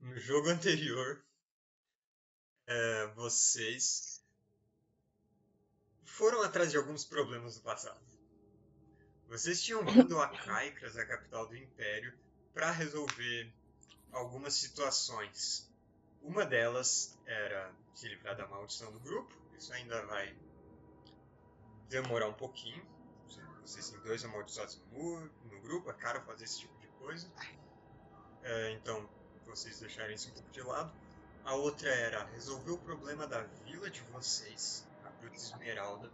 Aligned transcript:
no 0.00 0.18
jogo 0.18 0.48
anterior, 0.48 1.22
é, 2.66 3.06
vocês 3.08 4.24
foram 6.04 6.42
atrás 6.42 6.70
de 6.70 6.76
alguns 6.76 7.04
problemas 7.04 7.56
do 7.56 7.62
passado. 7.62 8.00
Vocês 9.28 9.62
tinham 9.62 9.84
vindo 9.86 10.20
a 10.20 10.28
Caicras, 10.28 10.96
a 10.96 11.06
capital 11.06 11.46
do 11.46 11.56
Império, 11.56 12.12
para 12.52 12.70
resolver 12.70 13.52
algumas 14.12 14.54
situações. 14.54 15.70
Uma 16.22 16.44
delas 16.44 17.18
era 17.26 17.72
se 17.94 18.08
livrar 18.08 18.36
da 18.36 18.46
maldição 18.46 18.90
do 18.92 19.00
grupo. 19.00 19.34
Isso 19.56 19.72
ainda 19.72 20.04
vai 20.06 20.36
demorar 21.88 22.28
um 22.28 22.34
pouquinho. 22.34 22.84
Vocês 23.62 23.90
têm 23.90 24.00
dois 24.00 24.24
amaldiçoados 24.24 24.82
no, 24.90 25.20
no 25.44 25.60
grupo, 25.60 25.90
é 25.90 25.94
caro 25.94 26.20
fazer 26.22 26.44
esse 26.44 26.60
tipo 26.60 26.76
de 26.78 26.88
coisa. 26.88 27.30
É, 28.42 28.72
então, 28.72 29.08
vocês 29.50 29.80
deixarem 29.80 30.14
isso 30.14 30.30
um 30.30 30.32
pouco 30.32 30.50
de 30.50 30.62
lado. 30.62 30.92
A 31.44 31.54
outra 31.54 31.90
era 31.90 32.24
resolver 32.26 32.70
o 32.70 32.78
problema 32.78 33.26
da 33.26 33.42
vila 33.64 33.90
de 33.90 34.00
vocês, 34.12 34.86
a 35.04 35.10
Gruta 35.20 35.36
Esmeralda, 35.36 36.10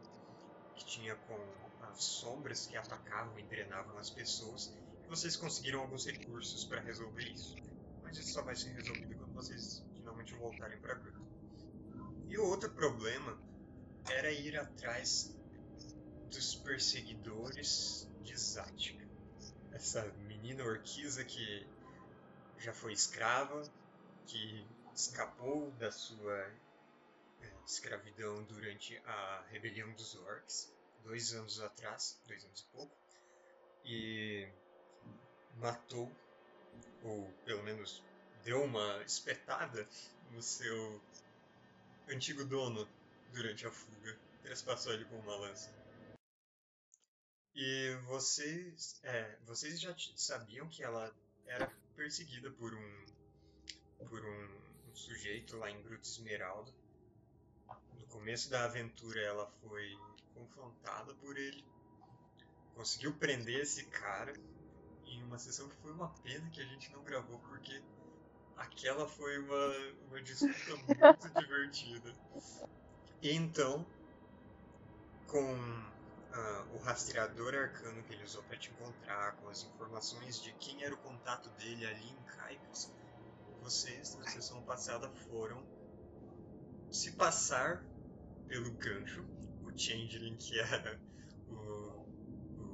que 0.74 0.84
tinha 0.86 1.14
com 1.14 1.38
as 1.82 2.02
sombras 2.02 2.66
que 2.66 2.76
atacavam 2.76 3.38
e 3.38 3.42
drenavam 3.42 3.98
as 3.98 4.08
pessoas. 4.08 4.72
E 5.04 5.08
vocês 5.08 5.36
conseguiram 5.36 5.80
alguns 5.80 6.06
recursos 6.06 6.64
para 6.64 6.80
resolver 6.80 7.24
isso. 7.24 7.54
Mas 8.02 8.16
isso 8.16 8.32
só 8.32 8.42
vai 8.42 8.56
ser 8.56 8.70
resolvido 8.70 9.16
quando 9.16 9.34
vocês 9.34 9.84
finalmente 9.94 10.34
voltarem 10.34 10.78
para 10.78 10.94
a 10.94 10.96
gruta. 10.96 11.20
E 12.28 12.38
o 12.38 12.46
outro 12.46 12.70
problema 12.70 13.38
era 14.08 14.30
ir 14.30 14.58
atrás 14.58 15.36
dos 16.30 16.54
perseguidores 16.54 18.08
de 18.22 18.36
Zática. 18.36 19.04
Essa 19.72 20.06
menina 20.26 20.64
orquiza 20.64 21.24
que 21.24 21.66
já 22.58 22.72
foi 22.72 22.92
escrava, 22.92 23.62
que 24.26 24.66
escapou 24.94 25.70
da 25.72 25.90
sua 25.92 26.36
é, 27.42 27.52
escravidão 27.66 28.42
durante 28.44 28.96
a 29.04 29.44
rebelião 29.50 29.92
dos 29.92 30.14
orcs, 30.16 30.72
dois 31.04 31.32
anos 31.34 31.60
atrás, 31.60 32.20
dois 32.26 32.44
anos 32.44 32.60
e 32.60 32.64
pouco, 32.72 32.96
e 33.84 34.48
matou, 35.56 36.10
ou 37.02 37.30
pelo 37.44 37.62
menos 37.62 38.02
deu 38.42 38.62
uma 38.62 39.02
espetada 39.02 39.86
no 40.32 40.42
seu 40.42 41.00
antigo 42.08 42.44
dono 42.44 42.88
durante 43.32 43.66
a 43.66 43.70
fuga, 43.70 44.18
trespassou 44.42 44.92
ele 44.92 45.04
com 45.04 45.18
uma 45.18 45.36
lança. 45.36 45.74
E 47.54 47.94
vocês, 48.04 49.00
é, 49.02 49.36
vocês 49.44 49.80
já 49.80 49.94
sabiam 50.14 50.68
que 50.68 50.82
ela 50.82 51.14
era 51.46 51.72
perseguida 51.96 52.50
por 52.50 52.74
um 52.74 53.06
por 54.08 54.24
um, 54.24 54.90
um 54.90 54.94
sujeito 54.94 55.56
lá 55.56 55.70
em 55.70 55.82
Gruta 55.82 56.06
Esmeralda. 56.06 56.70
No 57.98 58.06
começo 58.06 58.50
da 58.50 58.64
aventura 58.64 59.20
ela 59.20 59.46
foi 59.62 59.98
confrontada 60.34 61.14
por 61.14 61.36
ele, 61.36 61.64
conseguiu 62.74 63.14
prender 63.14 63.62
esse 63.62 63.86
cara 63.86 64.34
em 65.06 65.22
uma 65.22 65.38
sessão 65.38 65.68
que 65.68 65.76
foi 65.76 65.92
uma 65.92 66.10
pena 66.22 66.48
que 66.50 66.60
a 66.60 66.64
gente 66.64 66.92
não 66.92 67.02
gravou 67.02 67.38
porque 67.40 67.82
aquela 68.56 69.08
foi 69.08 69.38
uma, 69.38 69.76
uma 70.08 70.22
disputa 70.22 70.76
muito 70.76 71.28
divertida. 71.40 72.12
E 73.22 73.32
então, 73.32 73.86
com 75.26 75.95
o 76.74 76.78
rastreador 76.78 77.54
arcano 77.54 78.02
que 78.04 78.12
ele 78.12 78.24
usou 78.24 78.42
para 78.44 78.56
te 78.56 78.70
encontrar, 78.70 79.36
com 79.36 79.48
as 79.48 79.64
informações 79.64 80.42
de 80.42 80.52
quem 80.54 80.82
era 80.82 80.94
o 80.94 80.98
contato 80.98 81.48
dele 81.50 81.86
ali 81.86 82.08
em 82.08 82.22
Caicos, 82.36 82.90
vocês, 83.62 84.14
na 84.16 84.28
sessão 84.28 84.62
passada, 84.62 85.08
foram 85.28 85.64
se 86.90 87.12
passar 87.12 87.84
pelo 88.46 88.70
gancho, 88.72 89.24
o 89.64 89.76
Changeling, 89.76 90.36
que 90.36 90.58
era 90.58 91.00
o, 91.48 92.06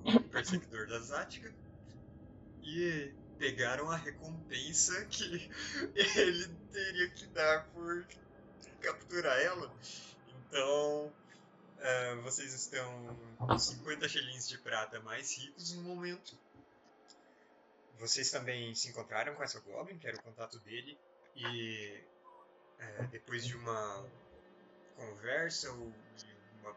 o 0.05 0.21
perseguidor 0.31 0.87
da 0.87 0.99
Zática, 0.99 1.53
e 2.63 3.15
pegaram 3.39 3.91
a 3.91 3.97
recompensa 3.97 5.05
que 5.07 5.51
ele 5.95 6.49
teria 6.71 7.11
que 7.11 7.27
dar 7.29 7.67
por 7.69 8.07
capturar 8.81 9.39
ela. 9.41 9.75
Então, 10.29 11.13
uh, 11.83 12.23
vocês 12.23 12.53
estão 12.55 13.59
50 13.59 14.09
shillings 14.09 14.49
de 14.49 14.59
prata 14.59 15.01
mais 15.01 15.37
ricos 15.37 15.73
no 15.73 15.83
momento. 15.83 16.39
Vocês 17.99 18.31
também 18.31 18.75
se 18.75 18.89
encontraram 18.89 19.35
com 19.35 19.43
essa 19.43 19.61
Goblin, 19.61 19.99
que 19.99 20.07
era 20.07 20.17
o 20.17 20.23
contato 20.23 20.59
dele, 20.61 20.99
e 21.37 22.03
uh, 22.81 23.07
depois 23.09 23.45
de 23.45 23.57
uma 23.57 24.07
conversa 24.97 25.71
ou 25.73 25.93
uma 26.61 26.75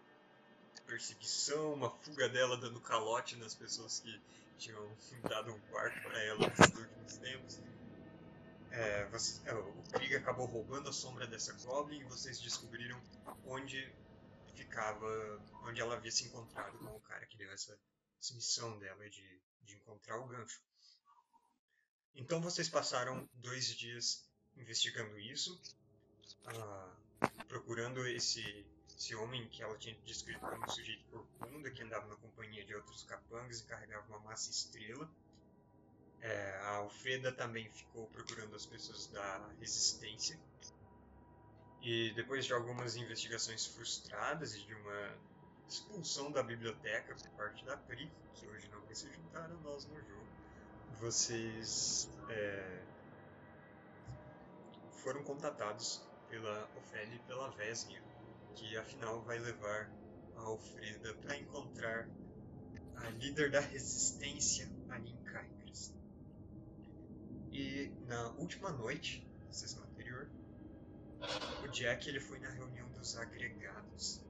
perseguição, 0.86 1.74
uma 1.74 1.90
fuga 1.90 2.30
dela 2.30 2.58
dando 2.58 2.80
calote 2.82 3.36
nas 3.38 3.56
pessoas 3.56 4.00
que 4.00 4.22
tinham 4.58 4.98
dado 5.24 5.54
um 5.54 5.60
quarto 5.72 6.02
para 6.02 6.24
ela 6.24 6.48
nos 6.48 6.80
últimos 6.80 7.18
tempos. 7.18 7.60
É, 8.72 9.06
você, 9.06 9.40
o 9.52 9.84
Krieg 9.94 10.16
acabou 10.18 10.46
roubando 10.46 10.90
a 10.90 10.94
sombra 10.94 11.26
dessa 11.26 11.54
Goblin 11.66 12.00
e 12.00 12.04
vocês 12.04 12.40
descobriram 12.42 13.02
onde 13.46 13.90
ficava, 14.56 15.06
onde 15.64 15.82
ela 15.82 15.96
havia 15.96 16.12
se 16.12 16.26
encontrado 16.26 16.78
com 16.80 16.96
o 16.96 17.02
cara 17.02 17.26
que 17.26 17.38
deu 17.38 17.52
essa, 17.52 17.78
essa 18.20 18.34
missão 18.34 18.78
dela 18.80 19.10
de, 19.10 19.42
de 19.64 19.76
encontrar 19.76 20.18
o 20.18 20.28
gancho. 20.28 20.62
Então 22.16 22.42
vocês 22.42 22.70
passaram 22.70 23.30
dois 23.34 23.68
dias 23.76 24.26
investigando 24.56 25.20
isso, 25.20 25.62
uh, 26.48 27.46
procurando 27.48 28.08
esse 28.08 28.66
esse 28.98 29.14
homem 29.16 29.48
que 29.50 29.62
ela 29.62 29.78
tinha 29.78 29.96
descrito 30.06 30.40
como 30.40 30.64
um 30.64 30.70
sujeito 30.70 31.04
corcunda 31.12 31.70
que 31.70 31.84
andava 31.84 32.08
na 32.08 32.16
companhia 32.16 32.64
de 32.66 32.74
outros 32.74 33.04
capangas 33.04 33.60
e 33.60 33.66
carregava 33.66 34.08
uma 34.08 34.20
massa 34.20 34.50
estrela. 34.52 35.10
É, 36.22 36.58
a 36.62 36.70
Alfreda 36.78 37.32
também 37.32 37.70
ficou 37.72 38.08
procurando 38.08 38.56
as 38.56 38.66
pessoas 38.66 39.08
da 39.08 39.48
resistência. 39.60 40.40
E 41.86 42.12
depois 42.16 42.46
de 42.46 42.52
algumas 42.52 42.96
investigações 42.96 43.68
frustradas 43.68 44.56
e 44.56 44.66
de 44.66 44.74
uma 44.74 45.18
expulsão 45.70 46.32
da 46.32 46.42
biblioteca 46.42 47.14
por 47.14 47.30
parte 47.38 47.64
da 47.64 47.78
Pri, 47.78 48.12
que 48.34 48.48
hoje 48.48 48.68
não 48.70 48.82
se 48.92 49.08
juntar 49.14 49.46
a 49.46 49.54
nós 49.64 49.86
no 49.86 49.96
jogo, 50.02 50.28
vocês 51.00 52.10
é, 52.28 52.82
foram 55.04 55.24
contatados 55.24 56.02
pela 56.28 56.68
Ofélia 56.76 57.16
e 57.16 57.20
pela 57.20 57.52
Vesnia 57.52 58.02
que 58.56 58.76
afinal 58.78 59.22
vai 59.22 59.38
levar 59.38 59.92
a 60.38 60.42
Alfreda 60.42 61.14
para 61.16 61.38
encontrar 61.38 62.10
a 62.96 63.10
líder 63.10 63.52
da 63.52 63.60
resistência, 63.60 64.68
Anin 64.90 65.18
Kaikris. 65.26 65.94
E 67.52 67.92
na 68.08 68.30
última 68.38 68.72
noite, 68.72 69.28
na 69.46 69.54
sessão 69.54 69.84
anterior, 69.84 70.28
o 71.64 71.68
Jack 71.70 72.08
ele 72.08 72.20
foi 72.20 72.40
na 72.40 72.50
reunião 72.50 72.90
dos 72.92 73.16
agregados, 73.18 74.22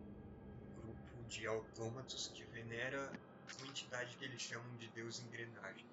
um 0.78 0.82
grupo 0.82 1.24
de 1.28 1.46
autômatos 1.46 2.28
que 2.30 2.44
venera 2.46 3.12
uma 3.60 3.68
entidade 3.68 4.16
que 4.18 4.26
eles 4.26 4.42
chamam 4.42 4.76
de 4.78 4.88
Deus 4.90 5.20
Engrenagem. 5.20 5.86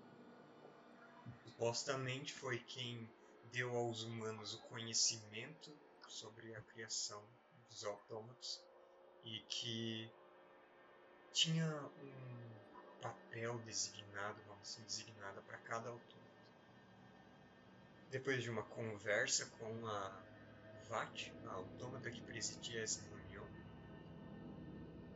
Supostamente 1.45 2.33
foi 2.33 2.59
quem 2.59 3.09
deu 3.53 3.75
aos 3.77 4.03
humanos 4.03 4.55
o 4.55 4.63
conhecimento 4.63 5.73
sobre 6.09 6.55
a 6.55 6.61
criação 6.63 7.23
dos 7.69 7.85
autômatos 7.85 8.61
e 9.25 9.41
que 9.49 10.11
tinha 11.33 11.67
um 11.67 13.01
papel 13.01 13.59
designado, 13.61 14.41
vamos 14.47 14.69
assim, 14.69 14.83
designada 14.83 15.41
para 15.43 15.59
cada 15.59 15.89
autômato. 15.89 16.23
Depois 18.11 18.43
de 18.43 18.51
uma 18.51 18.63
conversa 18.63 19.47
com 19.59 19.87
a 19.87 20.32
Vat, 20.93 21.33
a 21.47 21.53
autômata 21.53 22.11
que 22.11 22.21
presidia 22.21 22.83
essa 22.83 23.01
reunião, 23.05 23.49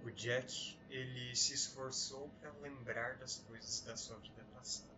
o 0.04 0.10
Jack 0.10 0.50
ele 0.88 1.36
se 1.36 1.52
esforçou 1.52 2.30
para 2.40 2.50
lembrar 2.60 3.18
das 3.18 3.36
coisas 3.40 3.82
da 3.82 3.94
sua 3.94 4.18
vida 4.20 4.42
passada. 4.54 4.96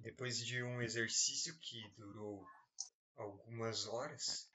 depois 0.00 0.38
de 0.38 0.62
um 0.62 0.82
exercício 0.82 1.58
que 1.58 1.88
durou 1.96 2.46
algumas 3.16 3.86
horas, 3.86 4.46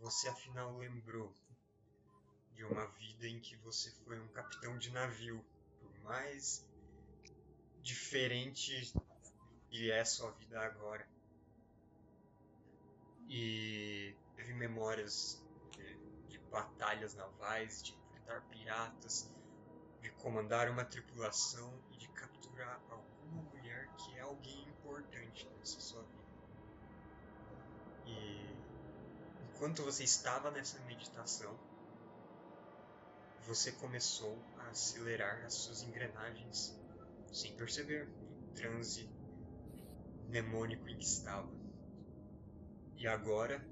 você 0.00 0.26
afinal 0.30 0.78
lembrou 0.78 1.36
de 2.54 2.64
uma 2.64 2.86
vida 2.92 3.28
em 3.28 3.38
que 3.40 3.56
você 3.56 3.92
foi 4.04 4.18
um 4.18 4.28
capitão 4.28 4.78
de 4.78 4.90
navio, 4.90 5.44
por 5.78 5.94
mais 6.00 6.66
diferente 7.82 8.90
que 9.68 9.90
é 9.90 10.02
sua 10.02 10.30
vida 10.32 10.58
agora 10.60 11.17
e 13.28 14.16
teve 14.34 14.54
memórias 14.54 15.44
de, 15.72 15.96
de 16.28 16.38
batalhas 16.50 17.14
navais, 17.14 17.82
de 17.82 17.92
enfrentar 17.92 18.40
piratas, 18.48 19.30
de 20.00 20.10
comandar 20.12 20.70
uma 20.70 20.84
tripulação 20.84 21.78
e 21.92 21.98
de 21.98 22.08
capturar 22.08 22.80
alguma 22.90 23.42
mulher 23.42 23.88
que 23.96 24.16
é 24.16 24.20
alguém 24.20 24.68
importante 24.68 25.46
nessa 25.58 25.80
sua 25.80 26.02
vida. 26.02 26.28
E 28.06 28.56
enquanto 29.44 29.82
você 29.82 30.04
estava 30.04 30.50
nessa 30.50 30.80
meditação, 30.80 31.54
você 33.46 33.72
começou 33.72 34.38
a 34.58 34.68
acelerar 34.68 35.44
as 35.44 35.54
suas 35.54 35.82
engrenagens 35.82 36.78
sem 37.32 37.54
perceber, 37.56 38.06
né? 38.06 38.12
o 38.42 38.54
transe 38.54 39.08
mnemônico 40.28 40.88
em 40.88 40.96
que 40.96 41.04
estava. 41.04 41.57
E 42.98 43.06
agora, 43.06 43.64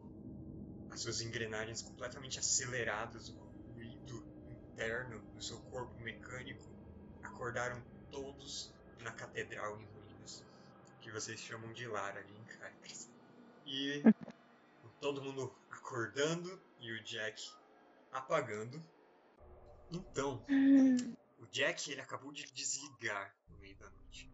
as 0.91 1.01
suas 1.01 1.21
engrenagens 1.21 1.83
completamente 1.83 2.39
aceleradas, 2.39 3.29
o 3.29 3.35
ruído 3.75 4.25
interno 4.49 5.21
do 5.35 5.43
seu 5.43 5.59
corpo 5.63 5.99
mecânico, 6.01 6.65
acordaram 7.25 7.83
todos 8.11 8.73
na 9.01 9.11
catedral 9.11 9.81
em 9.81 9.85
ruínas, 9.85 10.45
que 11.01 11.11
vocês 11.11 11.41
chamam 11.41 11.73
de 11.73 11.89
lar 11.89 12.17
ali 12.17 12.33
em 12.33 12.45
Caicres. 12.45 13.11
E 13.67 14.01
todo 15.01 15.21
mundo 15.21 15.53
acordando 15.71 16.63
e 16.79 16.93
o 16.93 17.03
Jack 17.03 17.51
apagando. 18.13 18.81
Então, 19.91 20.45
o 21.41 21.47
Jack 21.47 21.91
ele 21.91 22.01
acabou 22.01 22.33
de 22.33 22.45
desligar 22.53 23.35
no 23.49 23.59
meio 23.59 23.77
da 23.77 23.91
noite. 23.91 24.31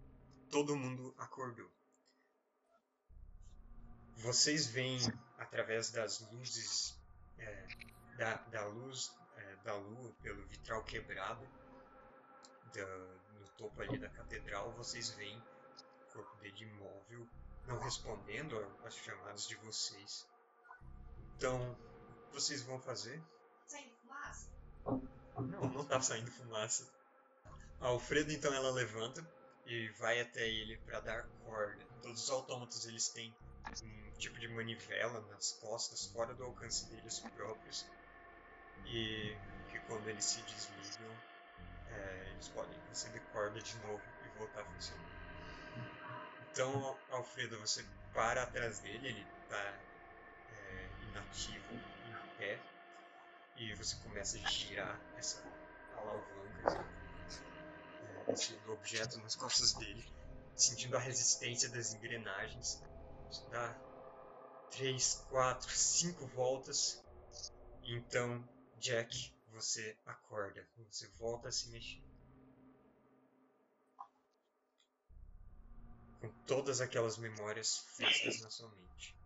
Todo 0.51 0.77
mundo 0.77 1.15
acordou. 1.17 1.71
Vocês 4.17 4.67
veem 4.67 4.99
através 5.39 5.91
das 5.91 6.21
luzes 6.31 6.97
é, 7.39 7.67
da, 8.17 8.35
da 8.35 8.67
luz 8.67 9.13
é, 9.37 9.57
da 9.65 9.75
lua 9.75 10.13
pelo 10.23 10.47
vitral 10.47 10.85
quebrado 10.85 11.47
da, 12.75 12.87
no 13.39 13.49
topo 13.57 13.81
ali 13.83 13.99
da 13.99 14.09
catedral, 14.09 14.73
vocês 14.73 15.11
veem 15.11 15.39
o 15.39 16.13
corpo 16.13 16.37
dele 16.39 16.65
imóvel, 16.65 17.29
não 17.67 17.79
respondendo 17.81 18.59
às 18.85 18.97
chamadas 18.97 19.47
de 19.47 19.57
vocês. 19.57 20.27
Então, 21.37 21.73
o 21.73 22.27
que 22.27 22.35
vocês 22.35 22.63
vão 22.63 22.81
fazer? 22.81 23.23
Saindo 23.67 23.95
fumaça? 23.97 24.49
Não, 25.37 25.69
não 25.71 25.85
tá 25.85 26.01
saindo 26.01 26.31
fumaça. 26.31 26.91
A 27.81 27.89
Alfredo 27.89 28.33
então 28.33 28.53
ela 28.55 28.71
levanta 28.71 29.27
e 29.67 29.89
vai 29.99 30.21
até 30.21 30.49
ele 30.49 30.77
para 30.79 31.01
dar 31.01 31.29
corda. 31.45 31.85
Todos 32.03 32.25
os 32.25 32.31
autômatos 32.31 32.87
eles 32.87 33.09
têm 33.09 33.35
um 33.81 34.11
tipo 34.19 34.39
de 34.39 34.49
manivela 34.49 35.21
nas 35.31 35.53
costas, 35.53 36.07
fora 36.07 36.35
do 36.35 36.45
alcance 36.45 36.85
deles 36.91 37.21
próprios. 37.21 37.87
E 38.87 39.37
que 39.71 39.79
quando 39.87 40.09
eles 40.09 40.25
se 40.25 40.43
desligam, 40.43 41.17
é, 41.89 42.29
eles 42.33 42.49
podem 42.49 42.79
receber 42.89 43.21
corda 43.33 43.61
de 43.61 43.77
novo 43.79 44.03
e 44.27 44.39
voltar 44.39 44.61
a 44.61 44.65
funcionar. 44.65 45.23
Então, 46.51 46.99
Alfredo, 47.11 47.59
você 47.61 47.83
para 48.13 48.43
atrás 48.43 48.81
dele, 48.81 49.09
ele 49.09 49.27
tá 49.49 49.75
é, 50.53 50.89
inativo, 51.09 51.73
em 51.73 52.37
pé, 52.37 52.59
e 53.57 53.75
você 53.75 53.97
começa 54.03 54.37
a 54.37 54.51
girar 54.51 55.01
essa 55.17 55.43
alavanca, 55.97 56.85
é, 58.27 58.33
esse 58.33 58.59
objeto 58.69 59.19
nas 59.21 59.35
costas 59.35 59.73
dele, 59.75 60.05
sentindo 60.55 60.97
a 60.97 61.01
resistência 61.01 61.71
das 61.71 61.95
engrenagens. 61.95 62.83
Dá 63.51 63.75
3, 64.71 65.27
4, 65.29 65.71
5 65.71 66.27
voltas, 66.29 67.03
então, 67.85 68.47
Jack, 68.79 69.35
você 69.49 69.97
acorda, 70.07 70.67
você 70.79 71.07
volta 71.19 71.49
a 71.49 71.53
se 71.53 71.69
mexer. 71.71 72.03
Com 76.21 76.31
todas 76.47 76.81
aquelas 76.81 77.19
memórias 77.19 77.79
frescas 77.97 78.41
na 78.41 78.51
sua 78.51 78.69
mente 78.71 79.17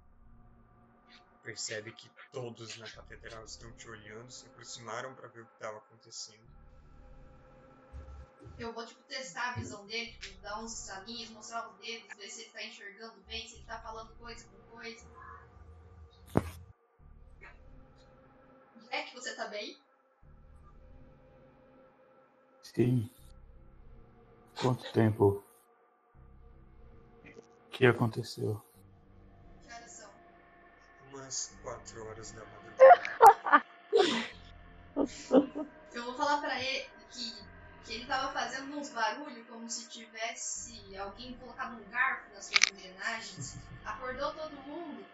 percebe 1.46 1.92
que 1.92 2.10
todos 2.32 2.76
na 2.76 2.90
catedral 2.90 3.44
estão 3.44 3.70
te 3.76 3.88
olhando, 3.88 4.28
se 4.32 4.46
aproximaram 4.46 5.14
para 5.14 5.28
ver 5.28 5.42
o 5.42 5.46
que 5.46 5.54
estava 5.54 5.78
acontecendo. 5.78 6.44
Eu 8.58 8.72
vou, 8.72 8.86
tipo, 8.86 9.02
testar 9.02 9.50
a 9.50 9.54
visão 9.54 9.86
dele, 9.86 10.12
tipo, 10.14 10.40
dar 10.40 10.60
uns 10.60 10.80
estalinhos, 10.80 11.30
mostrar 11.30 11.68
os 11.68 11.76
dedos, 11.78 12.16
ver 12.16 12.28
se 12.28 12.42
ele 12.42 12.50
tá 12.50 12.64
enxergando 12.64 13.20
bem, 13.22 13.46
se 13.46 13.56
ele 13.56 13.64
tá 13.64 13.80
falando 13.80 14.14
coisa 14.16 14.46
com 14.48 14.76
coisa. 14.76 15.06
É 18.90 19.02
que 19.02 19.14
você 19.14 19.34
tá 19.34 19.48
bem? 19.48 19.78
Sim. 22.62 23.10
Quanto 24.60 24.90
tempo? 24.92 25.44
O 27.24 27.68
que 27.70 27.84
aconteceu? 27.84 28.62
Que 29.66 29.72
horas 29.72 29.90
são? 29.90 30.10
Umas 31.12 31.54
4 31.62 32.06
horas 32.06 32.32
da 32.32 32.42
madrugada. 32.44 33.66
Eu 35.92 36.04
vou 36.04 36.14
falar 36.14 36.40
pra 36.40 36.62
ele 36.62 36.88
que, 37.10 37.45
que 37.86 37.94
ele 37.94 38.06
tava 38.06 38.32
fazendo 38.32 38.76
uns 38.76 38.90
barulhos 38.90 39.46
como 39.46 39.70
se 39.70 39.88
tivesse 39.88 40.96
alguém 40.96 41.34
colocado 41.34 41.76
um 41.76 41.88
garfo 41.88 42.34
nas 42.34 42.46
suas 42.46 42.72
engrenagens. 42.72 43.58
Acordou 43.84 44.34
todo 44.34 44.50
mundo. 44.66 45.04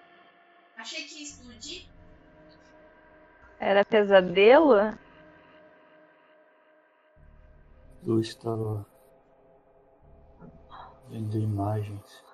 Achei 0.77 1.05
que 1.05 1.17
ia 1.17 1.23
explodir. 1.23 1.87
Era 3.61 3.85
pesadelo? 3.85 4.99
Eu 8.05 8.19
estava 8.19 8.87
vendo 11.11 11.39
imagens. 11.39 12.25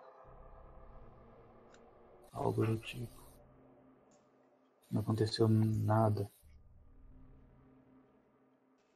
Algo 2.33 2.65
do 2.65 2.79
tipo. 2.79 3.19
Não 4.89 5.01
aconteceu 5.01 5.49
nada. 5.49 6.31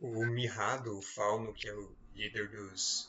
O 0.03 0.27
Mirrado, 0.27 0.99
o 0.99 1.01
Fauno, 1.01 1.55
que 1.55 1.69
é 1.69 1.73
o 1.73 1.95
líder 2.13 2.49
dos, 2.49 3.09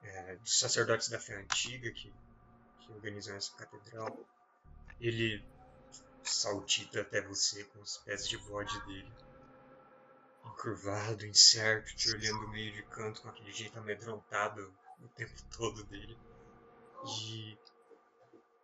é, 0.00 0.36
dos 0.36 0.60
sacerdotes 0.60 1.08
da 1.08 1.18
fé 1.18 1.34
antiga 1.34 1.90
que, 1.90 2.14
que 2.78 2.92
organizam 2.92 3.34
essa 3.34 3.52
catedral, 3.56 4.16
ele 5.00 5.44
saltita 6.22 7.00
até 7.00 7.20
você 7.20 7.64
com 7.64 7.80
os 7.80 7.96
pés 7.98 8.28
de 8.28 8.38
bode 8.38 8.78
dele. 8.86 9.12
Encurvado, 10.44 11.26
incerto, 11.26 11.96
te 11.96 12.08
olhando 12.10 12.48
meio 12.48 12.72
de 12.72 12.84
canto 12.84 13.20
com 13.20 13.28
aquele 13.30 13.52
jeito 13.52 13.76
amedrontado 13.76 14.72
o 15.02 15.08
tempo 15.08 15.34
todo 15.56 15.82
dele. 15.82 16.16
E 17.04 17.58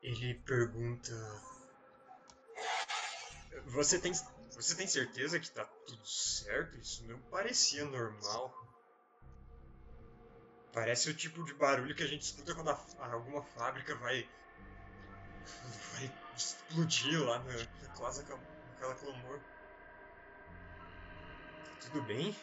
ele 0.03 0.35
pergunta: 0.47 1.13
Você 3.67 3.99
tem, 3.99 4.13
você 4.63 4.75
tem 4.77 4.87
certeza 4.87 5.41
que 5.41 5.51
tá 5.51 5.65
tudo 5.87 6.07
certo? 6.07 6.77
Isso 6.79 7.05
não 7.07 7.19
parecia 7.31 7.85
normal. 7.85 8.55
Parece 10.73 11.11
o 11.11 11.15
tipo 11.17 11.45
de 11.45 11.55
barulho 11.55 11.95
que 11.95 12.03
a 12.03 12.07
gente 12.07 12.23
escuta 12.23 12.55
quando 12.55 12.71
a- 12.71 13.13
alguma 13.13 13.43
fábrica 13.43 13.95
vai. 13.97 14.27
vai 15.93 16.11
explodir 16.37 17.21
lá 17.21 17.39
na, 17.39 17.53
naquela, 17.83 18.39
naquela 18.71 18.95
clamor. 18.95 19.41
Tudo 21.83 22.03
bem? 22.07 22.35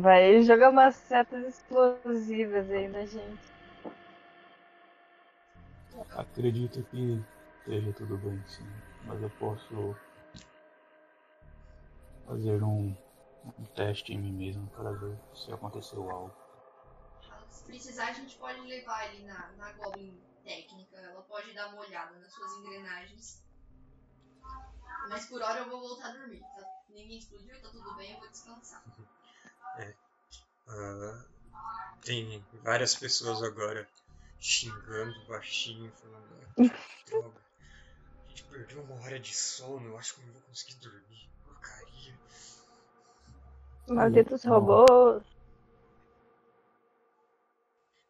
Vai 0.00 0.40
jogar 0.42 0.70
umas 0.70 0.94
setas 0.94 1.44
explosivas 1.46 2.70
aí 2.70 2.88
na 2.88 3.04
gente. 3.04 3.44
Acredito 6.16 6.82
que 6.90 7.18
esteja 7.58 7.92
tudo 7.92 8.16
bem, 8.18 8.40
sim. 8.46 8.66
Mas 9.04 9.20
eu 9.22 9.30
posso 9.30 9.94
fazer 12.24 12.62
um, 12.62 12.96
um 13.58 13.64
teste 13.74 14.12
em 14.12 14.18
mim 14.18 14.32
mesmo 14.32 14.68
para 14.70 14.92
ver 14.92 15.18
se 15.34 15.52
aconteceu 15.52 16.10
algo. 16.10 16.34
Se 17.50 17.64
precisar, 17.64 18.08
a 18.08 18.12
gente 18.12 18.36
pode 18.36 18.60
levar 18.60 19.12
ele 19.12 19.24
na, 19.24 19.52
na 19.52 19.72
Goblin 19.72 20.20
técnica. 20.42 20.96
Ela 20.96 21.22
pode 21.22 21.52
dar 21.52 21.68
uma 21.68 21.82
olhada 21.82 22.18
nas 22.18 22.32
suas 22.32 22.52
engrenagens. 22.58 23.42
Mas 25.08 25.26
por 25.26 25.40
hora 25.42 25.60
eu 25.60 25.68
vou 25.68 25.80
voltar 25.80 26.08
a 26.08 26.12
dormir. 26.12 26.40
Tá? 26.40 26.66
Ninguém 26.88 27.18
explodiu, 27.18 27.60
tá 27.60 27.68
tudo 27.70 27.94
bem, 27.96 28.12
eu 28.12 28.18
vou 28.18 28.30
descansar. 28.30 28.84
Ah, 30.66 31.24
tem 32.02 32.42
várias 32.62 32.94
pessoas 32.94 33.42
agora 33.42 33.86
xingando 34.40 35.26
baixinho, 35.26 35.92
falando: 35.92 36.40
"Ah, 36.42 36.46
droga, 37.06 37.40
a 38.24 38.28
gente 38.28 38.44
perdeu 38.44 38.82
uma 38.82 38.94
hora 39.02 39.20
de 39.20 39.34
sono, 39.34 39.88
eu 39.88 39.98
acho 39.98 40.14
que 40.14 40.22
eu 40.22 40.26
não 40.26 40.32
vou 40.32 40.42
conseguir 40.42 40.76
dormir. 40.76 41.33
Malditos 43.88 44.44
robôs. 44.44 45.22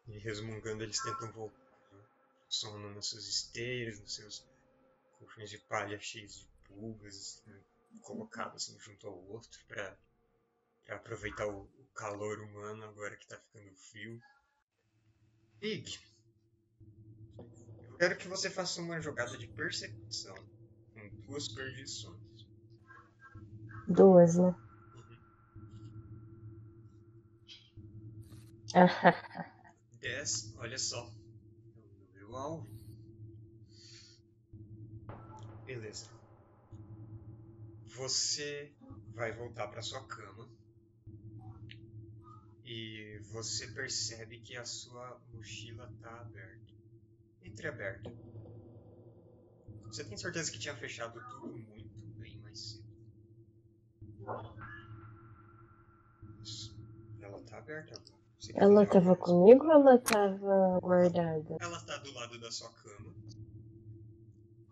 E 0.07 0.17
resmungando, 0.19 0.83
eles 0.83 1.01
tentam 1.01 1.31
voltar 1.31 1.65
sono 2.47 2.93
nas 2.93 3.07
suas 3.07 3.27
esteiras, 3.27 3.99
nos 3.99 4.15
seus 4.15 4.47
colchões 5.19 5.49
de 5.49 5.57
palha 5.59 5.99
cheios 5.99 6.39
de 6.39 6.47
pulgas, 6.67 7.43
né, 7.45 7.59
colocados 8.01 8.63
assim 8.63 8.79
junto 8.79 9.07
ao 9.07 9.17
outro 9.29 9.59
para 9.67 9.97
aproveitar 10.89 11.47
o, 11.47 11.63
o 11.63 11.85
calor 11.93 12.39
humano 12.39 12.85
agora 12.85 13.17
que 13.17 13.27
tá 13.27 13.37
ficando 13.37 13.75
frio. 13.75 14.21
Pig, 15.59 15.99
eu 17.89 17.97
quero 17.97 18.17
que 18.17 18.27
você 18.27 18.49
faça 18.49 18.81
uma 18.81 19.01
jogada 19.01 19.37
de 19.37 19.47
percepção 19.47 20.35
com 20.93 21.09
duas 21.27 21.47
perdições. 21.47 22.21
Duas, 23.87 24.37
né? 24.37 24.55
10, 30.01 30.53
olha 30.57 30.77
só. 30.77 31.09
Número 32.13 32.35
alvo. 32.35 32.67
Beleza. 35.65 36.09
Você 37.95 38.75
vai 39.13 39.31
voltar 39.31 39.69
para 39.69 39.81
sua 39.81 40.05
cama 40.05 40.49
e 42.65 43.17
você 43.31 43.67
percebe 43.67 44.41
que 44.41 44.57
a 44.57 44.65
sua 44.65 45.21
mochila 45.31 45.89
tá 46.01 46.19
aberta. 46.19 46.73
Entreaberta. 47.43 48.11
Você 49.85 50.03
tem 50.03 50.17
certeza 50.17 50.51
que 50.51 50.59
tinha 50.59 50.75
fechado 50.75 51.23
tudo 51.29 51.57
muito 51.57 51.97
bem 52.19 52.37
mais 52.41 52.59
cedo? 52.59 52.83
Isso. 56.43 56.77
Ela 57.21 57.41
tá 57.43 57.59
aberta 57.59 57.95
agora. 57.95 58.24
Ela 58.53 58.85
tava 58.85 59.15
comigo 59.15 59.65
ou 59.65 59.71
ela 59.71 59.97
tava 59.97 60.79
guardada? 60.81 61.57
Ela 61.59 61.81
tá 61.81 61.97
do 61.97 62.13
lado 62.13 62.39
da 62.39 62.51
sua 62.51 62.71
cama. 62.71 63.13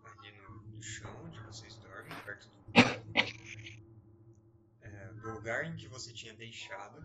Ali 0.04 0.32
no, 0.32 0.62
no 0.76 0.82
chão 0.82 1.10
onde 1.24 1.40
vocês 1.40 1.74
dormem, 1.76 2.14
perto 2.24 2.48
do 2.48 2.54
é, 4.82 5.12
do 5.14 5.32
lugar 5.32 5.64
em 5.64 5.76
que 5.76 5.88
você 5.88 6.12
tinha 6.12 6.34
deixado. 6.34 7.02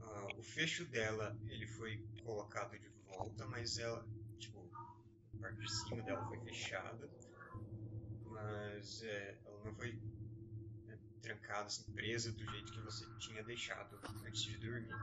Ah, 0.00 0.28
o 0.36 0.42
fecho 0.42 0.84
dela, 0.86 1.36
ele 1.48 1.66
foi 1.66 1.98
colocado 2.24 2.78
de 2.78 2.88
volta, 3.06 3.46
mas 3.46 3.78
ela, 3.78 4.06
tipo, 4.38 4.58
a 4.74 4.94
parte 5.40 5.60
de 5.60 5.70
cima 5.70 6.02
dela 6.02 6.26
foi 6.26 6.38
fechada. 6.40 7.08
Mas 8.26 9.02
é, 9.02 9.38
ela 9.44 9.64
não 9.64 9.74
foi 9.74 9.92
né, 10.86 10.98
trancada, 11.20 11.66
assim, 11.66 11.82
presa 11.92 12.32
do 12.32 12.44
jeito 12.50 12.72
que 12.72 12.80
você 12.80 13.04
tinha 13.18 13.42
deixado 13.42 13.98
antes 14.24 14.42
de 14.42 14.56
dormir. 14.58 14.94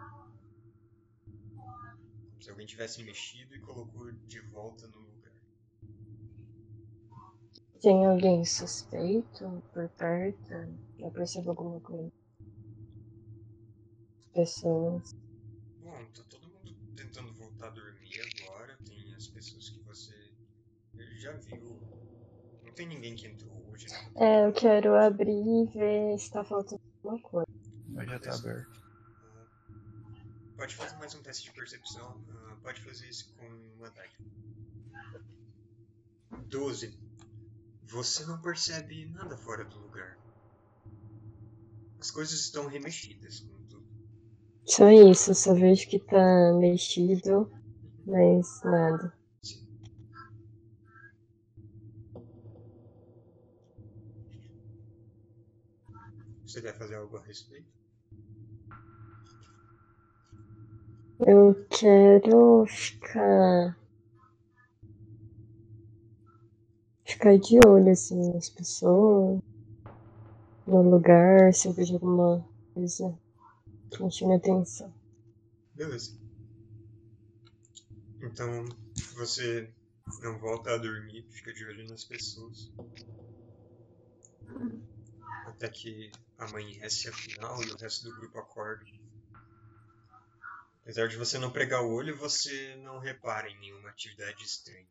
Se 2.45 2.51
alguém 2.51 2.67
tivesse 2.67 3.03
mexido 3.03 3.55
e 3.55 3.59
colocou 3.59 4.11
de 4.11 4.39
volta 4.39 4.87
no 4.89 4.99
lugar. 4.99 5.33
Tem 7.81 8.05
alguém 8.05 8.45
suspeito 8.45 9.63
por 9.73 9.89
perto? 9.89 10.53
Eu 10.99 11.09
percebo 11.09 11.49
alguma 11.49 11.79
coisa. 11.79 12.11
Pessoas. 14.31 15.15
Bom, 15.79 16.05
tá 16.13 16.23
todo 16.29 16.47
mundo 16.47 16.75
tentando 16.95 17.33
voltar 17.33 17.65
a 17.65 17.71
dormir 17.71 18.21
agora. 18.21 18.77
Tem 18.85 19.15
as 19.15 19.25
pessoas 19.25 19.67
que 19.71 19.81
você 19.81 20.13
já 21.17 21.31
viu. 21.31 21.81
Não 22.63 22.71
tem 22.75 22.87
ninguém 22.87 23.15
que 23.15 23.25
entrou 23.25 23.71
hoje. 23.71 23.87
Né? 23.87 24.11
É, 24.17 24.45
eu 24.45 24.53
quero 24.53 24.93
abrir 24.93 25.31
e 25.31 25.65
ver 25.73 26.19
se 26.19 26.29
tá 26.29 26.45
faltando 26.45 26.79
alguma 27.03 27.19
coisa. 27.23 27.47
Mas 27.87 28.07
já 28.07 28.19
tá 28.19 28.35
aberto. 28.35 28.84
Pode 30.65 30.77
fazer 30.77 30.97
mais 30.97 31.13
um 31.13 31.21
teste 31.21 31.43
de 31.43 31.51
percepção. 31.51 32.19
Ah, 32.27 32.57
pode 32.63 32.81
fazer 32.81 33.07
isso 33.07 33.31
com 33.35 33.45
uma 33.77 33.87
dádiva. 33.91 34.23
12. 36.47 36.99
Você 37.83 38.25
não 38.25 38.41
percebe 38.41 39.05
nada 39.09 39.37
fora 39.37 39.63
do 39.63 39.77
lugar. 39.77 40.17
As 41.99 42.09
coisas 42.09 42.39
estão 42.39 42.65
remexidas, 42.65 43.41
como 43.41 43.63
tudo. 43.67 43.85
Só 44.65 44.89
isso, 44.89 45.35
só 45.35 45.53
vejo 45.53 45.87
que 45.87 45.99
tá 45.99 46.51
mexido, 46.59 47.47
mas 48.03 48.63
nada. 48.63 49.15
Sim. 49.43 49.69
Você 56.43 56.59
quer 56.59 56.75
fazer 56.75 56.95
algo 56.95 57.17
a 57.17 57.21
respeito? 57.21 57.74
Eu 61.19 61.65
quero 61.69 62.65
ficar. 62.67 63.77
Ficar 67.05 67.37
de 67.37 67.57
olho, 67.65 67.91
assim, 67.91 68.33
nas 68.33 68.49
pessoas, 68.49 69.39
no 70.67 70.81
lugar, 70.81 71.53
se 71.53 71.67
eu 71.67 71.73
vejo 71.73 71.93
alguma 71.93 72.45
coisa 72.73 73.17
que 73.89 74.03
me 74.03 74.11
chame 74.11 74.33
a 74.33 74.37
atenção. 74.37 74.93
Beleza. 75.73 76.19
Então 78.21 78.65
você 79.15 79.71
não 80.21 80.37
volta 80.39 80.71
a 80.71 80.77
dormir, 80.77 81.25
fica 81.29 81.53
de 81.53 81.65
olho 81.65 81.87
nas 81.87 82.03
pessoas. 82.03 82.71
Até 85.45 85.69
que 85.69 86.11
amanhece 86.37 87.07
afinal 87.07 87.63
e 87.63 87.71
o 87.71 87.77
resto 87.77 88.09
do 88.09 88.17
grupo 88.17 88.39
acorda. 88.39 88.83
Apesar 90.85 91.07
de 91.07 91.17
você 91.17 91.39
não 91.39 91.51
pregar 91.51 91.81
o 91.81 91.91
olho, 91.91 92.15
você 92.15 92.75
não 92.75 92.99
repara 92.99 93.49
em 93.49 93.59
nenhuma 93.59 93.89
atividade 93.89 94.43
estranha. 94.43 94.85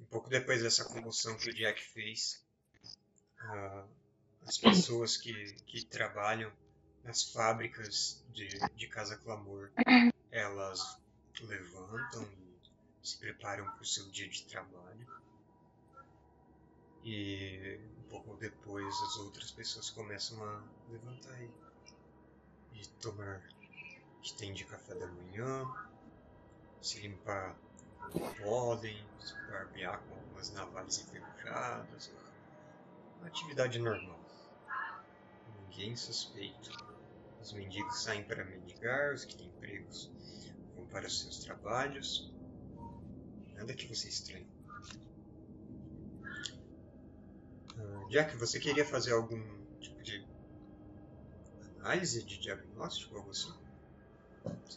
Um 0.00 0.06
pouco 0.06 0.30
depois 0.30 0.62
dessa 0.62 0.82
comoção 0.86 1.36
que 1.36 1.50
o 1.50 1.54
Jack 1.54 1.78
fez, 1.92 2.42
ah, 3.38 3.86
as 4.46 4.56
pessoas 4.56 5.18
que, 5.18 5.52
que 5.66 5.84
trabalham 5.84 6.50
nas 7.02 7.22
fábricas 7.22 8.24
de, 8.32 8.48
de 8.74 8.88
Casa 8.88 9.18
Clamor, 9.18 9.70
elas 10.30 10.80
levantam 11.42 12.26
e 13.02 13.06
se 13.06 13.18
preparam 13.18 13.70
para 13.72 13.82
o 13.82 13.86
seu 13.86 14.10
dia 14.10 14.26
de 14.26 14.46
trabalho. 14.46 15.06
E 17.02 17.78
um 17.98 18.08
pouco 18.08 18.38
depois 18.38 18.86
as 19.02 19.16
outras 19.18 19.50
pessoas 19.50 19.90
começam 19.90 20.42
a 20.42 20.64
levantar 20.88 21.42
e, 21.42 21.50
e 22.80 22.86
tomar 23.02 23.42
que 24.24 24.32
tem 24.32 24.54
de 24.54 24.64
café 24.64 24.94
da 24.94 25.06
manhã, 25.06 25.70
se 26.80 26.98
limpar 27.00 27.54
com 28.10 28.20
pólen, 28.42 29.06
se 29.20 29.34
barbear 29.50 30.00
com 30.00 30.14
algumas 30.14 30.50
navalhas 30.52 30.98
enferrujadas. 30.98 32.10
Uma 33.18 33.26
atividade 33.26 33.78
normal. 33.78 34.18
Ninguém 35.60 35.94
suspeito. 35.94 36.70
Os 37.42 37.52
mendigos 37.52 38.02
saem 38.02 38.24
para 38.24 38.42
mendigar, 38.46 39.12
os 39.12 39.26
que 39.26 39.36
têm 39.36 39.46
empregos 39.46 40.10
vão 40.74 40.86
para 40.86 41.06
os 41.06 41.20
seus 41.20 41.40
trabalhos. 41.40 42.32
Nada 43.54 43.74
que 43.74 43.86
você 43.86 44.08
estranhe. 44.08 44.48
Ah, 47.76 48.08
Jack, 48.08 48.34
você 48.38 48.58
queria 48.58 48.86
fazer 48.86 49.12
algum 49.12 49.38
tipo 49.80 50.02
de 50.02 50.26
análise 51.78 52.24
de 52.24 52.38
diagnóstico, 52.38 53.18
algo 53.18 53.30
assim? 53.30 53.63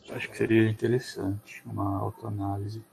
Acho 0.09 0.29
que 0.29 0.37
seria 0.37 0.69
interessante 0.69 1.61
uma 1.65 1.99
autoanálise. 1.99 2.83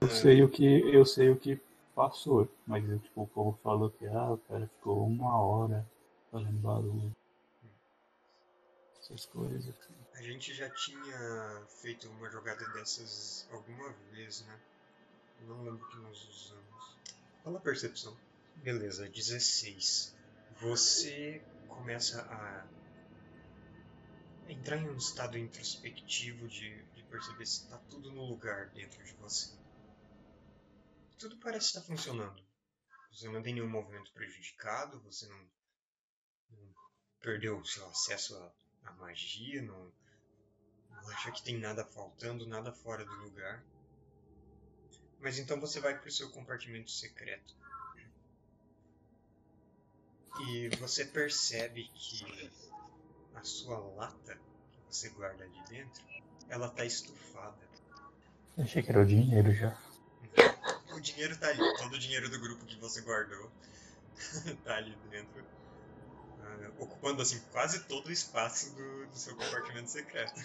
Eu 0.00 0.08
É. 0.08 0.10
sei 0.10 0.42
o 0.42 0.48
que 0.48 0.64
eu 0.64 1.04
sei 1.06 1.30
o 1.30 1.36
que 1.36 1.60
passou, 1.94 2.48
mas 2.66 2.82
tipo, 3.02 3.22
o 3.22 3.26
povo 3.26 3.58
falou 3.62 3.90
que 3.90 4.06
ah, 4.06 4.32
o 4.32 4.38
cara 4.38 4.66
ficou 4.66 5.06
uma 5.06 5.40
hora 5.40 5.86
fazendo 6.30 6.58
barulho. 6.58 7.12
Essas 9.00 9.26
coisas. 9.26 9.68
assim. 9.68 9.92
A 10.14 10.22
gente 10.22 10.54
já 10.54 10.68
tinha 10.70 11.62
feito 11.68 12.08
uma 12.10 12.28
jogada 12.30 12.64
dessas 12.70 13.46
alguma 13.52 13.92
vez, 14.12 14.44
né? 14.46 14.58
Não 15.46 15.62
lembro 15.64 15.86
que 15.88 15.96
nós 15.98 16.24
usamos. 16.28 16.96
Fala 17.42 17.58
a 17.58 17.60
percepção. 17.60 18.16
Beleza, 18.56 19.08
16. 19.08 20.14
Você 20.60 21.42
começa 21.68 22.22
a 22.22 22.64
entrar 24.48 24.76
em 24.76 24.88
um 24.88 24.96
estado 24.96 25.38
introspectivo 25.38 26.48
de, 26.48 26.82
de 26.94 27.02
perceber 27.04 27.46
se 27.46 27.64
está 27.64 27.78
tudo 27.90 28.10
no 28.10 28.24
lugar 28.24 28.70
dentro 28.70 29.02
de 29.04 29.12
você. 29.14 29.56
Tudo 31.18 31.38
parece 31.38 31.66
estar 31.66 31.82
funcionando. 31.82 32.42
Você 33.12 33.28
não 33.28 33.42
tem 33.42 33.54
nenhum 33.54 33.68
movimento 33.68 34.12
prejudicado, 34.12 35.00
você 35.02 35.28
não, 35.28 35.50
não 36.50 36.74
perdeu 37.20 37.64
seu 37.64 37.86
acesso 37.88 38.36
à, 38.36 38.52
à 38.84 38.92
magia, 38.94 39.62
não, 39.62 39.92
não 40.90 41.08
acha 41.10 41.30
que 41.30 41.42
tem 41.42 41.58
nada 41.58 41.84
faltando, 41.84 42.46
nada 42.46 42.72
fora 42.72 43.04
do 43.04 43.14
lugar. 43.16 43.62
Mas 45.20 45.38
então 45.38 45.60
você 45.60 45.78
vai 45.78 45.96
para 45.96 46.08
o 46.08 46.12
seu 46.12 46.30
compartimento 46.30 46.90
secreto. 46.90 47.54
E 50.48 50.68
você 50.76 51.04
percebe 51.04 51.88
que 51.94 52.50
a 53.34 53.44
sua 53.44 53.78
lata 53.96 54.34
que 54.34 54.96
você 54.96 55.08
guarda 55.10 55.44
ali 55.44 55.62
dentro, 55.68 56.02
ela 56.48 56.68
tá 56.68 56.84
estufada. 56.84 57.56
Eu 58.56 58.64
achei 58.64 58.82
que 58.82 58.90
era 58.90 59.00
o 59.00 59.06
dinheiro 59.06 59.52
já. 59.52 59.76
O 60.94 61.00
dinheiro 61.00 61.36
tá 61.38 61.48
ali, 61.48 61.76
todo 61.78 61.94
o 61.94 61.98
dinheiro 61.98 62.28
do 62.30 62.38
grupo 62.38 62.64
que 62.66 62.78
você 62.78 63.00
guardou 63.00 63.50
tá 64.64 64.76
ali 64.76 64.96
dentro. 65.10 65.44
ah, 66.42 66.70
ocupando 66.78 67.22
assim 67.22 67.40
quase 67.50 67.80
todo 67.84 68.08
o 68.08 68.12
espaço 68.12 68.74
do, 68.74 69.06
do 69.06 69.16
seu 69.16 69.34
compartimento 69.34 69.90
secreto. 69.90 70.40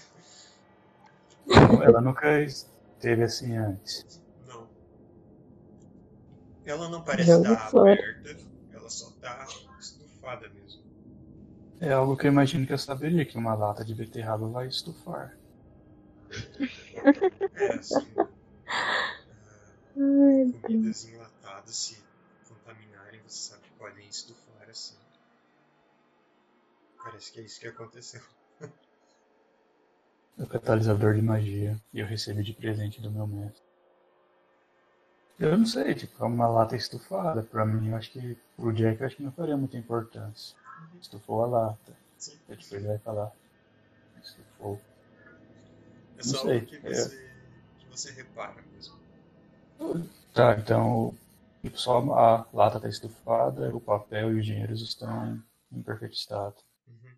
Ela 1.83 2.01
nunca 2.01 2.41
esteve 2.41 3.23
assim 3.23 3.55
antes. 3.57 4.21
Não. 4.45 4.67
Ela 6.65 6.89
não 6.89 7.03
parece 7.03 7.31
estar 7.31 7.69
fora. 7.69 7.93
aberta. 7.93 8.37
ela 8.73 8.89
só 8.89 9.11
tá 9.21 9.45
estufada 9.79 10.49
mesmo. 10.49 10.66
É 11.79 11.93
algo 11.93 12.17
que 12.17 12.25
eu 12.25 12.31
imagino 12.31 12.65
que 12.65 12.73
eu 12.73 12.77
saberia 12.77 13.25
que 13.25 13.37
uma 13.37 13.53
lata 13.53 13.85
de 13.85 13.93
beterraba 13.93 14.47
vai 14.47 14.67
estufar. 14.67 15.37
É 17.53 17.73
assim. 17.73 18.07
Ai, 19.95 20.59
comidas 20.61 21.05
enlatadas 21.05 21.75
se 21.75 22.03
contaminarem, 22.47 23.21
você 23.27 23.49
sabe 23.49 23.61
que 23.63 23.71
podem 23.71 24.07
estufar 24.07 24.69
assim. 24.69 24.97
Parece 27.03 27.31
que 27.31 27.39
é 27.39 27.43
isso 27.43 27.59
que 27.59 27.67
aconteceu. 27.67 28.21
É 30.37 30.43
o 30.43 30.47
catalisador 30.47 31.15
de 31.15 31.21
magia 31.21 31.81
e 31.93 31.99
eu 31.99 32.05
recebi 32.05 32.43
de 32.43 32.53
presente 32.53 33.01
do 33.01 33.11
meu 33.11 33.25
mestre. 33.25 33.63
Eu 35.39 35.57
não 35.57 35.65
sei, 35.65 35.93
tipo, 35.93 36.23
é 36.23 36.27
uma 36.27 36.47
lata 36.47 36.75
estufada. 36.75 37.43
Pra 37.43 37.65
mim, 37.65 37.89
eu 37.89 37.95
acho 37.95 38.11
que 38.11 38.37
pro 38.55 38.73
Jack 38.73 38.99
eu 38.99 39.07
acho 39.07 39.15
que 39.15 39.23
não 39.23 39.31
faria 39.31 39.55
muita 39.55 39.77
importância. 39.77 40.55
Estufou 41.01 41.43
a 41.43 41.47
lata. 41.47 41.97
Sim. 42.17 42.37
Eu 42.47 42.57
ele 42.71 42.87
vai 42.87 42.97
falar. 42.99 43.31
Estufou. 44.21 44.81
É 46.15 46.17
Não 46.17 46.23
só 46.23 46.41
sei, 46.43 46.65
que 46.65 46.75
é. 46.75 46.79
você, 46.79 47.31
que 47.79 47.85
você 47.87 48.11
repara 48.11 48.61
mesmo. 48.73 48.97
Tá, 50.33 50.57
então 50.57 51.15
só 51.75 51.99
a 52.13 52.47
lata 52.53 52.79
tá 52.79 52.87
estufada, 52.87 53.75
o 53.75 53.81
papel 53.81 54.33
e 54.33 54.39
os 54.39 54.45
dinheiros 54.45 54.81
estão 54.81 55.43
em 55.71 55.81
perfeito 55.81 56.15
estado. 56.15 56.55
Uhum. 56.87 57.15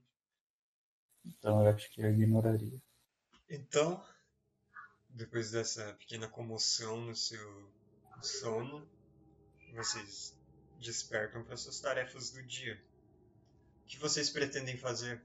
Então 1.26 1.64
eu 1.64 1.74
acho 1.74 1.90
que 1.92 2.02
eu 2.02 2.10
ignoraria. 2.10 2.82
Então, 3.50 4.04
depois 5.10 5.52
dessa 5.52 5.94
pequena 5.94 6.28
comoção 6.28 7.02
no 7.02 7.16
seu 7.16 7.72
sono, 8.22 8.88
vocês 9.74 10.36
despertam 10.80 11.44
para 11.44 11.58
suas 11.58 11.80
tarefas 11.80 12.32
do 12.32 12.44
dia. 12.44 12.82
Que 13.90 13.98
vocês 13.98 14.30
pretendem 14.30 14.78
fazer? 14.78 15.20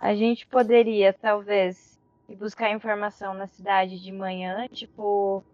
A 0.00 0.14
gente 0.14 0.46
poderia, 0.46 1.12
talvez, 1.12 2.00
ir 2.26 2.36
buscar 2.36 2.72
informação 2.72 3.34
na 3.34 3.46
cidade 3.46 4.00
de 4.00 4.10
manhã, 4.10 4.66
tipo, 4.68 5.44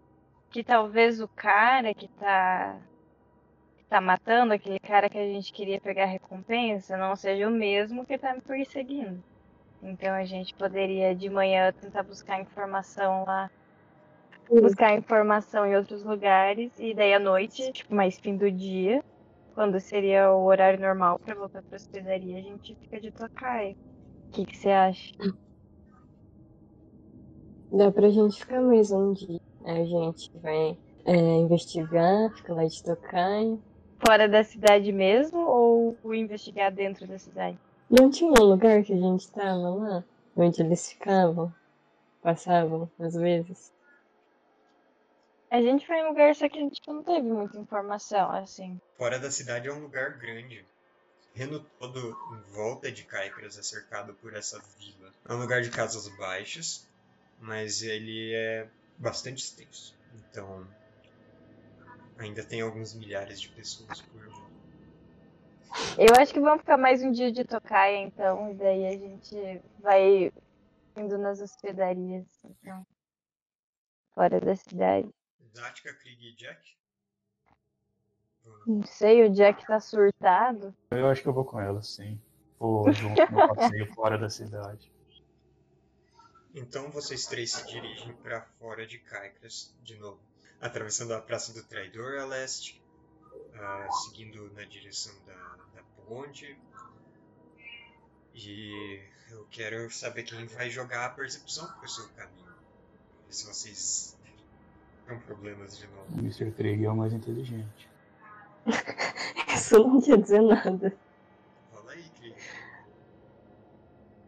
que 0.49 0.63
talvez 0.63 1.19
o 1.19 1.27
cara 1.27 1.93
que 1.93 2.07
tá, 2.07 2.77
que 3.77 3.83
tá 3.83 3.99
matando, 3.99 4.53
aquele 4.53 4.79
cara 4.79 5.09
que 5.09 5.17
a 5.17 5.27
gente 5.27 5.51
queria 5.51 5.81
pegar 5.81 6.05
recompensa, 6.05 6.95
não 6.95 7.13
seja 7.17 7.45
o 7.45 7.51
mesmo 7.51 8.05
que 8.05 8.17
tá 8.17 8.33
me 8.33 8.39
perseguindo. 8.39 9.21
Então 9.83 10.13
a 10.13 10.23
gente 10.23 10.53
poderia 10.53 11.13
de 11.13 11.29
manhã 11.29 11.73
tentar 11.73 12.03
buscar 12.03 12.39
informação 12.39 13.25
lá, 13.25 13.51
buscar 14.49 14.97
informação 14.97 15.65
em 15.65 15.75
outros 15.75 16.05
lugares, 16.05 16.71
e 16.79 16.93
daí 16.93 17.13
à 17.13 17.19
noite, 17.19 17.69
tipo, 17.73 17.93
mais 17.93 18.17
fim 18.17 18.37
do 18.37 18.49
dia, 18.49 19.03
quando 19.55 19.79
seria 19.79 20.31
o 20.31 20.45
horário 20.45 20.79
normal 20.79 21.17
pra 21.17 21.33
voltar 21.33 21.63
pra 21.63 21.77
hospedaria, 21.77 22.37
a 22.37 22.41
gente 22.41 22.75
fica 22.75 22.99
de 22.99 23.09
tocaia. 23.09 23.75
O 24.27 24.31
que 24.31 24.45
que 24.45 24.57
você 24.57 24.69
acha? 24.69 25.15
Dá 27.71 27.89
pra 27.89 28.09
gente 28.09 28.37
ficar 28.37 28.61
mais 28.61 28.91
um 28.91 29.13
dia. 29.13 29.39
A 29.65 29.83
gente 29.83 30.29
vai 30.39 30.77
é, 31.05 31.15
investigar, 31.15 32.29
fica 32.35 32.53
lá 32.53 32.65
de 32.65 32.83
tocar. 32.83 33.41
Fora 34.05 34.27
da 34.27 34.43
cidade 34.43 34.91
mesmo 34.91 35.39
ou 35.39 35.97
investigar 36.13 36.71
dentro 36.71 37.07
da 37.07 37.17
cidade? 37.17 37.57
Não 37.89 38.09
tinha 38.09 38.31
um 38.31 38.43
lugar 38.43 38.83
que 38.83 38.93
a 38.93 38.97
gente 38.97 39.31
tava 39.31 39.69
lá? 39.69 40.03
Onde 40.35 40.61
eles 40.61 40.91
ficavam? 40.91 41.51
Passavam, 42.21 42.89
às 42.99 43.15
vezes? 43.15 43.74
A 45.55 45.61
gente 45.61 45.87
foi 45.87 45.95
em 45.95 46.03
um 46.03 46.09
lugar 46.09 46.35
só 46.35 46.49
que 46.49 46.57
a 46.57 46.61
gente 46.61 46.81
não 46.85 47.01
teve 47.01 47.21
muita 47.21 47.57
informação, 47.57 48.29
assim. 48.29 48.77
Fora 48.97 49.17
da 49.17 49.31
cidade 49.31 49.69
é 49.69 49.71
um 49.71 49.79
lugar 49.79 50.17
grande. 50.17 50.65
O 51.33 51.37
reino 51.37 51.65
todo 51.79 51.97
em 52.33 52.51
volta 52.51 52.91
de 52.91 53.05
Caicras 53.05 53.57
é 53.57 53.63
cercado 53.63 54.13
por 54.15 54.35
essa 54.35 54.61
vila. 54.77 55.13
É 55.23 55.33
um 55.33 55.39
lugar 55.39 55.61
de 55.61 55.69
casas 55.69 56.09
baixas, 56.17 56.85
mas 57.39 57.81
ele 57.81 58.33
é 58.35 58.67
bastante 58.97 59.45
extenso. 59.45 59.95
Então, 60.13 60.67
ainda 62.17 62.43
tem 62.43 62.59
alguns 62.59 62.93
milhares 62.93 63.39
de 63.39 63.47
pessoas 63.47 64.01
por 64.01 64.27
lá. 64.27 64.49
Eu 65.97 66.21
acho 66.21 66.33
que 66.33 66.41
vamos 66.41 66.59
ficar 66.59 66.75
mais 66.75 67.01
um 67.01 67.13
dia 67.13 67.31
de 67.31 67.45
tocaia, 67.45 67.99
então, 67.99 68.51
e 68.51 68.55
daí 68.55 68.87
a 68.87 68.97
gente 68.97 69.61
vai 69.79 70.33
indo 70.97 71.17
nas 71.17 71.39
hospedarias, 71.39 72.25
então. 72.43 72.85
Fora 74.13 74.41
da 74.41 74.53
cidade. 74.53 75.09
Zatka, 75.55 75.93
Krieg 75.93 76.27
e 76.27 76.35
Jack? 76.35 76.77
Não 78.67 78.83
sei, 78.83 79.23
o 79.23 79.33
Jack 79.33 79.65
tá 79.65 79.79
surtado. 79.79 80.75
Eu 80.91 81.07
acho 81.07 81.21
que 81.21 81.29
eu 81.29 81.33
vou 81.33 81.45
com 81.45 81.59
ela, 81.59 81.81
sim. 81.81 82.19
Vou 82.59 82.91
junto 82.93 83.21
no 83.31 83.55
passeio 83.55 83.93
fora 83.93 84.17
da 84.17 84.29
cidade. 84.29 84.91
Então 86.53 86.89
vocês 86.89 87.25
três 87.25 87.51
se 87.51 87.65
dirigem 87.67 88.13
para 88.17 88.41
fora 88.59 88.85
de 88.85 88.97
Caicras 88.99 89.75
de 89.83 89.97
novo, 89.97 90.19
atravessando 90.61 91.13
a 91.13 91.21
Praça 91.21 91.53
do 91.53 91.63
Traidor 91.63 92.19
a 92.19 92.25
leste, 92.25 92.81
ah, 93.55 93.87
seguindo 94.03 94.51
na 94.53 94.63
direção 94.63 95.13
da, 95.25 95.57
da 95.73 95.83
ponte. 96.05 96.57
E 98.33 99.01
eu 99.31 99.45
quero 99.49 99.89
saber 99.91 100.23
quem 100.23 100.45
vai 100.47 100.69
jogar 100.69 101.05
a 101.05 101.09
percepção 101.09 101.71
pro 101.79 101.89
seu 101.89 102.07
caminho. 102.09 102.53
Ver 103.25 103.33
se 103.33 103.45
vocês 103.45 104.17
têm 105.07 105.19
problemas 105.19 105.77
de 105.77 105.87
novo. 105.87 106.05
O 106.15 106.19
Mr. 106.19 106.51
Krieg 106.51 106.85
é 106.85 106.89
o 106.89 106.95
mais 106.95 107.13
inteligente. 107.13 107.89
Isso 109.53 109.79
não 109.79 110.01
quer 110.01 110.17
dizer 110.17 110.41
nada. 110.41 110.95
Fala 111.71 111.91
aí, 111.91 112.09
Krieg. 112.19 112.35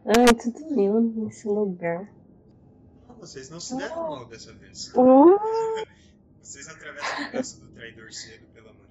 Ai, 0.06 0.34
tudo 0.34 0.74
meu 0.74 1.00
nesse 1.00 1.46
lugar. 1.46 2.08
Ah, 3.08 3.12
vocês 3.14 3.50
não 3.50 3.60
se 3.60 3.76
deram 3.76 4.08
mal 4.08 4.26
dessa 4.26 4.52
vez. 4.52 4.92
Uh, 4.94 5.38
Vocês 6.48 6.66
atravessam 6.66 7.26
a 7.26 7.30
Praça 7.30 7.60
do 7.60 7.68
Traidor 7.72 8.10
cedo 8.10 8.46
pela 8.54 8.72
manhã. 8.72 8.88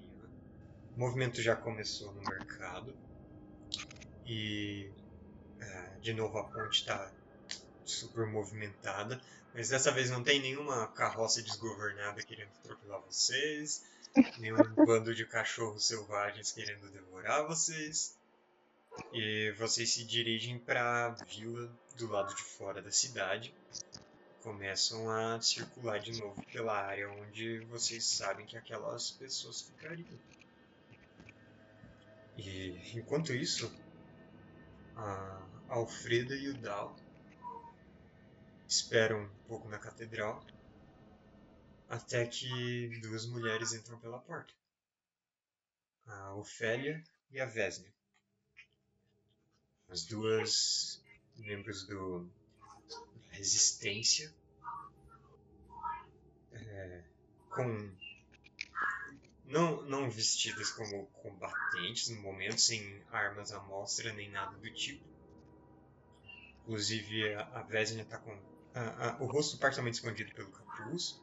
O 0.96 1.00
movimento 1.00 1.42
já 1.42 1.56
começou 1.56 2.12
no 2.12 2.22
mercado. 2.22 2.94
E 4.24 4.92
é, 5.58 5.90
de 6.00 6.12
novo 6.12 6.38
a 6.38 6.44
ponte 6.44 6.80
está 6.80 7.10
super 7.90 8.26
movimentada. 8.26 9.20
Mas 9.54 9.70
dessa 9.70 9.90
vez 9.90 10.10
não 10.10 10.22
tem 10.22 10.40
nenhuma 10.40 10.86
carroça 10.88 11.42
desgovernada 11.42 12.22
querendo 12.22 12.50
atropelar 12.60 13.00
vocês. 13.00 13.84
Nenhum 14.38 14.56
bando 14.86 15.14
de 15.14 15.24
cachorros 15.26 15.86
selvagens 15.86 16.52
querendo 16.52 16.90
devorar 16.90 17.46
vocês. 17.46 18.16
E 19.12 19.52
vocês 19.58 19.92
se 19.92 20.04
dirigem 20.04 20.58
para 20.58 21.06
a 21.06 21.10
vila 21.10 21.70
do 21.96 22.08
lado 22.08 22.34
de 22.34 22.42
fora 22.42 22.82
da 22.82 22.90
cidade 22.90 23.54
começam 24.48 25.10
a 25.10 25.40
circular 25.42 25.98
de 25.98 26.18
novo 26.18 26.42
pela 26.50 26.72
área 26.72 27.10
onde 27.10 27.58
vocês 27.66 28.06
sabem 28.06 28.46
que 28.46 28.56
aquelas 28.56 29.10
pessoas 29.10 29.60
ficariam. 29.60 30.18
E 32.36 32.80
enquanto 32.94 33.34
isso, 33.34 33.70
a 34.96 35.42
Alfreda 35.68 36.34
e 36.34 36.48
o 36.48 36.54
Dal 36.54 36.96
esperam 38.68 39.22
um 39.22 39.28
pouco 39.48 39.66
na 39.68 39.78
catedral 39.78 40.44
até 41.88 42.26
que 42.26 43.00
duas 43.00 43.26
mulheres 43.26 43.72
entram 43.72 43.98
pela 43.98 44.20
porta. 44.20 44.52
A 46.06 46.34
Ofélia 46.34 47.02
e 47.30 47.40
a 47.40 47.46
Vesnia. 47.46 47.92
As 49.88 50.04
duas 50.04 51.02
membros 51.36 51.86
do 51.86 52.30
resistência 53.30 54.34
é, 56.52 57.04
com 57.50 57.96
não, 59.44 59.80
não 59.82 60.10
vestidas 60.10 60.70
como 60.72 61.06
combatentes 61.06 62.10
no 62.10 62.20
momento, 62.20 62.60
sem 62.60 63.02
armas 63.10 63.50
à 63.50 63.60
mostra 63.60 64.12
nem 64.12 64.30
nada 64.30 64.56
do 64.58 64.70
tipo. 64.74 65.06
Inclusive 66.60 67.32
a, 67.34 67.40
a 67.58 67.62
Vesnia 67.62 68.02
está 68.02 68.18
com 68.18 68.57
a- 68.78 69.10
a- 69.10 69.22
o 69.22 69.26
rosto 69.26 69.58
parcialmente 69.58 69.96
escondido 69.96 70.32
pelo 70.34 70.50
capuz. 70.50 71.20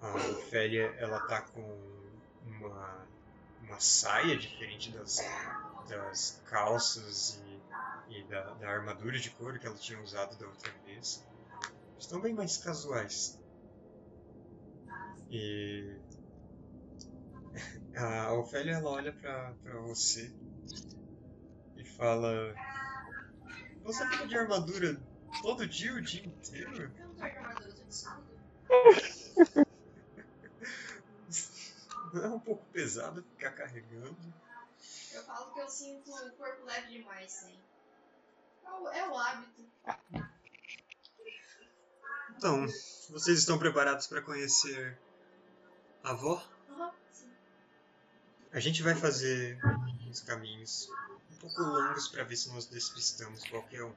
A 0.00 0.14
Ofélia 0.14 0.94
ela 0.98 1.18
tá 1.20 1.40
com 1.42 2.20
uma, 2.44 3.06
uma 3.62 3.80
saia 3.80 4.36
diferente 4.36 4.90
das, 4.90 5.16
das 5.88 6.40
calças 6.48 7.40
e, 8.08 8.14
e 8.14 8.22
da, 8.28 8.42
da 8.54 8.68
armadura 8.68 9.18
de 9.18 9.30
couro 9.30 9.58
que 9.58 9.66
ela 9.66 9.76
tinha 9.76 10.00
usado 10.00 10.36
da 10.38 10.46
outra 10.46 10.70
vez. 10.84 11.24
Estão 11.98 12.20
bem 12.20 12.34
mais 12.34 12.58
casuais. 12.58 13.38
E 15.30 15.98
a 17.96 18.32
Ofélia 18.34 18.74
ela 18.74 18.90
olha 18.90 19.12
pra 19.12 19.56
você 19.86 20.32
e 21.76 21.84
fala: 21.96 22.54
Você 23.82 24.06
fica 24.08 24.26
de 24.28 24.36
armadura 24.36 25.00
todo 25.42 25.66
dia, 25.66 25.94
o 25.94 26.00
dia 26.00 26.24
inteiro? 26.24 26.92
Eu 26.98 27.08
não 27.08 27.90
saldo. 27.90 28.26
Não 32.12 32.24
é 32.24 32.28
um 32.28 32.40
pouco 32.40 32.64
pesado 32.66 33.22
ficar 33.22 33.52
carregando. 33.52 34.16
Eu 35.12 35.22
falo 35.24 35.52
que 35.52 35.60
eu 35.60 35.68
sinto 35.68 36.10
o 36.10 36.30
corpo 36.32 36.64
leve 36.64 36.98
demais, 36.98 37.30
sim. 37.30 37.58
É 38.64 38.70
o, 38.70 38.88
é 38.88 39.08
o 39.08 39.16
hábito. 39.16 39.64
Então, 42.36 42.66
vocês 43.10 43.38
estão 43.38 43.58
preparados 43.58 44.06
para 44.06 44.20
conhecer 44.20 44.98
a 46.04 46.10
avó? 46.10 46.42
Sim. 47.12 47.32
A 48.52 48.60
gente 48.60 48.82
vai 48.82 48.94
fazer 48.94 49.58
uns 50.06 50.20
caminhos 50.20 50.90
um 51.32 51.36
pouco 51.36 51.62
longos 51.62 52.08
para 52.08 52.24
ver 52.24 52.36
se 52.36 52.52
nós 52.52 52.66
despistamos 52.66 53.42
qualquer 53.44 53.84
um. 53.84 53.94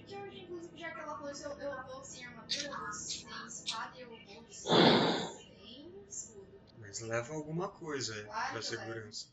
Hoje, 0.00 0.40
inclusive, 0.40 0.78
já 0.78 0.90
que 0.90 1.00
ela 1.00 1.16
falou 1.16 1.30
isso, 1.30 1.44
eu, 1.44 1.50
eu 1.58 1.86
vou 1.86 2.04
sem 2.04 2.24
armadura, 2.24 2.78
vou 2.78 2.92
sem 2.92 3.26
espada 3.46 3.96
e 3.96 4.00
eu 4.00 4.08
vou 4.08 4.18
sem 4.50 5.98
escudo. 6.08 6.60
Mas 6.78 7.00
leva 7.00 7.34
alguma 7.34 7.68
coisa 7.68 8.24
Claro 8.24 8.50
para 8.50 8.60
que 8.60 8.66
segurança. 8.66 9.28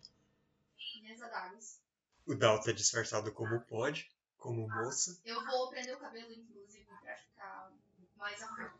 Minhas 1.01 1.21
adagas. 1.21 1.79
O 2.25 2.35
Dal 2.35 2.61
tá 2.61 2.71
disfarçado 2.71 3.31
como 3.31 3.59
pode, 3.61 4.11
como 4.37 4.67
moça. 4.67 5.19
Eu 5.25 5.43
vou 5.45 5.69
prender 5.69 5.95
o 5.95 5.99
cabelo, 5.99 6.31
inclusive, 6.31 6.85
pra 6.85 7.15
ficar 7.15 7.71
mais 8.17 8.41
afro. 8.41 8.71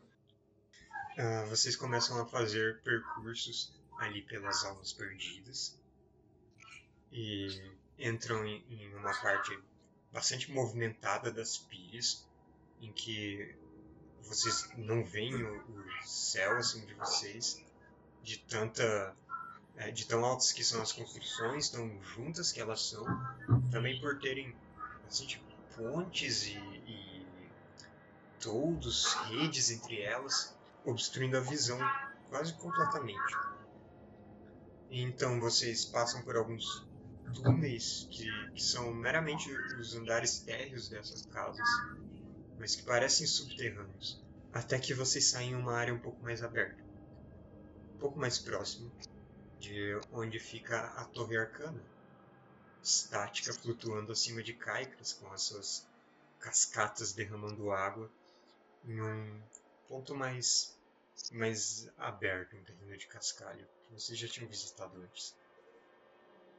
Ah, 1.18 1.44
vocês 1.48 1.76
começam 1.76 2.20
a 2.20 2.26
fazer 2.26 2.80
percursos 2.82 3.74
ali 3.98 4.22
pelas 4.22 4.64
almas 4.64 4.92
perdidas 4.92 5.78
e 7.12 7.48
entram 7.98 8.46
em, 8.46 8.64
em 8.70 8.94
uma 8.94 9.12
parte 9.20 9.58
bastante 10.12 10.50
movimentada 10.50 11.30
das 11.30 11.58
pilhas, 11.58 12.26
em 12.80 12.92
que 12.92 13.54
vocês 14.22 14.68
não 14.76 15.04
veem 15.04 15.34
o, 15.34 15.56
o 15.56 16.06
céu 16.06 16.56
acima 16.56 16.86
de 16.86 16.94
vocês, 16.94 17.64
de 18.22 18.38
tanta 18.38 19.14
é, 19.76 19.90
de 19.90 20.06
tão 20.06 20.24
altas 20.24 20.52
que 20.52 20.62
são 20.62 20.82
as 20.82 20.92
construções, 20.92 21.70
tão 21.70 22.02
juntas 22.02 22.52
que 22.52 22.60
elas 22.60 22.82
são, 22.82 23.04
também 23.70 23.98
por 24.00 24.18
terem 24.18 24.54
bastante 25.04 25.42
pontes 25.76 26.46
e, 26.46 26.56
e 26.56 27.26
toldos, 28.38 29.14
redes 29.14 29.70
entre 29.70 30.00
elas, 30.02 30.54
obstruindo 30.84 31.36
a 31.36 31.40
visão 31.40 31.78
quase 32.28 32.52
completamente. 32.54 33.36
Então 34.90 35.40
vocês 35.40 35.84
passam 35.84 36.22
por 36.22 36.36
alguns 36.36 36.86
túneis 37.32 38.06
que, 38.10 38.28
que 38.52 38.62
são 38.62 38.92
meramente 38.92 39.50
os 39.78 39.94
andares 39.94 40.40
térreos 40.40 40.88
dessas 40.88 41.26
casas, 41.26 41.68
mas 42.58 42.76
que 42.76 42.82
parecem 42.82 43.26
subterrâneos, 43.26 44.22
até 44.52 44.78
que 44.78 44.94
vocês 44.94 45.26
saem 45.26 45.52
em 45.52 45.54
uma 45.54 45.74
área 45.74 45.94
um 45.94 45.98
pouco 45.98 46.22
mais 46.22 46.42
aberta, 46.42 46.82
um 47.94 47.98
pouco 47.98 48.18
mais 48.18 48.38
próximo 48.38 48.90
de 49.58 49.98
onde 50.12 50.38
fica 50.38 50.80
a 50.96 51.04
Torre 51.04 51.36
Arcana, 51.36 51.82
estática 52.82 53.52
flutuando 53.52 54.12
acima 54.12 54.42
de 54.42 54.54
Caicras 54.54 55.12
com 55.12 55.30
as 55.32 55.42
suas 55.42 55.86
cascatas 56.38 57.12
derramando 57.12 57.70
água 57.70 58.10
em 58.86 59.00
um 59.00 59.42
ponto 59.86 60.14
mais 60.14 60.74
mais 61.32 61.90
aberto, 61.98 62.56
um 62.56 62.64
terreno 62.64 62.96
de 62.96 63.06
cascalho 63.06 63.66
que 63.82 63.92
vocês 63.92 64.18
já 64.18 64.26
tinham 64.26 64.48
visitado 64.48 64.96
antes. 65.02 65.34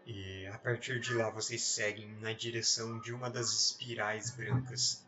E 0.05 0.47
a 0.47 0.57
partir 0.57 0.99
de 0.99 1.13
lá 1.13 1.29
vocês 1.29 1.61
seguem 1.61 2.11
na 2.19 2.33
direção 2.33 2.99
de 2.99 3.13
uma 3.13 3.29
das 3.29 3.51
espirais 3.51 4.31
brancas 4.31 5.05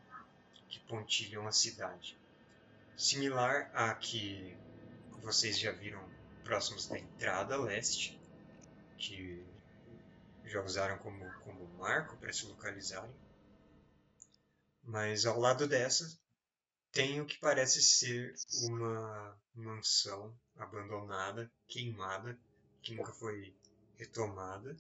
que 0.69 0.79
pontilham 0.81 1.47
a 1.47 1.51
cidade. 1.51 2.17
Similar 2.95 3.71
à 3.73 3.93
que 3.95 4.55
vocês 5.21 5.57
já 5.57 5.71
viram 5.71 6.03
próximos 6.43 6.87
da 6.87 6.99
entrada 6.99 7.57
leste, 7.57 8.19
que 8.97 9.43
já 10.45 10.61
usaram 10.61 10.97
como, 10.99 11.25
como 11.41 11.67
marco 11.77 12.17
para 12.17 12.31
se 12.31 12.45
localizarem. 12.45 13.15
Mas 14.83 15.25
ao 15.25 15.39
lado 15.39 15.67
dessa 15.67 16.17
tem 16.91 17.19
o 17.19 17.25
que 17.25 17.39
parece 17.39 17.81
ser 17.81 18.35
uma 18.65 19.35
mansão 19.55 20.37
abandonada, 20.57 21.51
queimada, 21.67 22.37
que 22.83 22.93
nunca 22.93 23.11
foi 23.13 23.55
retomada. 23.97 24.75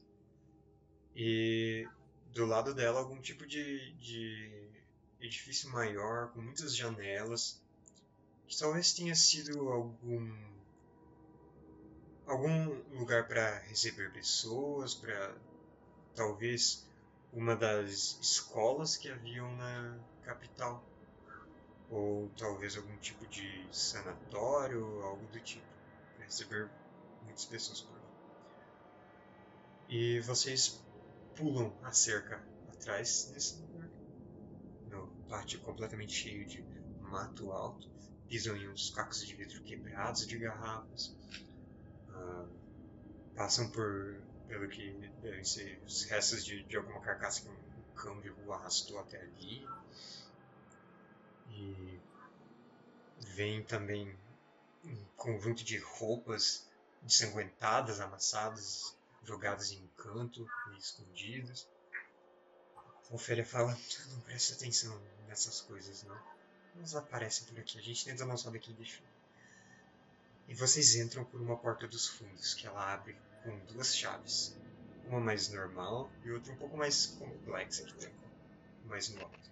E 1.15 1.87
do 2.31 2.45
lado 2.45 2.73
dela 2.73 2.99
algum 2.99 3.21
tipo 3.21 3.45
de, 3.45 3.93
de 3.93 4.69
edifício 5.19 5.69
maior, 5.69 6.31
com 6.31 6.41
muitas 6.41 6.75
janelas, 6.75 7.61
que 8.47 8.57
talvez 8.57 8.93
tenha 8.93 9.15
sido 9.15 9.69
algum 9.69 10.53
algum 12.25 12.73
lugar 12.97 13.27
para 13.27 13.59
receber 13.59 14.11
pessoas, 14.11 14.95
para 14.95 15.35
talvez 16.15 16.87
uma 17.33 17.55
das 17.55 18.17
escolas 18.21 18.95
que 18.95 19.09
haviam 19.09 19.55
na 19.57 19.99
capital, 20.23 20.83
ou 21.89 22.29
talvez 22.37 22.77
algum 22.77 22.97
tipo 22.97 23.25
de 23.27 23.67
sanatório, 23.71 25.01
algo 25.01 25.25
do 25.27 25.39
tipo, 25.41 25.65
para 26.15 26.25
receber 26.25 26.69
muitas 27.23 27.45
pessoas. 27.45 27.92
E 29.95 30.19
vocês 30.21 30.83
pulam 31.35 31.71
a 31.83 31.91
cerca 31.91 32.43
atrás 32.67 33.25
desse 33.31 33.61
lugar, 33.61 33.87
no 34.89 35.07
pátio 35.29 35.59
completamente 35.59 36.11
cheio 36.11 36.47
de 36.47 36.65
mato 36.99 37.51
alto, 37.51 37.87
pisam 38.27 38.57
em 38.57 38.67
uns 38.69 38.89
cacos 38.89 39.23
de 39.23 39.35
vidro 39.35 39.61
quebrados 39.61 40.25
de 40.25 40.39
garrafas, 40.39 41.15
ah, 42.09 42.47
passam 43.35 43.69
por 43.69 44.19
pelo 44.47 44.67
que 44.67 44.93
devem 45.21 45.43
ser 45.43 45.79
os 45.85 46.05
restos 46.05 46.43
de, 46.43 46.63
de 46.63 46.75
alguma 46.75 46.99
carcaça 46.99 47.41
que 47.41 47.49
um 47.49 47.95
câmbio 47.95 48.51
arrastou 48.51 48.97
até 48.97 49.21
ali. 49.21 49.63
E 51.51 51.99
vem 53.35 53.63
também 53.63 54.17
um 54.83 55.05
conjunto 55.15 55.63
de 55.63 55.77
roupas 55.77 56.67
ensanguentadas, 57.03 57.99
amassadas, 57.99 58.97
jogadas 59.23 59.71
em 59.71 59.83
um 59.83 59.87
canto 59.89 60.47
e 60.71 60.77
escondidas. 60.77 61.67
Ofélia 63.11 63.45
fala, 63.45 63.77
não 64.09 64.21
presta 64.21 64.55
atenção 64.55 64.99
nessas 65.27 65.61
coisas 65.61 66.03
não. 66.03 66.19
Elas 66.75 66.95
aparecem 66.95 67.45
por 67.47 67.59
aqui, 67.59 67.77
a 67.77 67.81
gente 67.81 68.09
ainda 68.09 68.25
não 68.25 68.37
sabe 68.37 68.59
quem 68.59 68.73
deixou. 68.75 69.05
E 70.47 70.55
vocês 70.55 70.95
entram 70.95 71.23
por 71.23 71.39
uma 71.39 71.57
porta 71.57 71.87
dos 71.87 72.07
fundos, 72.07 72.53
que 72.53 72.67
ela 72.67 72.93
abre 72.93 73.15
com 73.43 73.57
duas 73.65 73.95
chaves. 73.95 74.57
Uma 75.05 75.19
mais 75.19 75.49
normal 75.49 76.09
e 76.23 76.31
outra 76.31 76.53
um 76.53 76.57
pouco 76.57 76.77
mais 76.77 77.07
complexa, 77.07 77.83
que 77.85 77.93
tem 77.95 78.13
mais 78.85 79.09
no 79.09 79.21
alto. 79.21 79.51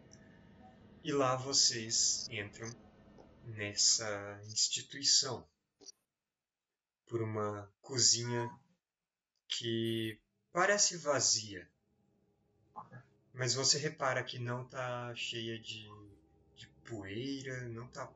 E 1.04 1.12
lá 1.12 1.36
vocês 1.36 2.28
entram 2.30 2.70
nessa 3.44 4.42
instituição 4.46 5.48
por 7.08 7.22
uma 7.22 7.72
cozinha 7.82 8.50
que 9.52 10.20
parece 10.52 10.98
vazia, 10.98 11.70
mas 13.34 13.54
você 13.54 13.78
repara 13.78 14.24
que 14.24 14.40
não 14.40 14.64
está 14.64 15.14
cheia 15.14 15.60
de, 15.60 15.88
de 16.56 16.68
poeira, 16.86 17.68
não 17.70 17.86
está 17.86 18.12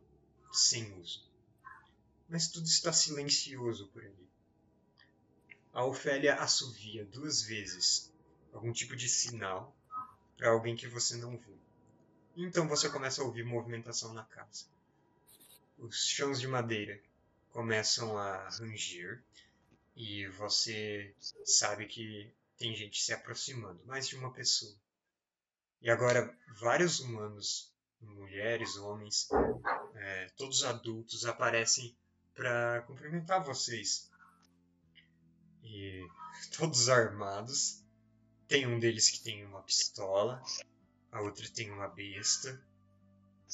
sem 0.52 0.91
uso 1.00 1.36
mas 2.28 2.48
tudo 2.48 2.65
está 2.65 2.91
silencioso 2.91 3.88
por 3.88 4.04
ali. 4.04 4.30
A 5.74 5.86
Ofélia 5.86 6.36
assovia 6.36 7.06
duas 7.06 7.41
vezes 7.41 8.12
algum 8.54 8.71
tipo 8.71 8.95
de 8.95 9.10
sinal 9.10 9.76
para 10.38 10.50
alguém 10.50 10.76
que 10.76 10.88
você 10.88 11.15
não 11.17 11.38
viu. 11.38 11.58
Então 12.36 12.67
você 12.67 12.89
começa 12.89 13.21
a 13.21 13.26
ouvir 13.26 13.43
movimentação 13.43 14.13
na 14.13 14.24
casa. 14.24 14.65
Os 15.78 16.06
chãos 16.08 16.39
de 16.39 16.48
madeira 16.48 17.02
começam 17.52 18.17
a 18.17 18.50
ranger 18.50 19.21
e 19.96 20.28
você 20.28 21.16
sabe 21.46 21.86
que 21.86 22.34
tem 22.58 22.76
gente 22.76 23.02
se 23.02 23.14
aproximando, 23.14 23.84
mais 23.86 24.08
de 24.08 24.16
uma 24.16 24.32
pessoa. 24.34 24.76
E 25.82 25.90
agora 25.90 26.38
vários 26.60 27.00
humanos, 27.00 27.74
mulheres, 28.02 28.76
homens, 28.78 29.28
é, 29.96 30.30
todos 30.38 30.64
adultos 30.64 31.26
aparecem 31.26 31.98
para 32.34 32.82
cumprimentar 32.82 33.44
vocês. 33.44 34.10
E 35.64 36.06
todos 36.58 36.90
armados. 36.90 37.84
Tem 38.48 38.68
um 38.68 38.80
deles 38.80 39.10
que 39.10 39.24
tem 39.24 39.44
uma 39.44 39.64
pistola, 39.64 40.40
a 41.12 41.20
outra 41.22 41.50
tem 41.50 41.72
uma 41.72 41.88
besta, 41.88 42.64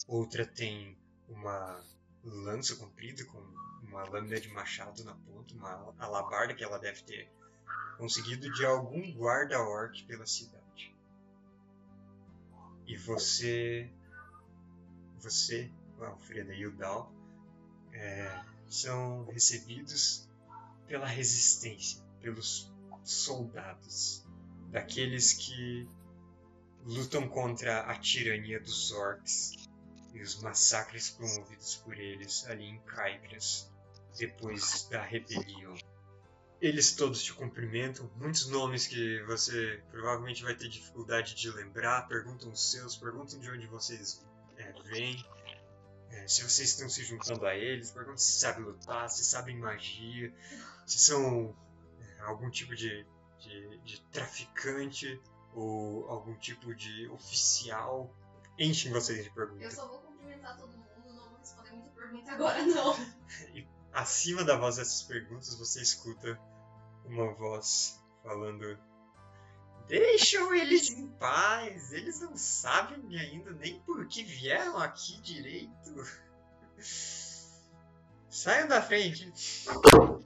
outra 0.06 0.46
tem 0.46 0.98
uma 1.30 1.82
lança 2.24 2.76
comprida 2.76 3.26
com 3.26 3.40
uma 3.84 4.04
lâmina 4.04 4.40
de 4.40 4.50
machado 4.50 5.04
na 5.04 5.14
ponta, 5.16 5.54
uma 5.54 5.94
alabarda 6.00 6.54
que 6.54 6.64
ela 6.64 6.78
deve 6.78 7.04
ter 7.04 7.30
conseguido 7.98 8.52
de 8.54 8.66
algum 8.66 9.12
guarda-orc 9.14 10.04
pela 10.06 10.26
cidade. 10.26 10.96
E 12.88 12.98
você, 12.98 13.90
você, 15.20 15.72
Alfreda 16.00 16.54
e 16.54 16.66
o 16.66 16.72
Dal, 16.72 17.14
é, 17.94 18.44
são 18.68 19.26
recebidos 19.26 20.28
pela 20.88 21.06
resistência, 21.06 22.04
pelos 22.20 22.72
soldados, 23.04 24.26
daqueles 24.72 25.34
que 25.34 25.88
lutam 26.84 27.28
contra 27.28 27.82
a 27.82 28.00
tirania 28.00 28.60
dos 28.60 28.92
orcs 28.92 29.71
e 30.13 30.21
os 30.21 30.41
massacres 30.41 31.10
promovidos 31.10 31.78
por 31.78 31.97
eles 31.97 32.45
ali 32.47 32.65
em 32.65 32.80
Caicras 32.82 33.71
depois 34.17 34.88
da 34.89 35.02
rebelião. 35.02 35.76
Eles 36.60 36.93
todos 36.95 37.24
te 37.24 37.34
cumprimentam, 37.34 38.10
muitos 38.17 38.47
nomes 38.47 38.86
que 38.86 39.24
você 39.24 39.82
provavelmente 39.89 40.43
vai 40.43 40.54
ter 40.54 40.69
dificuldade 40.69 41.34
de 41.34 41.50
lembrar, 41.50 42.08
perguntam 42.08 42.52
os 42.52 42.71
seus, 42.71 42.95
perguntam 42.95 43.39
de 43.39 43.50
onde 43.50 43.65
vocês 43.65 44.24
é, 44.58 44.71
vêm, 44.84 45.26
é, 46.12 46.28
se 46.28 46.43
vocês 46.43 46.69
estão 46.69 46.89
se 46.89 47.04
juntando 47.04 47.45
a 47.45 47.56
eles, 47.56 47.91
perguntam 47.91 48.17
se 48.17 48.34
sabem 48.34 48.63
lutar, 48.63 49.10
se 49.10 49.24
sabem 49.24 49.58
magia, 49.58 50.32
se 50.86 51.00
são 51.00 51.56
é, 52.00 52.21
algum 52.21 52.50
tipo 52.50 52.76
de, 52.76 53.06
de, 53.39 53.78
de 53.80 54.02
traficante 54.12 55.19
ou 55.54 56.08
algum 56.10 56.36
tipo 56.36 56.76
de 56.76 57.08
oficial. 57.10 58.13
Enchem 58.62 58.91
vocês 58.91 59.24
de 59.24 59.30
Eu 59.30 59.34
perguntas. 59.34 59.74
só 59.74 59.88
vou 59.88 60.00
cumprimentar 60.02 60.56
todo 60.58 60.71
mundo, 60.71 60.88
não 61.08 61.30
vou 61.30 61.38
responder 61.39 61.71
muita 61.71 61.89
pergunta 61.91 62.32
agora, 62.32 62.63
não. 62.65 62.95
Acima 63.91 64.43
da 64.43 64.56
voz 64.56 64.76
dessas 64.78 65.02
perguntas, 65.04 65.56
você 65.58 65.82
escuta 65.82 66.39
uma 67.06 67.34
voz 67.34 68.00
falando: 68.24 68.78
Deixam 69.88 70.54
eles 70.54 70.89
em 70.91 71.08
paz, 71.13 71.91
eles 71.91 72.21
não 72.21 72.38
sabem 72.38 73.17
ainda 73.19 73.52
nem 73.52 73.80
por 73.82 74.08
que 74.08 74.24
vieram 74.24 74.78
aqui 74.78 75.19
direito. 75.21 75.95
Saiam 78.30 78.67
da 78.67 78.82
frente, 78.82 79.30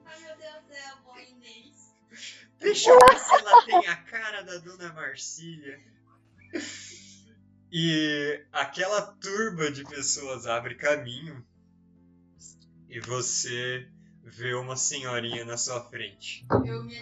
Ai 0.05 0.19
meu 0.19 0.37
Deus, 0.37 0.69
é 0.69 0.89
a 0.89 0.95
boa 0.97 1.19
Inês. 1.21 1.95
deixa 2.59 2.91
eu 2.91 2.99
ver 3.09 3.17
se 3.17 3.33
ela 3.33 3.65
tem 3.65 3.87
a 3.87 3.95
cara 4.03 4.43
da 4.43 4.57
dona 4.59 4.93
Marcília. 4.93 5.81
E 7.77 8.41
aquela 8.53 9.01
turba 9.01 9.69
de 9.69 9.83
pessoas 9.83 10.47
abre 10.47 10.75
caminho 10.75 11.45
e 12.87 13.01
você 13.01 13.85
vê 14.23 14.53
uma 14.53 14.77
senhorinha 14.77 15.43
na 15.43 15.57
sua 15.57 15.83
frente. 15.89 16.47
Eu 16.65 16.85
me. 16.85 17.01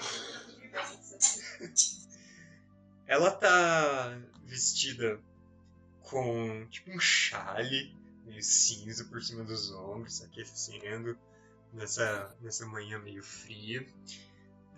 Ela 3.05 3.29
tá 3.29 4.19
vestida 4.45 5.21
com 6.01 6.65
tipo 6.71 6.89
um 6.89 6.99
chale 6.99 7.95
meio 8.25 8.41
cinza 8.41 9.05
por 9.05 9.21
cima 9.21 9.43
dos 9.43 9.71
ombros, 9.71 10.23
aquecendo 10.23 11.15
nessa, 11.71 12.35
nessa 12.41 12.65
manhã 12.65 12.97
meio 12.97 13.21
fria. 13.21 13.85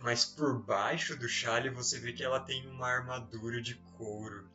Mas 0.01 0.25
por 0.25 0.61
baixo 0.61 1.15
do 1.15 1.29
chale 1.29 1.69
você 1.69 1.97
vê 2.01 2.11
que 2.11 2.21
ela 2.21 2.41
tem 2.41 2.67
uma 2.67 2.85
armadura 2.85 3.61
de 3.61 3.75
couro. 3.97 4.53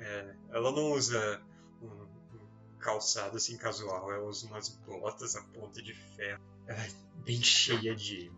É, 0.00 0.34
ela 0.50 0.72
não 0.72 0.92
usa 0.92 1.42
um, 1.82 1.86
um 1.86 2.78
calçado 2.78 3.36
assim 3.36 3.56
casual, 3.56 4.12
ela 4.12 4.26
usa 4.26 4.46
umas 4.46 4.68
botas 4.68 5.36
a 5.36 5.42
ponta 5.42 5.82
de 5.82 5.94
ferro. 5.94 6.42
Ela 6.66 6.82
é 6.84 6.90
bem 7.24 7.42
cheia 7.42 7.94
de, 7.94 8.32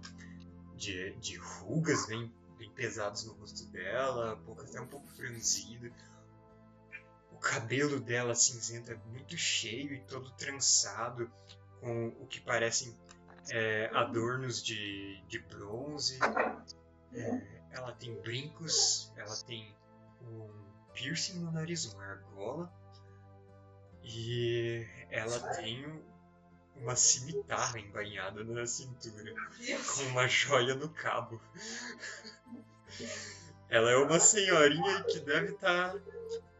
de, 0.77 1.15
de 1.17 1.37
rugas, 1.37 2.07
bem 2.07 2.31
bem 2.63 2.71
pesados 2.71 3.25
no 3.25 3.33
rosto 3.33 3.67
dela, 3.73 4.33
a 4.33 4.35
boca 4.37 4.63
até 4.63 4.81
um 4.81 4.87
pouco 4.87 5.09
franzida. 5.09 5.91
O 7.33 7.39
cabelo 7.39 7.99
dela 7.99 8.37
cinzento 8.37 8.93
é 8.93 8.97
muito 9.11 9.37
cheio 9.37 9.93
e 9.95 10.01
todo 10.03 10.31
trançado, 10.37 11.29
com 11.81 12.09
o 12.21 12.27
que 12.29 12.41
parecem 12.41 12.97
é, 13.51 13.91
adornos 13.93 14.63
de, 14.63 15.21
de 15.27 15.41
bronze. 15.41 16.21
É, 17.13 17.63
ela 17.73 17.93
tem 17.93 18.15
brincos, 18.21 19.13
ela 19.17 19.37
tem 19.45 19.75
um 20.21 20.62
piercing 20.95 21.41
no 21.41 21.53
nariz, 21.53 21.85
uma 21.87 22.05
argola. 22.05 22.73
E 24.03 24.87
ela 25.11 25.39
tem 25.55 26.03
uma 26.77 26.97
cimitarra 26.97 27.79
embainhada 27.79 28.43
na 28.45 28.67
cintura 28.67 29.33
com 29.95 30.03
uma 30.05 30.27
joia 30.27 30.75
no 30.75 30.89
cabo. 30.89 31.41
Ela 33.69 33.91
é 33.91 33.97
uma 33.97 34.19
senhorinha 34.19 35.05
que 35.05 35.21
deve 35.21 35.53
estar 35.53 35.95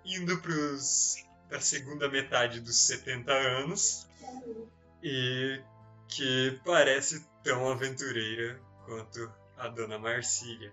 indo 0.05 0.41
para 0.41 1.57
a 1.57 1.61
segunda 1.61 2.09
metade 2.09 2.61
dos 2.61 2.77
70 2.77 3.33
anos 3.33 4.09
e 5.03 5.61
que 6.09 6.61
parece 6.65 7.27
tão 7.43 7.71
aventureira 7.71 8.61
quanto 8.85 9.33
a 9.57 9.69
dona 9.69 9.99
Marcília. 9.99 10.73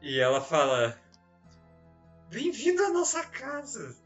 E 0.00 0.18
ela 0.18 0.40
fala: 0.40 0.98
Bem-vindo 2.30 2.84
à 2.84 2.90
nossa 2.90 3.26
casa! 3.26 3.96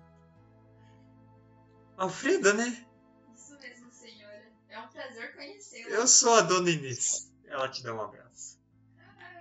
Alfreda, 1.98 2.54
né? 2.54 2.86
Isso 3.34 3.58
mesmo, 3.60 3.92
senhora. 3.92 4.50
É 4.70 4.80
um 4.80 4.88
prazer 4.88 5.34
conhecê-la. 5.36 5.90
Eu 5.90 6.06
sou 6.08 6.32
a 6.32 6.40
dona 6.40 6.70
Inês. 6.70 7.30
Ela 7.46 7.68
te 7.68 7.82
dá 7.82 7.94
um 7.94 8.00
abraço. 8.00 8.58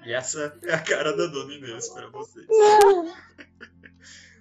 E 0.04 0.12
essa 0.12 0.60
é 0.64 0.74
a 0.74 0.84
cara 0.84 1.16
da 1.16 1.28
dona 1.28 1.54
Inês 1.54 1.88
pra 1.90 2.10
vocês. 2.10 2.46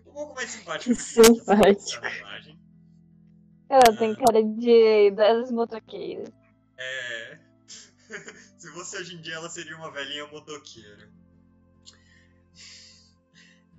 Um 0.05 0.13
pouco 0.13 0.35
mais 0.35 0.51
simpático. 0.51 0.93
Que 0.93 1.01
simpático. 1.01 1.97
essa 1.97 2.19
imagem. 2.19 2.61
Ela 3.69 3.97
tem 3.97 4.15
cara 4.17 4.43
de 4.43 5.13
das 5.13 5.53
motoqueiras. 5.53 6.29
É. 6.77 7.39
Se 8.59 8.69
fosse 8.73 8.97
hoje 8.97 9.15
em 9.15 9.23
dia, 9.23 9.37
ela 9.37 9.49
seria 9.49 9.77
uma 9.77 9.93
velhinha 9.93 10.27
motoqueira. 10.27 11.22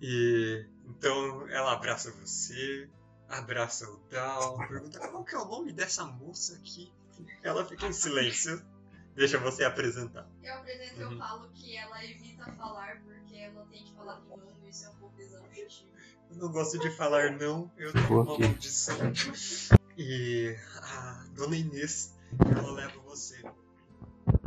E 0.06 0.66
então 0.86 1.48
ela 1.50 1.72
abraça 1.72 2.12
você, 2.12 2.89
abraça 3.30 3.89
o 3.89 3.98
Dal, 4.12 4.58
pergunta 4.68 5.00
qual 5.00 5.24
que 5.24 5.34
é 5.34 5.38
o 5.38 5.46
nome 5.46 5.72
dessa 5.72 6.04
moça 6.06 6.56
aqui. 6.56 6.92
Ela 7.42 7.63
fica 7.66 7.88
em 7.88 7.94
silêncio, 7.94 8.62
deixa 9.16 9.38
você 9.38 9.63
apresentar. 9.63 10.28
Eu 10.44 10.56
apresento 10.56 11.00
Uhum. 11.00 11.12
eu 11.13 11.18
falo 11.18 11.50
que 11.54 11.78
ela 11.78 12.04
evita 12.04 12.44
falar 12.52 13.02
porque 13.02 13.38
ela 13.38 13.66
tem 13.72 13.86
que 13.86 13.94
falar 13.96 14.18
com 14.18 14.38
mundo, 14.38 14.68
isso 14.68 14.86
é 14.86 14.89
um 14.89 14.96
pouco 14.96 15.22
exaustivo. 15.22 15.89
Eu 16.30 16.36
não 16.36 16.52
gosto 16.52 16.78
de 16.80 16.92
falar 16.92 17.32
não, 17.32 17.72
eu 17.78 17.94
tenho 17.94 18.22
uma 18.22 18.38
maldição. 18.38 18.98
E 19.98 20.54
a 20.82 21.26
dona 21.34 21.56
Inês, 21.56 22.13
ela 22.58 22.74
leva 22.74 23.00
você, 23.04 23.42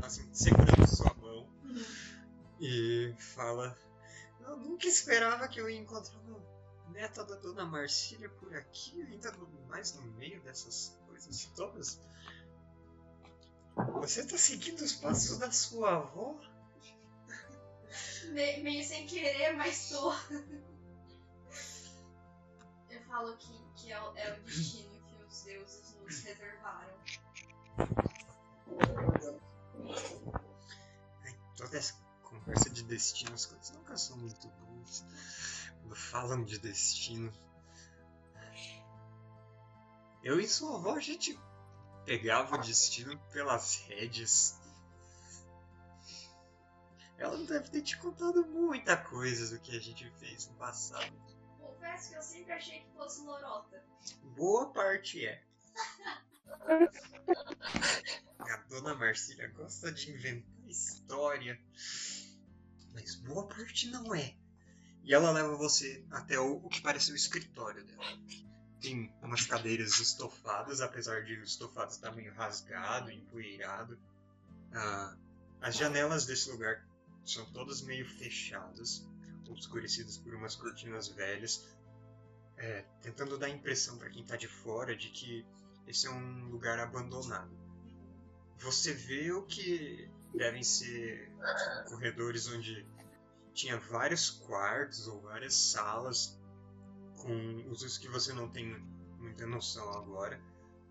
assim, 0.03 0.29
segurando 0.35 0.87
sua 0.87 1.15
mão 1.15 1.49
e 2.61 3.15
fala: 3.19 3.75
Eu 4.47 4.57
nunca 4.57 4.87
esperava 4.87 5.49
que 5.49 5.61
eu 5.61 5.69
ia 5.69 5.79
encontrar 5.79 6.19
uma 6.21 6.41
neta 6.91 7.25
da 7.25 7.37
dona 7.37 7.65
Marcília 7.65 8.29
por 8.31 8.55
aqui, 8.55 9.03
ainda 9.03 9.33
mais 9.69 9.95
no 9.95 10.03
meio 10.13 10.41
dessas 10.43 10.97
coisas 11.07 11.45
todas. 11.57 12.01
Você 14.01 14.27
tá 14.27 14.39
seguindo 14.39 14.81
os 14.81 14.93
passos 14.95 15.39
da 15.39 15.51
sua 15.51 15.97
avó? 15.97 16.39
Me- 18.31 18.59
meio 18.63 18.85
sem 18.85 19.07
querer, 19.07 19.53
mas 19.57 19.89
tô. 19.91 20.13
Eu 22.91 23.01
falo 23.07 23.37
que, 23.37 23.65
que 23.77 23.93
é, 23.93 24.01
o, 24.01 24.17
é 24.17 24.33
o 24.33 24.43
destino 24.43 25.01
que 25.07 25.23
os 25.23 25.43
deuses 25.43 25.95
nos 26.01 26.21
reservaram. 26.23 26.95
Ai, 31.23 31.39
Toda 31.57 31.77
essa 31.79 31.95
conversa 32.47 32.71
de 32.71 32.85
destino, 32.85 33.35
as 33.35 33.45
coisas 33.45 33.71
nunca 33.73 33.97
são 33.97 34.17
muito 34.19 34.49
boas. 34.49 35.05
Quando 35.81 35.97
falam 35.97 36.45
de 36.45 36.61
destino. 36.61 37.33
Eu 40.23 40.39
e 40.39 40.47
sua 40.47 40.77
avó, 40.77 40.95
a 40.95 41.01
gente 41.01 41.37
pegava 42.05 42.55
o 42.55 42.61
destino 42.61 43.19
pelas 43.33 43.77
rédeas. 43.89 44.61
Ela 47.19 47.37
deve 47.45 47.71
ter 47.71 47.83
te 47.83 47.99
contado 47.99 48.47
muita 48.47 48.97
coisa 48.97 49.55
do 49.55 49.61
que 49.61 49.77
a 49.77 49.81
gente 49.81 50.09
fez 50.19 50.47
no 50.49 50.55
passado. 50.55 51.13
Confesso 51.59 52.11
que 52.11 52.17
eu 52.17 52.23
sempre 52.23 52.53
achei 52.53 52.81
que 52.81 52.93
fosse 52.93 53.23
lorota. 53.23 53.85
Boa 54.37 54.73
parte 54.73 55.27
é. 55.27 55.43
A 58.39 58.57
dona 58.69 58.95
Marcília 58.95 59.49
gosta 59.49 59.91
de 59.91 60.13
inventar 60.13 60.57
história, 60.69 61.61
mas 62.97 63.15
boa 63.15 63.47
parte 63.47 63.89
não 63.89 64.15
é. 64.15 64.35
E 65.05 65.13
ela 65.13 65.31
leva 65.31 65.55
você 65.55 66.03
até 66.11 66.41
o, 66.41 66.57
o 66.57 66.69
que 66.69 66.81
parece 66.81 67.13
o 67.13 67.15
escritório 67.15 67.85
dela. 67.85 68.19
Tem 68.81 69.13
umas 69.23 69.47
cadeiras 69.47 70.01
estofadas, 70.01 70.81
apesar 70.81 71.23
de 71.25 71.35
o 71.35 71.45
estofado 71.45 71.91
estar 71.91 72.11
meio 72.13 72.33
rasgado, 72.35 73.11
empoeirado. 73.11 73.99
Ah, 74.73 75.15
as 75.61 75.77
janelas 75.77 76.25
desse 76.25 76.51
lugar 76.51 76.85
são 77.25 77.45
todas 77.53 77.83
meio 77.83 78.09
fechadas, 78.09 79.07
obscurecidas 79.49 80.17
por 80.17 80.35
umas 80.35 80.57
cortinas 80.57 81.09
velhas, 81.09 81.67
é, 82.57 82.83
tentando 83.03 83.37
dar 83.37 83.47
a 83.47 83.51
impressão 83.51 83.99
para 83.99 84.09
quem 84.09 84.25
tá 84.25 84.37
de 84.37 84.49
fora 84.49 84.97
de 84.97 85.11
que 85.11 85.47
esse 85.87 86.07
é 86.07 86.11
um 86.11 86.49
lugar 86.49 86.79
abandonado. 86.79 87.55
Você 88.59 88.95
vê 88.95 89.31
o 89.33 89.43
que 89.43 90.11
devem 90.37 90.63
ser 90.63 91.31
corredores 91.89 92.49
onde 92.49 92.87
tinha 93.53 93.79
vários 93.79 94.31
quartos 94.31 95.09
ou 95.09 95.21
várias 95.23 95.55
salas 95.55 96.39
com 97.17 97.71
usos 97.71 97.97
que 97.99 98.09
você 98.09 98.33
não 98.33 98.49
tem 98.49 98.79
muita 99.19 99.47
noção 99.47 99.91
agora, 99.93 100.41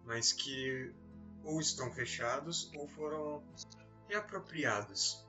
mas 0.04 0.34
que 0.34 0.94
ou 1.44 1.62
estão 1.62 1.92
fechados 1.92 2.72
ou 2.76 2.88
foram 2.88 3.44
reapropriados, 4.10 5.24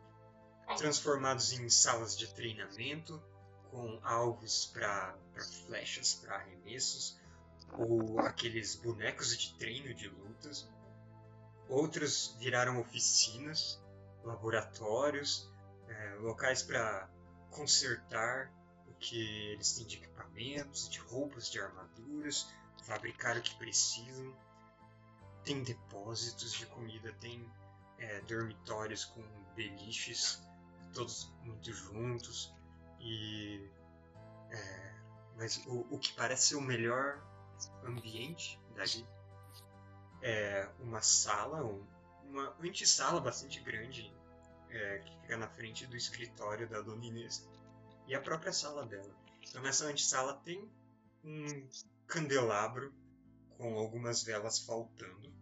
transformados 0.79 1.53
em 1.53 1.69
salas 1.69 2.17
de 2.17 2.33
treinamento 2.35 3.23
com 3.71 4.01
alvos 4.03 4.67
para 4.67 5.15
flechas, 5.67 6.15
para 6.15 6.37
arremessos, 6.37 7.21
ou 7.79 8.19
aqueles 8.21 8.77
bonecos 8.77 9.37
de 9.37 9.55
treino 9.59 9.93
de 9.95 10.09
lutas. 10.09 10.69
Outros 11.69 12.35
viraram 12.39 12.81
oficinas, 12.81 13.79
laboratórios, 14.27 15.51
é, 15.89 16.15
locais 16.21 16.63
para 16.63 17.09
consertar 17.51 18.53
o 18.89 18.95
que 18.95 19.53
eles 19.53 19.73
têm 19.73 19.87
de 19.87 19.97
equipamentos, 19.97 20.89
de 20.89 20.99
roupas, 20.99 21.51
de 21.51 21.61
armaduras, 21.61 22.53
fabricar 22.85 23.37
o 23.37 23.43
que 23.43 23.55
precisam. 23.57 24.35
Tem 25.45 25.63
depósitos 25.63 26.53
de 26.53 26.67
comida, 26.67 27.13
tem 27.21 27.49
é, 27.99 28.21
dormitórios 28.23 29.05
com 29.05 29.23
beliches, 29.55 30.43
todos 30.93 31.33
muito 31.45 31.73
juntos. 31.73 32.53
E. 33.01 33.71
É, 34.51 34.95
mas 35.37 35.65
o, 35.67 35.87
o 35.91 35.99
que 35.99 36.13
parece 36.15 36.49
ser 36.49 36.57
o 36.57 36.61
melhor 36.61 37.23
ambiente 37.85 38.61
dali 38.75 39.07
é 40.23 40.69
uma 40.81 41.01
sala, 41.01 41.63
uma 42.31 42.57
antessala 42.61 43.21
bastante 43.21 43.61
grande 43.61 44.13
é, 44.71 44.99
que 44.99 45.21
fica 45.21 45.37
na 45.37 45.49
frente 45.49 45.87
do 45.87 45.97
escritório 45.97 46.69
da 46.69 46.81
Dona 46.81 47.05
Inês 47.05 47.49
e 48.07 48.15
a 48.15 48.21
própria 48.21 48.53
sala 48.53 48.85
dela. 48.87 49.15
Então 49.43 49.63
nessa 49.63 49.87
antessala 49.87 50.35
tem 50.45 50.69
um 51.25 51.69
candelabro 52.07 52.95
com 53.57 53.79
algumas 53.79 54.23
velas 54.23 54.59
faltando. 54.59 55.33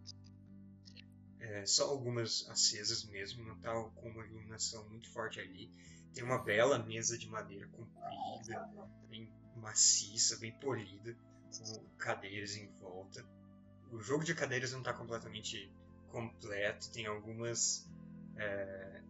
É, 1.39 1.65
só 1.65 1.89
algumas 1.89 2.49
acesas 2.49 3.03
mesmo, 3.03 3.43
não 3.43 3.55
está 3.55 3.71
com 3.71 4.09
uma 4.09 4.25
iluminação 4.25 4.87
muito 4.89 5.09
forte 5.11 5.39
ali. 5.39 5.69
Tem 6.13 6.23
uma 6.23 6.39
bela 6.39 6.79
mesa 6.79 7.17
de 7.17 7.27
madeira 7.27 7.67
comprida, 7.67 8.69
bem 9.09 9.29
maciça, 9.55 10.37
bem 10.37 10.51
polida, 10.59 11.15
com 11.57 11.85
cadeiras 11.97 12.55
em 12.55 12.67
volta. 12.79 13.25
O 13.91 14.01
jogo 14.01 14.23
de 14.23 14.33
cadeiras 14.33 14.71
não 14.71 14.79
está 14.79 14.93
completamente 14.93 15.71
completo, 16.15 16.89
tem 16.93 17.05
algumas 17.07 17.85
é, 18.37 19.01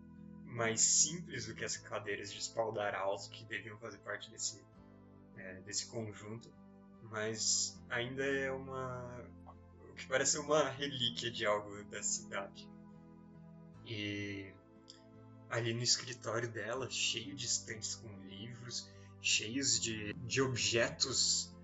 mais 0.43 0.81
simples 0.81 1.45
do 1.45 1.53
que 1.53 1.63
as 1.63 1.77
cadeiras 1.77 2.33
de 2.33 2.39
espaldar 2.39 2.95
alto 2.95 3.29
que 3.29 3.45
deviam 3.45 3.77
fazer 3.77 3.99
parte 3.99 4.31
desse, 4.31 4.59
é, 5.37 5.61
desse 5.61 5.85
conjunto, 5.85 6.51
mas 7.03 7.79
ainda 7.89 8.25
é 8.25 8.51
uma. 8.51 9.23
o 9.87 9.93
que 9.93 10.07
parece 10.07 10.39
uma 10.39 10.67
relíquia 10.67 11.29
de 11.29 11.45
algo 11.45 11.83
da 11.85 12.01
cidade. 12.01 12.67
E 13.85 14.51
ali 15.47 15.75
no 15.75 15.83
escritório 15.83 16.49
dela, 16.49 16.89
cheio 16.89 17.35
de 17.35 17.45
estantes 17.45 17.93
com 17.93 18.09
livros, 18.23 18.89
cheios 19.21 19.79
de, 19.79 20.11
de 20.13 20.41
objetos, 20.41 21.55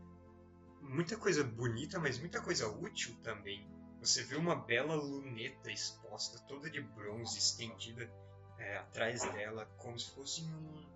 muita 0.81 1.17
coisa 1.17 1.43
bonita, 1.43 1.97
mas 1.97 2.19
muita 2.19 2.39
coisa 2.39 2.67
útil 2.67 3.15
também. 3.23 3.67
Você 4.01 4.23
vê 4.23 4.35
uma 4.35 4.55
bela 4.55 4.95
luneta 4.95 5.71
exposta, 5.71 6.39
toda 6.47 6.71
de 6.71 6.81
bronze, 6.81 7.37
estendida 7.37 8.11
é, 8.57 8.77
atrás 8.77 9.21
dela, 9.31 9.67
como 9.77 9.97
se 9.97 10.09
fosse 10.15 10.41
um, 10.43 10.89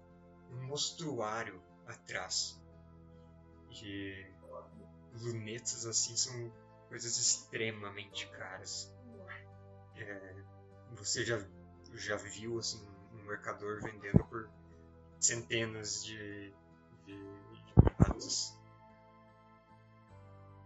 um 0.51 0.63
mostruário 0.65 1.61
atrás. 1.85 2.59
E 3.69 4.25
lunetas 5.13 5.85
assim 5.85 6.17
são 6.17 6.51
coisas 6.89 7.15
extremamente 7.17 8.27
caras. 8.29 8.91
É, 9.95 10.35
você 10.95 11.23
já 11.23 11.45
já 11.93 12.15
viu 12.17 12.57
assim 12.57 12.83
um 13.13 13.23
mercador 13.23 13.81
vendendo 13.81 14.25
por 14.25 14.49
centenas 15.19 16.03
de, 16.03 16.51
de, 17.05 17.15
de. 17.15 18.55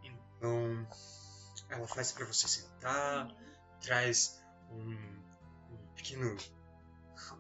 Então, 0.04 0.88
ela 1.70 1.88
faz 1.88 2.12
para 2.12 2.26
você 2.26 2.48
sentar, 2.48 3.34
traz 3.82 4.42
um, 4.72 4.94
um 5.72 5.94
pequeno 5.96 6.36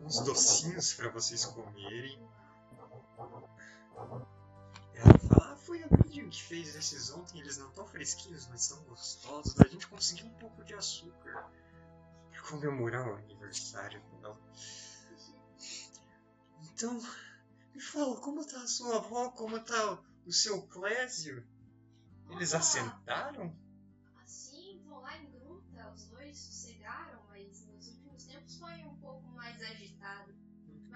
uns 0.01 0.21
docinhos 0.21 0.93
para 0.93 1.09
vocês 1.09 1.45
comerem. 1.45 2.19
Ela 4.93 5.17
fala, 5.27 5.53
ah, 5.53 5.55
foi 5.57 5.83
a 5.83 5.87
Miriam 6.03 6.29
que 6.29 6.43
fez 6.43 6.75
esses 6.75 7.09
ontem, 7.11 7.39
eles 7.39 7.57
não 7.57 7.69
estão 7.69 7.87
fresquinhos, 7.87 8.47
mas 8.47 8.63
estão 8.63 8.81
gostosos. 8.83 9.59
A 9.59 9.67
gente 9.67 9.87
conseguiu 9.87 10.27
um 10.27 10.33
pouco 10.33 10.63
de 10.63 10.73
açúcar 10.73 11.49
para 12.31 12.41
comemorar 12.43 13.07
o 13.07 13.15
aniversário 13.15 14.01
dela. 14.21 14.39
Então, 16.61 17.01
me 17.73 17.81
fala, 17.81 18.19
como 18.21 18.45
tá 18.45 18.61
a 18.61 18.67
sua 18.67 18.97
avó? 18.97 19.31
Como 19.31 19.59
tá 19.59 19.99
o 20.25 20.31
seu 20.31 20.61
Clésio? 20.67 21.45
Eles 22.29 22.53
assentaram? 22.53 23.55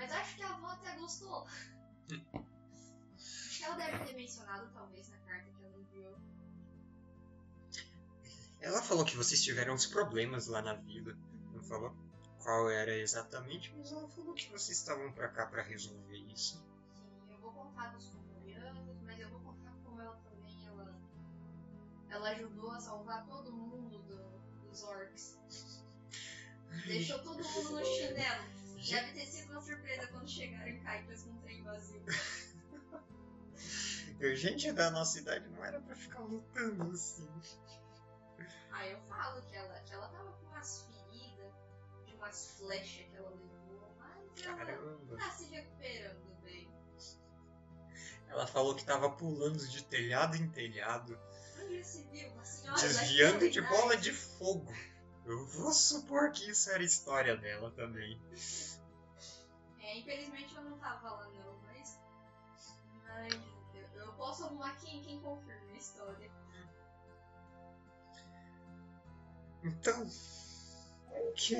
Mas 0.03 0.11
acho 0.11 0.35
que 0.35 0.43
a 0.43 0.49
avó 0.53 0.67
até 0.67 0.97
gostou. 0.97 1.47
acho 3.15 3.57
que 3.57 3.63
ela 3.63 3.75
deve 3.77 4.03
ter 4.05 4.13
mencionado, 4.17 4.69
talvez, 4.73 5.07
na 5.07 5.17
carta 5.19 5.49
que 5.53 5.63
ela 5.63 5.77
enviou. 5.79 6.17
Ela 8.59 8.81
falou 8.81 9.05
que 9.05 9.15
vocês 9.15 9.41
tiveram 9.41 9.73
uns 9.73 9.85
problemas 9.85 10.47
lá 10.47 10.61
na 10.61 10.73
vida. 10.73 11.17
Não 11.53 11.63
falou 11.63 11.95
qual 12.41 12.69
era 12.69 12.93
exatamente, 12.97 13.73
mas 13.77 13.93
ela 13.93 14.09
falou 14.09 14.33
que 14.33 14.49
vocês 14.51 14.77
estavam 14.77 15.09
pra 15.13 15.29
cá 15.29 15.45
pra 15.45 15.63
resolver 15.63 16.17
isso. 16.17 16.57
Sim, 16.93 17.31
eu 17.31 17.39
vou 17.39 17.53
contar 17.53 17.93
dos 17.93 18.09
coreanos, 18.09 19.01
mas 19.03 19.17
eu 19.21 19.29
vou 19.29 19.39
contar 19.39 19.71
como 19.85 20.01
ela 20.01 20.17
também, 20.17 20.65
ela, 20.67 20.99
ela 22.09 22.29
ajudou 22.31 22.71
a 22.71 22.79
salvar 22.81 23.25
todo 23.25 23.53
mundo 23.53 23.99
do- 23.99 24.67
dos 24.67 24.83
orcs. 24.83 25.39
Deixou 26.87 27.19
todo 27.23 27.41
mundo 27.41 27.71
no 27.79 27.85
chinelo. 27.85 28.62
Deve 28.89 29.13
ter 29.13 29.25
sido 29.25 29.51
uma 29.51 29.61
surpresa 29.61 30.07
quando 30.07 30.29
chegaram 30.29 30.67
em 30.67 30.79
Caicas 30.81 31.23
com 31.23 31.31
um 31.31 31.41
trem 31.41 31.63
vazio. 31.63 32.03
Gente 34.35 34.71
da 34.71 34.89
nossa 34.91 35.19
idade 35.19 35.47
não 35.49 35.63
era 35.63 35.81
pra 35.81 35.95
ficar 35.95 36.19
lutando 36.19 36.91
assim. 36.91 37.27
Aí 38.71 38.91
eu 38.91 38.99
falo 39.01 39.41
que 39.43 39.55
ela, 39.55 39.79
que 39.81 39.93
ela 39.93 40.07
tava 40.09 40.31
com 40.31 40.45
umas 40.47 40.81
feridas, 40.81 41.53
de 42.05 42.13
umas 42.13 42.51
flechas 42.57 43.05
que 43.09 43.15
ela 43.15 43.29
levou, 43.29 43.95
mas 43.99 44.45
ela 44.45 44.57
Caramba. 44.57 45.17
tá 45.17 45.31
se 45.31 45.45
recuperando 45.45 46.41
bem. 46.43 46.71
Ela 48.27 48.47
falou 48.47 48.75
que 48.75 48.85
tava 48.85 49.09
pulando 49.11 49.67
de 49.67 49.83
telhado 49.83 50.35
em 50.37 50.49
telhado, 50.49 51.19
viu 52.11 52.31
uma 52.31 52.45
senhora 52.45 52.81
desviando 52.81 53.49
de 53.49 53.61
bola 53.61 53.95
de 53.97 54.11
fogo. 54.11 54.73
Eu 55.25 55.45
vou 55.45 55.71
supor 55.71 56.31
que 56.31 56.49
isso 56.49 56.69
era 56.69 56.79
a 56.81 56.85
história 56.85 57.37
dela 57.37 57.71
também. 57.71 58.19
É, 59.93 59.97
infelizmente 59.99 60.55
eu 60.55 60.63
não 60.63 60.77
tava 60.79 61.07
lá 61.11 61.27
não, 61.27 61.55
mas. 61.67 61.99
Mas 63.03 63.33
eu, 63.75 63.87
eu 64.01 64.13
posso 64.13 64.43
arrumar 64.43 64.75
quem, 64.77 65.03
quem 65.03 65.21
confirma 65.21 65.71
a 65.71 65.77
história. 65.77 66.31
Então, 69.63 70.03
o 70.03 71.33
que 71.33 71.55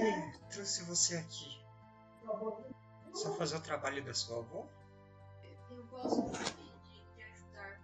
trouxe 0.50 0.84
você 0.86 1.18
aqui? 1.18 1.64
Só 3.14 3.36
fazer 3.36 3.58
o 3.58 3.62
trabalho 3.62 4.04
da 4.04 4.16
sua 4.16 4.40
avó? 4.40 4.68
Eu 5.70 5.86
gosto 5.86 6.24
muito 6.24 6.56
de, 6.56 6.80
de, 6.82 7.14
de 7.14 7.22
ajudar. 7.22 7.80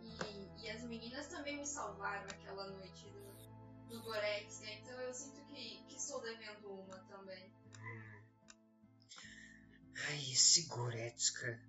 E, 0.00 0.64
e 0.64 0.70
as 0.70 0.82
meninas 0.82 1.26
também 1.26 1.58
me 1.58 1.66
salvaram 1.66 2.24
aquela 2.24 2.66
noite 2.70 3.10
do, 3.10 3.88
do 3.88 4.02
Gorex, 4.02 4.60
né? 4.60 4.80
Então 4.80 4.98
eu 4.98 5.12
sinto 5.12 5.44
que, 5.44 5.84
que 5.84 5.96
estou 5.96 6.22
devendo 6.22 6.72
uma 6.72 6.98
também. 7.00 7.52
Ai, 10.06 10.18
esse 10.32 10.66
Goretzka. 10.66 11.60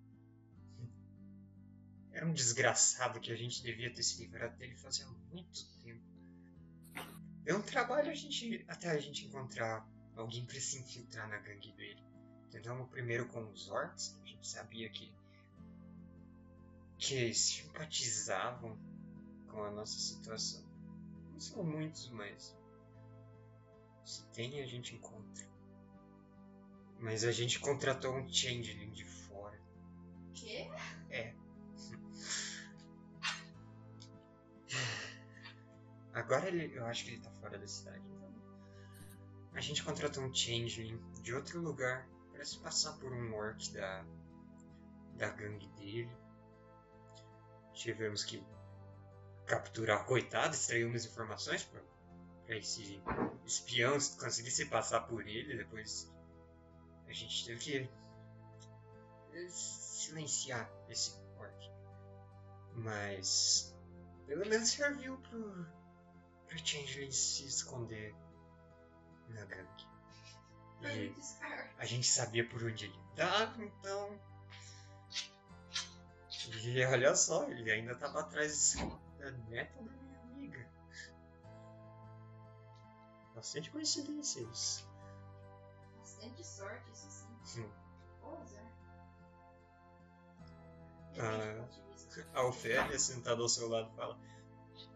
Era 2.12 2.26
um 2.26 2.34
desgraçado 2.34 3.20
que 3.20 3.32
a 3.32 3.36
gente 3.36 3.62
devia 3.62 3.94
ter 3.94 4.04
se 4.04 4.20
livrado 4.20 4.58
dele 4.58 4.76
fazia 4.76 5.06
muito 5.08 5.66
tempo. 5.84 6.02
Deu 7.44 7.58
um 7.58 7.62
trabalho 7.62 8.10
a 8.10 8.16
gente, 8.16 8.66
até 8.68 8.90
a 8.90 9.00
gente 9.00 9.26
encontrar 9.26 9.88
alguém 10.16 10.46
pra 10.46 10.60
se 10.60 10.80
infiltrar 10.80 11.30
na 11.30 11.38
gangue 11.38 11.72
dele. 11.74 12.04
Tentamos 12.52 12.90
primeiro 12.90 13.28
com 13.28 13.52
os 13.52 13.70
orcs, 13.70 14.18
a 14.24 14.26
gente 14.26 14.48
sabia 14.48 14.90
que. 14.90 15.14
que 16.98 17.34
simpatizavam 17.34 18.78
com 19.48 19.64
a 19.64 19.72
nossa 19.72 20.00
situação. 20.00 20.64
Não 21.32 21.40
são 21.40 21.64
muitos, 21.64 22.10
mas. 22.10 22.58
Se 24.04 24.26
tem, 24.28 24.62
a 24.62 24.66
gente 24.66 24.96
encontra. 24.96 25.55
Mas 27.00 27.24
a 27.24 27.32
gente 27.32 27.60
contratou 27.60 28.16
um 28.16 28.28
changeling 28.32 28.92
de 28.92 29.06
fora. 29.06 29.60
Quê? 30.34 30.70
Agora 36.14 36.48
ele, 36.48 36.76
eu 36.76 36.86
acho 36.86 37.04
que 37.04 37.12
ele 37.12 37.22
tá 37.22 37.30
fora 37.32 37.58
da 37.58 37.68
cidade. 37.68 38.02
A 39.54 39.60
gente 39.60 39.84
contratou 39.84 40.24
um 40.24 40.34
changeling 40.34 41.00
de 41.22 41.34
outro 41.34 41.62
lugar 41.62 42.08
para 42.32 42.44
se 42.46 42.58
passar 42.60 42.94
por 42.94 43.12
um 43.12 43.34
orc 43.36 43.72
da 43.74 44.06
da 45.18 45.30
gangue 45.30 45.68
dele. 45.78 46.12
Tivemos 47.74 48.24
que 48.24 48.44
capturar 49.46 50.02
o 50.02 50.06
coitado, 50.06 50.56
extrair 50.56 50.86
umas 50.86 51.06
informações 51.06 51.64
para 51.64 52.58
esse 52.58 53.02
espião 53.46 53.94
conseguir 54.20 54.52
se 54.52 54.66
passar 54.66 55.02
por 55.02 55.28
ele. 55.28 55.58
Depois 55.58 56.12
a 57.08 57.14
gente 57.14 57.46
teve 57.46 57.60
que 57.60 57.90
silenciar 59.50 60.70
esse 60.90 61.20
orc. 61.38 61.72
Mas 62.74 63.76
pelo 64.28 64.46
menos 64.48 64.70
serviu 64.70 65.18
pro, 65.18 65.68
pro 66.48 66.58
Changeling 66.58 67.12
se 67.12 67.46
esconder 67.46 68.16
na 69.30 69.46
gangue. 69.46 69.96
E 70.82 71.16
a 71.78 71.86
gente 71.86 72.08
sabia 72.08 72.48
por 72.48 72.64
onde 72.64 72.86
ele 72.86 73.00
estava, 73.12 73.64
então. 73.64 74.20
E 76.64 76.86
olha 76.86 77.16
só, 77.16 77.50
ele 77.50 77.72
ainda 77.72 77.96
tava 77.96 78.20
atrás 78.22 78.76
da 79.18 79.32
neta 79.32 79.82
da 79.82 79.92
minha 79.92 80.22
amiga. 80.22 80.70
Bastante 83.34 83.72
coincidência 83.72 84.42
isso. 84.52 84.85
Bastante 86.26 86.44
sorte, 86.44 86.92
isso 86.92 87.28
sim. 87.44 87.70
Ah. 91.18 91.54
Do 91.54 91.62
ponto 91.62 91.76
de 91.76 91.94
vista. 91.94 92.28
A 92.34 92.48
Ofélia, 92.48 93.00
sentada 93.00 93.42
ao 93.42 93.50
seu 93.50 93.70
lado, 93.70 93.94
fala: 93.96 94.20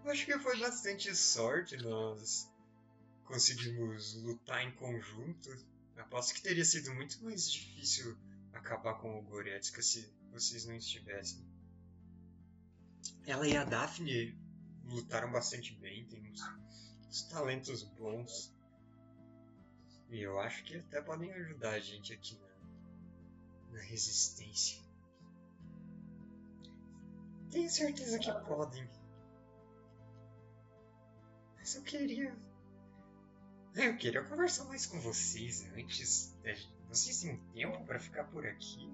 Eu 0.04 0.12
acho 0.12 0.26
que 0.26 0.40
foi 0.40 0.60
bastante 0.60 1.16
sorte, 1.16 1.78
nós 1.78 2.52
conseguimos 3.26 4.16
lutar 4.24 4.64
em 4.64 4.72
conjunto. 4.76 5.50
Aposto 5.98 6.34
que 6.34 6.42
teria 6.42 6.66
sido 6.66 6.94
muito 6.96 7.24
mais 7.24 7.52
difícil 7.52 8.18
acabar 8.54 8.96
com 8.96 9.20
o 9.20 9.22
Goretzka 9.22 9.82
se 9.82 10.12
vocês 10.32 10.66
não 10.66 10.76
estivessem. 10.76 11.46
Ela 13.28 13.48
e 13.48 13.56
a 13.56 13.64
Daphne 13.64 14.36
lutaram 14.86 15.32
bastante 15.32 15.76
bem, 15.76 16.06
tem 16.08 16.32
uns, 16.32 16.42
uns 17.08 17.24
talentos 17.24 17.84
bons. 17.84 18.58
E 20.10 20.22
eu 20.22 20.40
acho 20.40 20.64
que 20.64 20.76
até 20.76 21.02
podem 21.02 21.32
ajudar 21.34 21.72
a 21.72 21.80
gente 21.80 22.12
aqui 22.14 22.38
na, 22.40 23.78
na 23.78 23.82
resistência. 23.82 24.82
Tenho 27.52 27.70
certeza 27.70 28.18
que 28.18 28.32
podem. 28.48 28.88
Mas 31.58 31.76
eu 31.76 31.84
queria. 31.84 32.36
Eu 33.76 33.98
queria 33.98 34.24
conversar 34.24 34.66
mais 34.66 34.86
com 34.88 35.00
vocês 35.00 35.64
antes. 35.76 36.36
Vocês 36.88 37.22
têm 37.22 37.38
tempo 37.54 37.86
pra 37.86 38.00
ficar 38.00 38.24
por 38.26 38.46
aqui? 38.46 38.88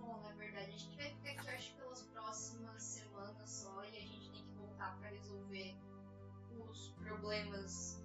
Bom, 0.00 0.20
na 0.20 0.32
verdade, 0.32 0.72
a 0.72 0.76
gente 0.76 0.96
vai 0.96 1.14
ficar 1.14 1.30
aqui, 1.30 1.48
acho, 1.50 1.74
pelas 1.76 2.02
próximas 2.02 2.82
semanas 2.82 3.48
só. 3.48 3.84
E 3.84 3.96
a 3.96 4.00
gente 4.00 4.30
tem 4.32 4.44
que 4.44 4.52
voltar 4.54 4.98
pra 4.98 5.10
resolver 5.10 5.76
os 6.58 6.90
problemas. 6.98 7.99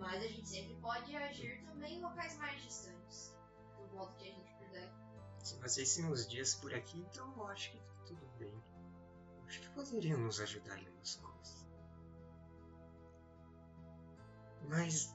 Mas 0.00 0.24
a 0.24 0.26
gente 0.26 0.48
sempre 0.48 0.74
pode 0.76 1.14
agir 1.14 1.62
também 1.64 1.98
em 1.98 2.00
locais 2.00 2.36
mais 2.38 2.60
distantes. 2.62 3.36
Do 3.76 3.94
modo 3.94 4.16
que 4.16 4.28
a 4.28 4.32
gente 4.32 4.52
puder. 4.54 4.90
Se 5.44 5.56
vocês 5.56 5.94
têm 5.94 6.06
uns 6.06 6.26
dias 6.26 6.54
por 6.54 6.74
aqui, 6.74 6.98
então 6.98 7.32
eu 7.36 7.46
acho 7.48 7.70
que 7.70 7.78
tá 7.78 7.94
tudo 8.06 8.26
bem. 8.38 8.62
Acho 9.46 9.60
que 9.60 9.68
poderiam 9.70 10.18
nos 10.18 10.40
ajudar 10.40 10.78
em 10.78 10.88
umas 10.88 11.16
coisas. 11.16 11.66
Mas. 14.68 15.14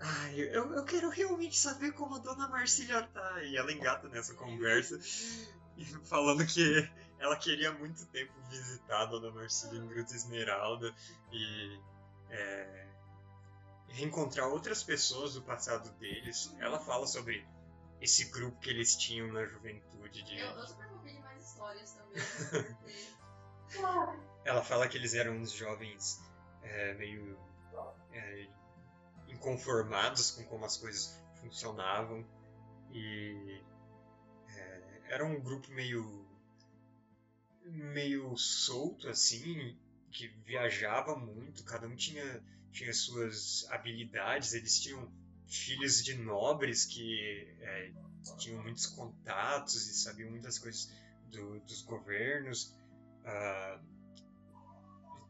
Ai, 0.00 0.40
eu, 0.40 0.72
eu 0.74 0.84
quero 0.84 1.08
realmente 1.08 1.56
saber 1.56 1.92
como 1.92 2.16
a 2.16 2.18
dona 2.18 2.48
Marcília 2.48 3.02
tá. 3.08 3.42
E 3.44 3.56
ela 3.56 3.72
engata 3.72 4.08
nessa 4.08 4.34
conversa, 4.34 4.98
falando 6.04 6.44
que 6.44 6.90
ela 7.18 7.36
queria 7.36 7.72
muito 7.72 8.04
tempo 8.06 8.32
visitar 8.50 9.02
a 9.02 9.06
dona 9.06 9.30
Marcília 9.30 9.78
em 9.78 9.86
Gruta 9.86 10.14
Esmeralda 10.14 10.94
e. 11.30 11.91
é, 12.32 12.88
reencontrar 13.88 14.48
outras 14.48 14.82
pessoas 14.82 15.34
do 15.34 15.42
passado 15.42 15.90
deles. 15.98 16.54
Ela 16.58 16.80
fala 16.80 17.06
sobre 17.06 17.46
esse 18.00 18.30
grupo 18.30 18.58
que 18.58 18.70
eles 18.70 18.96
tinham 18.96 19.32
na 19.32 19.44
juventude 19.44 20.22
de. 20.22 20.38
Eu, 20.38 20.48
eu 20.48 20.66
super 20.66 20.88
pedir 21.02 21.20
mais 21.20 21.46
histórias 21.46 21.92
também. 21.92 22.22
Porque 23.72 24.48
Ela 24.48 24.62
fala 24.62 24.88
que 24.88 24.98
eles 24.98 25.14
eram 25.14 25.34
uns 25.36 25.52
jovens 25.52 26.20
é, 26.62 26.94
meio 26.94 27.38
é, 28.10 28.48
inconformados 29.28 30.32
com 30.32 30.44
como 30.44 30.64
as 30.64 30.76
coisas 30.76 31.22
funcionavam 31.40 32.26
e 32.90 33.62
é, 34.48 35.00
era 35.08 35.24
um 35.24 35.40
grupo 35.40 35.70
meio 35.70 36.28
meio 37.64 38.36
solto 38.36 39.08
assim 39.08 39.78
que 40.12 40.28
viajava 40.46 41.16
muito 41.16 41.64
cada 41.64 41.86
um 41.88 41.96
tinha 41.96 42.42
tinha 42.70 42.92
suas 42.94 43.66
habilidades 43.70 44.52
eles 44.54 44.80
tinham 44.80 45.10
filhos 45.46 46.02
de 46.04 46.14
nobres 46.14 46.84
que 46.86 47.46
é, 47.60 47.92
tinham 48.38 48.62
muitos 48.62 48.86
contatos 48.86 49.88
e 49.88 49.94
sabiam 49.94 50.30
muitas 50.30 50.58
coisas 50.58 50.90
do- 51.30 51.60
dos 51.60 51.82
governos 51.82 52.74
ah, 53.24 53.80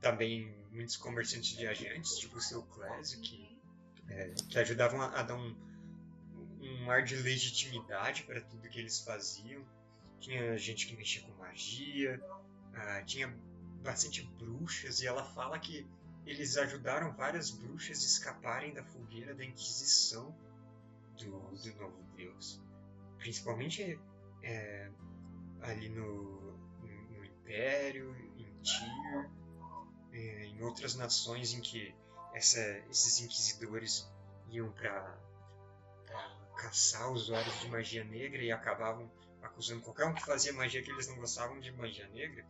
também 0.01 0.53
muitos 0.72 0.97
comerciantes 0.97 1.53
viajantes, 1.53 2.16
tipo 2.18 2.37
o 2.39 2.41
seu 2.41 2.62
Clésio, 2.64 3.20
que, 3.20 3.59
é, 4.09 4.35
que 4.49 4.59
ajudavam 4.59 5.01
a, 5.01 5.20
a 5.20 5.22
dar 5.22 5.37
um, 5.37 5.55
um 6.61 6.91
ar 6.91 7.03
de 7.05 7.16
legitimidade 7.16 8.22
para 8.24 8.41
tudo 8.41 8.68
que 8.68 8.78
eles 8.78 9.01
faziam. 9.01 9.64
Tinha 10.20 10.57
gente 10.57 10.87
que 10.87 10.97
mexia 10.97 11.22
com 11.22 11.33
magia, 11.35 12.20
ah, 12.74 13.03
tinha 13.05 13.28
bastante 13.83 14.22
bruxas, 14.39 15.01
e 15.01 15.07
ela 15.07 15.24
fala 15.24 15.59
que 15.59 15.87
eles 16.24 16.57
ajudaram 16.57 17.12
várias 17.12 17.51
bruxas 17.51 17.99
a 18.03 18.07
escaparem 18.07 18.72
da 18.72 18.85
fogueira 18.85 19.35
da 19.35 19.45
Inquisição 19.45 20.35
do, 21.18 21.41
do 21.41 21.74
Novo 21.74 22.03
Deus. 22.16 22.61
Principalmente 23.18 23.99
é, 24.43 24.91
ali 25.62 25.89
no, 25.89 26.53
no, 26.80 27.24
Império, 27.24 28.14
em 28.39 28.53
Tyr, 28.62 29.30
eh, 30.12 30.47
em 30.47 30.62
outras 30.62 30.95
nações 30.95 31.53
em 31.53 31.61
que 31.61 31.95
essa- 32.35 32.78
esses 32.91 33.20
inquisidores 33.20 34.09
iam 34.51 34.70
para 34.72 35.18
caçar 36.57 37.11
usuários 37.11 37.61
de 37.61 37.68
magia 37.68 38.05
negra 38.05 38.43
e 38.43 38.53
acabavam 38.53 39.11
acusando 39.43 39.83
qualquer 39.83 40.07
um 40.07 40.14
que 40.14 40.24
fazia 40.24 40.53
magia 40.53 40.83
que 40.83 40.91
eles 40.91 41.09
não 41.09 41.16
gostavam 41.16 41.59
de 41.61 41.72
magia 41.72 42.07
negra, 42.09 42.47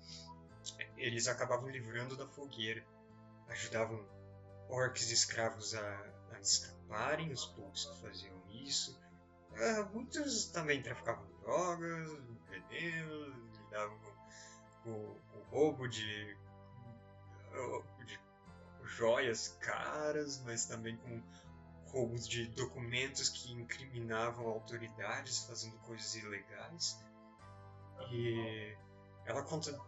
eles 0.97 1.29
acabavam 1.29 1.69
livrando 1.69 2.17
da 2.17 2.27
fogueira. 2.27 2.85
Ajudavam 3.49 4.05
orcs 4.69 5.11
e 5.11 5.15
escravos 5.15 5.75
a, 5.75 6.13
a 6.33 6.41
escaparem, 6.41 7.33
os 7.33 7.45
poucos 7.47 7.85
que 7.87 8.01
faziam 8.01 8.43
isso. 8.51 8.99
Ah, 9.55 9.89
muitos 9.93 10.47
também 10.47 10.83
traficavam 10.83 11.27
drogas, 11.41 12.11
veneno, 12.49 13.51
lidavam 13.53 13.99
com, 13.99 14.13
com 14.85 15.39
o 15.39 15.43
roubo 15.51 15.89
de 15.89 16.37
de 18.07 18.19
joias 18.85 19.49
caras, 19.61 20.41
mas 20.45 20.65
também 20.65 20.97
com 20.97 21.23
roubos 21.91 22.27
de 22.27 22.47
documentos 22.47 23.29
que 23.29 23.53
incriminavam 23.53 24.47
autoridades 24.47 25.45
fazendo 25.45 25.77
coisas 25.81 26.15
ilegais. 26.15 26.99
E 28.11 28.75
ela 29.27 29.43
conta 29.43 29.79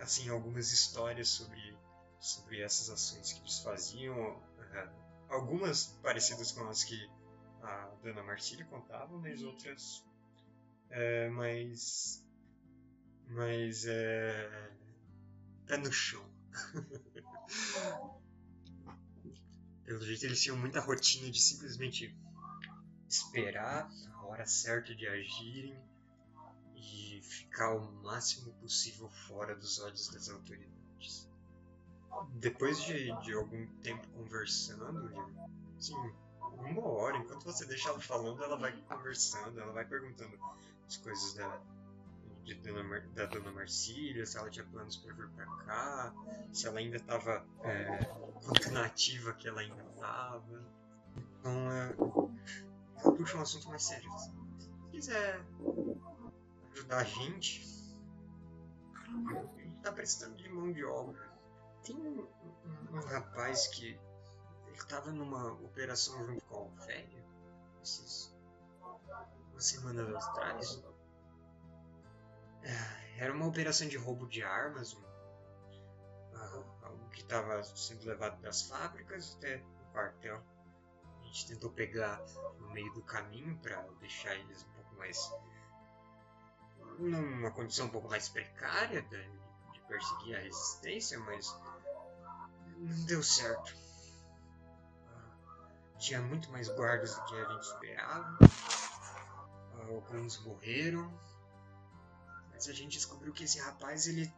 assim 0.00 0.28
algumas 0.28 0.72
histórias 0.72 1.28
sobre 1.28 1.76
sobre 2.18 2.60
essas 2.60 2.90
ações 2.90 3.32
que 3.32 3.40
eles 3.40 3.58
faziam, 3.60 4.42
eh, 4.58 4.88
algumas 5.28 5.86
parecidas 6.02 6.52
com 6.52 6.66
as 6.68 6.82
que 6.82 7.10
a 7.62 7.90
Dona 8.02 8.22
Marcília 8.22 8.64
contava, 8.66 9.16
mas 9.18 9.42
outras 9.42 10.04
é, 10.90 11.28
mais 11.28 12.24
mais 13.28 13.84
é, 13.86 14.70
pé 15.66 15.76
no 15.78 15.92
chão. 15.92 16.24
Pelo 19.84 20.00
jeito 20.00 20.24
eles 20.26 20.42
tinham 20.42 20.56
muita 20.56 20.80
rotina 20.80 21.30
de 21.30 21.40
simplesmente 21.40 22.16
esperar 23.08 23.88
a 24.14 24.26
hora 24.26 24.46
certa 24.46 24.94
de 24.94 25.06
agirem 25.06 25.78
ficar 27.26 27.74
o 27.74 27.92
máximo 28.02 28.52
possível 28.54 29.08
fora 29.28 29.54
dos 29.54 29.78
olhos 29.80 30.08
das 30.08 30.28
autoridades. 30.28 31.28
depois 32.34 32.80
de, 32.82 33.12
de 33.22 33.32
algum 33.34 33.66
tempo 33.82 34.06
conversando, 34.08 35.10
assim, 35.78 35.94
uma 36.58 36.82
hora, 36.86 37.18
enquanto 37.18 37.44
você 37.44 37.66
deixa 37.66 37.88
ela 37.90 38.00
falando, 38.00 38.42
ela 38.42 38.56
vai 38.56 38.72
conversando, 38.88 39.60
ela 39.60 39.72
vai 39.72 39.84
perguntando 39.84 40.38
as 40.86 40.96
coisas 40.96 41.34
da, 41.34 41.60
de 42.44 42.54
Dona 42.54 42.82
Mar- 42.82 43.06
da 43.08 43.26
Dona 43.26 43.50
Marcília, 43.52 44.24
se 44.24 44.38
ela 44.38 44.48
tinha 44.48 44.64
planos 44.64 44.96
para 44.96 45.12
vir 45.12 45.28
para 45.30 45.46
cá, 45.64 46.14
se 46.52 46.66
ela 46.66 46.78
ainda 46.78 46.96
estava 46.96 47.44
é, 47.62 48.70
nativa 48.70 49.32
que 49.34 49.48
ela 49.48 49.60
ainda 49.60 49.82
estava. 49.94 50.64
Então, 51.40 51.72
é, 51.72 51.94
puxa 53.16 53.36
um 53.36 53.42
assunto 53.42 53.68
mais 53.68 53.82
sério. 53.82 54.10
Se 54.18 54.30
quiser 54.90 55.40
ajudar 56.76 56.98
a 56.98 57.04
gente, 57.04 57.62
a 59.56 59.60
gente 59.62 59.80
tá 59.82 59.92
precisando 59.92 60.36
de 60.36 60.48
mão 60.48 60.70
de 60.72 60.84
obra. 60.84 61.32
Tem 61.82 61.96
um, 61.96 62.20
um- 62.22 62.96
um 62.96 63.00
rapaz 63.06 63.66
que 63.68 63.98
ele 64.66 64.76
tava 64.88 65.10
numa 65.10 65.52
operação 65.52 66.24
junto 66.26 66.44
com 66.44 66.56
a 66.56 66.60
Ofélia 66.62 67.24
esses 67.82 68.34
umas 69.52 69.64
semanas 69.64 70.14
atrás. 70.26 70.82
É, 72.62 73.24
Era 73.24 73.32
uma 73.32 73.46
operação 73.46 73.88
de 73.88 73.96
roubo 73.96 74.26
de 74.28 74.42
armas, 74.42 74.92
um, 74.94 75.02
algo 76.82 77.08
que 77.10 77.22
estava 77.22 77.62
sendo 77.62 78.04
levado 78.06 78.38
das 78.42 78.62
fábricas 78.62 79.36
até 79.38 79.62
o 79.80 79.92
quartel. 79.92 80.42
A 81.20 81.24
gente 81.24 81.46
tentou 81.48 81.70
pegar 81.70 82.22
no 82.60 82.70
meio 82.70 82.92
do 82.92 83.02
caminho 83.02 83.56
para 83.60 83.80
deixar 84.00 84.34
eles 84.34 84.62
um 84.64 84.72
pouco 84.72 84.96
mais 84.96 85.18
numa 86.98 87.50
condição 87.50 87.86
um 87.86 87.90
pouco 87.90 88.08
mais 88.08 88.28
precária 88.28 89.02
de, 89.02 89.28
de 89.72 89.80
perseguir 89.88 90.36
a 90.36 90.40
resistência, 90.40 91.18
mas 91.20 91.54
não 92.76 93.04
deu 93.06 93.22
certo. 93.22 93.74
Ah, 95.06 95.98
Tinha 95.98 96.20
muito 96.20 96.50
mais 96.50 96.68
guardas 96.68 97.14
do 97.14 97.24
que 97.24 97.34
a 97.34 97.48
gente 97.48 97.62
esperava. 97.62 98.38
Ah, 98.42 99.86
Alguns 99.88 100.44
morreram. 100.44 101.12
Mas 102.52 102.68
a 102.68 102.72
gente 102.72 102.92
descobriu 102.96 103.32
que 103.32 103.44
esse 103.44 103.58
rapaz, 103.60 104.06
ele. 104.06 104.32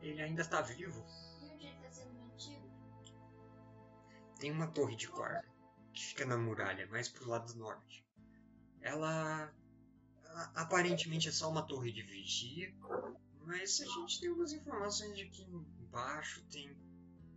Ele 0.00 0.22
ainda 0.22 0.44
tá 0.44 0.60
vivo. 0.60 1.04
E 1.40 1.50
onde 1.50 1.66
ele 1.66 1.78
tá 1.80 1.90
sendo 1.90 2.12
mantido? 2.14 2.70
Tem 4.38 4.50
uma 4.52 4.68
torre 4.68 4.94
de 4.94 5.06
guarda 5.08 5.48
que 5.92 6.04
fica 6.04 6.24
na 6.24 6.36
muralha, 6.36 6.86
mais 6.86 7.08
pro 7.08 7.28
lado 7.28 7.52
norte. 7.54 8.06
Ela. 8.80 9.52
Aparentemente 10.54 11.28
é 11.28 11.32
só 11.32 11.50
uma 11.50 11.62
torre 11.62 11.92
de 11.92 12.02
vigia, 12.02 12.72
mas 13.44 13.80
a 13.80 13.86
gente 13.86 14.20
tem 14.20 14.30
umas 14.30 14.52
informações 14.52 15.16
de 15.16 15.26
que 15.28 15.42
embaixo 15.42 16.42
tem 16.50 16.76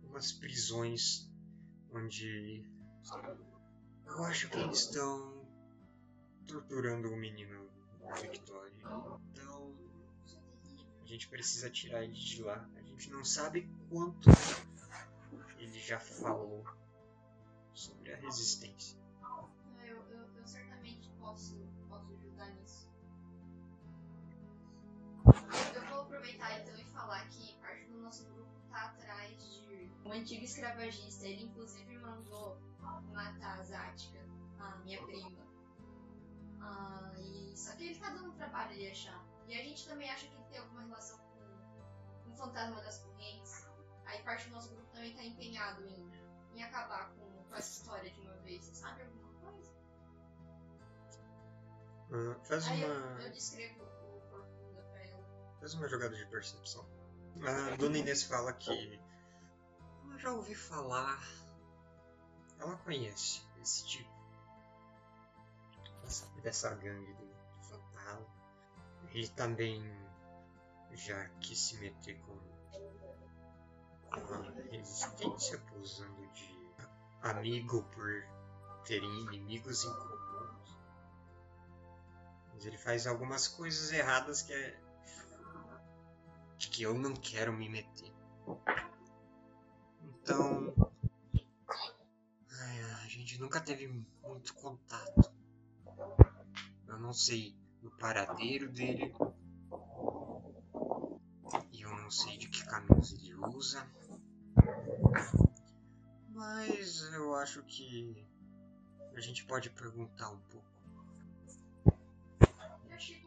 umas 0.04 0.32
prisões 0.32 1.28
onde. 1.90 2.64
Eu 4.06 4.24
acho 4.24 4.48
que 4.50 4.58
eles 4.58 4.80
estão 4.80 5.46
torturando 6.46 7.08
o 7.08 7.16
menino 7.16 7.70
Victoria. 8.20 8.72
Então. 9.32 9.74
A 11.02 11.06
gente 11.06 11.28
precisa 11.28 11.68
tirar 11.68 12.04
ele 12.04 12.12
de 12.12 12.42
lá. 12.42 12.68
A 12.76 12.82
gente 12.82 13.10
não 13.10 13.24
sabe 13.24 13.68
quanto 13.90 14.30
ele 15.58 15.78
já 15.78 15.98
falou 15.98 16.64
sobre 17.74 18.12
a 18.12 18.16
resistência. 18.16 18.98
Eu, 19.84 20.02
eu, 20.10 20.22
eu 20.36 20.46
certamente 20.46 21.10
posso, 21.18 21.54
aproveitar 26.22 26.60
então 26.60 26.76
e 26.76 26.84
falar 26.84 27.28
que 27.30 27.54
parte 27.58 27.84
do 27.86 27.98
nosso 27.98 28.24
grupo 28.26 28.48
tá 28.70 28.84
atrás 28.84 29.58
de 29.58 29.90
um 30.04 30.12
antigo 30.12 30.44
escravagista. 30.44 31.26
Ele 31.26 31.44
inclusive 31.44 31.98
mandou 31.98 32.56
matar 33.12 33.58
a 33.58 33.62
Zática, 33.64 34.20
a 34.60 34.76
minha 34.76 35.02
prima. 35.02 35.42
Ah, 36.60 37.12
e... 37.18 37.52
Só 37.56 37.74
que 37.74 37.86
ele 37.86 37.98
tá 37.98 38.10
dando 38.10 38.32
trabalho 38.36 38.74
de 38.74 38.88
achar. 38.88 39.20
E 39.48 39.54
a 39.54 39.64
gente 39.64 39.86
também 39.88 40.08
acha 40.10 40.26
que 40.26 40.34
ele 40.34 40.44
tem 40.44 40.58
alguma 40.58 40.82
relação 40.82 41.18
com, 41.18 42.30
o 42.30 42.36
fantasma 42.36 42.80
das 42.82 42.98
correntes. 42.98 43.66
Aí 44.06 44.22
parte 44.22 44.48
do 44.48 44.54
nosso 44.54 44.72
grupo 44.74 44.90
também 44.92 45.14
tá 45.14 45.24
empenhado 45.24 45.84
em, 45.88 46.10
em 46.54 46.62
acabar 46.62 47.10
com, 47.14 47.44
com 47.44 47.54
essa 47.54 47.80
história 47.80 48.10
de 48.10 48.20
uma 48.20 48.36
vez. 48.38 48.64
Você 48.64 48.74
sabe 48.74 49.02
alguma 49.02 49.32
coisa? 49.40 49.72
Ah, 52.12 52.44
faz 52.44 52.68
Aí 52.68 52.82
eu, 52.82 52.92
uma. 52.92 53.22
eu 53.22 53.32
descrevo 53.32 53.91
Faz 55.62 55.74
uma 55.74 55.88
jogada 55.88 56.16
de 56.16 56.26
percepção. 56.26 56.84
A 57.46 57.76
dona 57.76 57.96
Inês 57.96 58.24
fala 58.24 58.52
que. 58.52 59.00
Ela 60.02 60.18
já 60.18 60.32
ouvi 60.32 60.56
falar. 60.56 61.22
Ela 62.58 62.76
conhece 62.78 63.46
esse 63.62 63.86
tipo. 63.86 64.10
Sabe 66.08 66.40
dessa 66.40 66.74
gangue 66.74 67.14
do, 67.14 67.26
do. 67.26 68.26
Ele 69.12 69.28
também 69.28 69.80
já 70.94 71.28
quis 71.40 71.60
se 71.60 71.78
meter 71.78 72.18
com, 72.22 72.36
com 74.10 74.34
a 74.34 74.50
resistência, 74.68 75.60
posando 75.60 76.26
de 76.32 76.74
amigo 77.22 77.84
por 77.84 78.10
terem 78.84 79.08
inimigos 79.26 79.84
em 79.84 79.94
comuns. 79.94 80.76
Mas 82.52 82.66
ele 82.66 82.78
faz 82.78 83.06
algumas 83.06 83.46
coisas 83.46 83.92
erradas 83.92 84.42
que 84.42 84.52
é 84.52 84.81
que 86.70 86.82
eu 86.82 86.94
não 86.98 87.14
quero 87.14 87.52
me 87.52 87.68
meter. 87.68 88.12
Então. 90.02 90.74
ai, 92.50 92.82
a 93.04 93.08
gente 93.08 93.40
nunca 93.40 93.60
teve 93.60 93.88
muito 94.22 94.54
contato. 94.54 95.32
Eu 96.86 96.98
não 96.98 97.12
sei 97.12 97.56
o 97.82 97.90
paradeiro 97.90 98.70
dele. 98.70 99.14
E 101.72 101.82
eu 101.82 101.90
não 101.96 102.10
sei 102.10 102.36
de 102.36 102.48
que 102.48 102.64
caminhos 102.64 103.12
ele 103.12 103.34
usa. 103.34 103.86
Mas 106.30 107.02
eu 107.14 107.34
acho 107.34 107.62
que 107.64 108.26
a 109.14 109.20
gente 109.20 109.44
pode 109.44 109.70
perguntar 109.70 110.30
um 110.30 110.40
pouco. 110.40 110.72
Eu 112.88 112.94
achei 112.94 113.20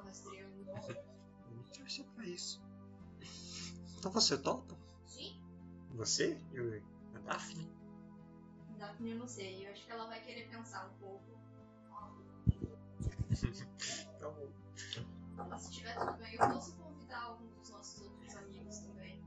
Boa 0.00 0.08
rastreando. 0.08 0.64
Vamos 1.46 1.70
torcer 1.76 2.04
pra 2.14 2.24
isso. 2.24 2.62
Então 3.98 4.10
você 4.10 4.38
topa? 4.38 4.74
Sim? 5.06 5.38
Você 5.90 6.40
e 6.52 6.82
a 7.16 7.18
Daphne? 7.20 7.70
Daphne 8.78 9.10
eu 9.10 9.18
não 9.18 9.28
sei. 9.28 9.66
Eu 9.66 9.72
acho 9.72 9.84
que 9.84 9.92
ela 9.92 10.06
vai 10.06 10.22
querer 10.22 10.48
pensar 10.48 10.86
um 10.86 10.98
pouco. 10.98 11.40
Tá 14.20 14.28
bom. 14.28 14.50
Mas 15.48 15.62
se 15.62 15.72
tiver 15.72 15.98
tudo 15.98 16.12
bem, 16.18 16.34
eu 16.34 16.38
posso 16.38 16.76
convidar 16.76 17.22
algum 17.22 17.46
dos 17.46 17.70
nossos 17.70 18.02
outros 18.02 18.36
amigos 18.36 18.78
também. 18.80 19.24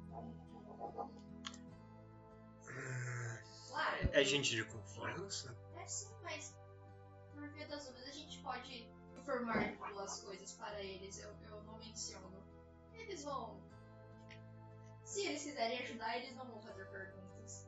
Claro, 3.70 3.98
eu, 4.04 4.10
É 4.14 4.24
gente 4.24 4.56
de 4.56 4.64
confiança? 4.66 5.58
É 5.76 5.88
sim, 5.88 6.14
mas 6.22 6.56
por 7.34 7.48
via 7.50 7.68
das 7.68 7.88
dúvidas 7.88 8.10
a 8.10 8.12
gente 8.12 8.40
pode 8.44 8.88
informar 9.24 9.76
boas 9.78 10.22
coisas 10.22 10.52
para 10.54 10.82
eles. 10.82 11.20
Eu, 11.20 11.34
eu 11.50 11.64
não 11.64 11.78
menciono. 11.78 12.44
Eles 12.94 13.24
vão. 13.24 13.60
Se 15.04 15.26
eles 15.26 15.44
quiserem 15.44 15.80
ajudar, 15.84 16.18
eles 16.18 16.36
não 16.36 16.46
vão 16.46 16.62
fazer 16.62 16.86
perguntas. 16.86 17.68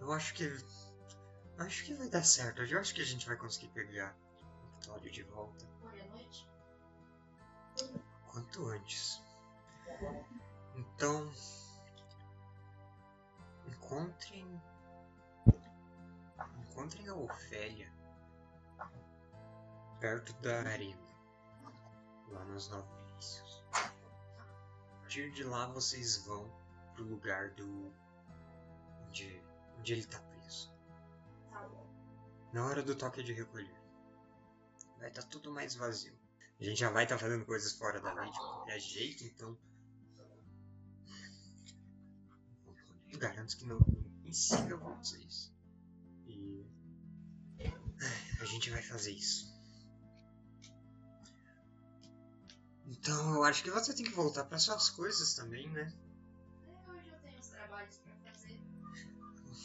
Eu 0.00 0.12
acho 0.12 0.34
que. 0.34 0.44
Acho 1.58 1.84
que 1.84 1.94
vai 1.94 2.08
dar 2.08 2.24
certo. 2.24 2.62
Eu 2.62 2.80
acho 2.80 2.94
que 2.94 3.02
a 3.02 3.04
gente 3.04 3.26
vai 3.26 3.36
conseguir 3.36 3.68
pegar 3.68 4.16
o 4.52 4.80
Vitório 4.80 5.10
de 5.10 5.22
volta. 5.24 5.64
Hoje 5.82 6.00
à 6.00 6.06
noite? 6.06 6.48
Quanto 8.30 8.66
antes. 8.66 9.20
Então. 10.76 11.30
Encontrem. 13.66 14.62
Encontrem 16.58 17.08
a 17.08 17.14
Ofélia. 17.14 17.93
Perto 20.04 20.34
da 20.42 20.60
arena. 20.60 21.00
Lá 22.28 22.44
nos 22.44 22.68
Nove 22.68 22.86
Vícios. 23.16 23.64
A 23.72 24.98
partir 25.00 25.32
de 25.32 25.44
lá 25.44 25.66
vocês 25.68 26.18
vão 26.26 26.46
pro 26.92 27.04
lugar 27.04 27.54
do. 27.54 27.90
onde, 29.06 29.42
onde 29.78 29.94
ele 29.94 30.04
tá 30.04 30.20
preso. 30.20 30.70
Tá 31.50 31.66
bom. 31.68 31.88
Na 32.52 32.66
hora 32.66 32.82
do 32.82 32.94
toque 32.94 33.22
de 33.22 33.32
recolher. 33.32 33.80
Vai 34.98 35.08
estar 35.08 35.22
tudo 35.22 35.50
mais 35.50 35.74
vazio. 35.74 36.14
A 36.60 36.64
gente 36.64 36.80
já 36.80 36.90
vai 36.90 37.04
estar 37.04 37.16
fazendo 37.16 37.46
coisas 37.46 37.72
fora 37.72 37.98
da 37.98 38.12
lei 38.12 38.30
de 38.30 38.38
qualquer 38.38 38.78
jeito, 38.78 39.24
então. 39.24 39.56
Eu 43.10 43.18
garanto 43.18 43.56
que 43.56 43.64
não 43.64 43.78
ninguém 43.78 44.34
siga 44.34 44.76
vocês. 44.76 45.50
E. 46.26 46.62
A 48.38 48.44
gente 48.44 48.68
vai 48.68 48.82
fazer 48.82 49.12
isso. 49.12 49.53
Então 52.86 53.34
eu 53.34 53.44
acho 53.44 53.62
que 53.62 53.70
você 53.70 53.94
tem 53.94 54.04
que 54.04 54.12
voltar 54.12 54.44
para 54.44 54.58
suas 54.58 54.90
coisas 54.90 55.34
também, 55.34 55.68
né? 55.70 55.92
É, 56.68 56.90
hoje 56.90 57.08
eu 57.08 57.18
tenho 57.20 57.40
os 57.40 57.48
trabalhos 57.48 57.96
pra 57.98 58.32
fazer. 58.32 58.60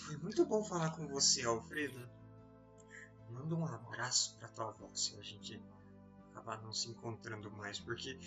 Foi 0.05 0.17
muito 0.17 0.45
bom 0.45 0.63
falar 0.63 0.91
com 0.91 1.07
você, 1.07 1.43
Alfredo. 1.43 2.09
Manda 3.29 3.55
um 3.55 3.65
abraço 3.65 4.35
pra 4.37 4.47
tua 4.47 4.69
avó 4.69 4.89
se 4.95 5.15
a 5.17 5.21
gente 5.21 5.61
acabar 6.31 6.61
não 6.61 6.73
se 6.73 6.89
encontrando 6.89 7.51
mais, 7.51 7.79
porque 7.79 8.17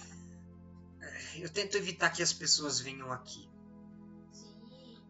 é, 1.01 1.45
eu 1.45 1.51
tento 1.51 1.77
evitar 1.77 2.11
que 2.11 2.23
as 2.23 2.33
pessoas 2.33 2.79
venham 2.79 3.11
aqui. 3.11 3.51
Sim. 4.31 5.03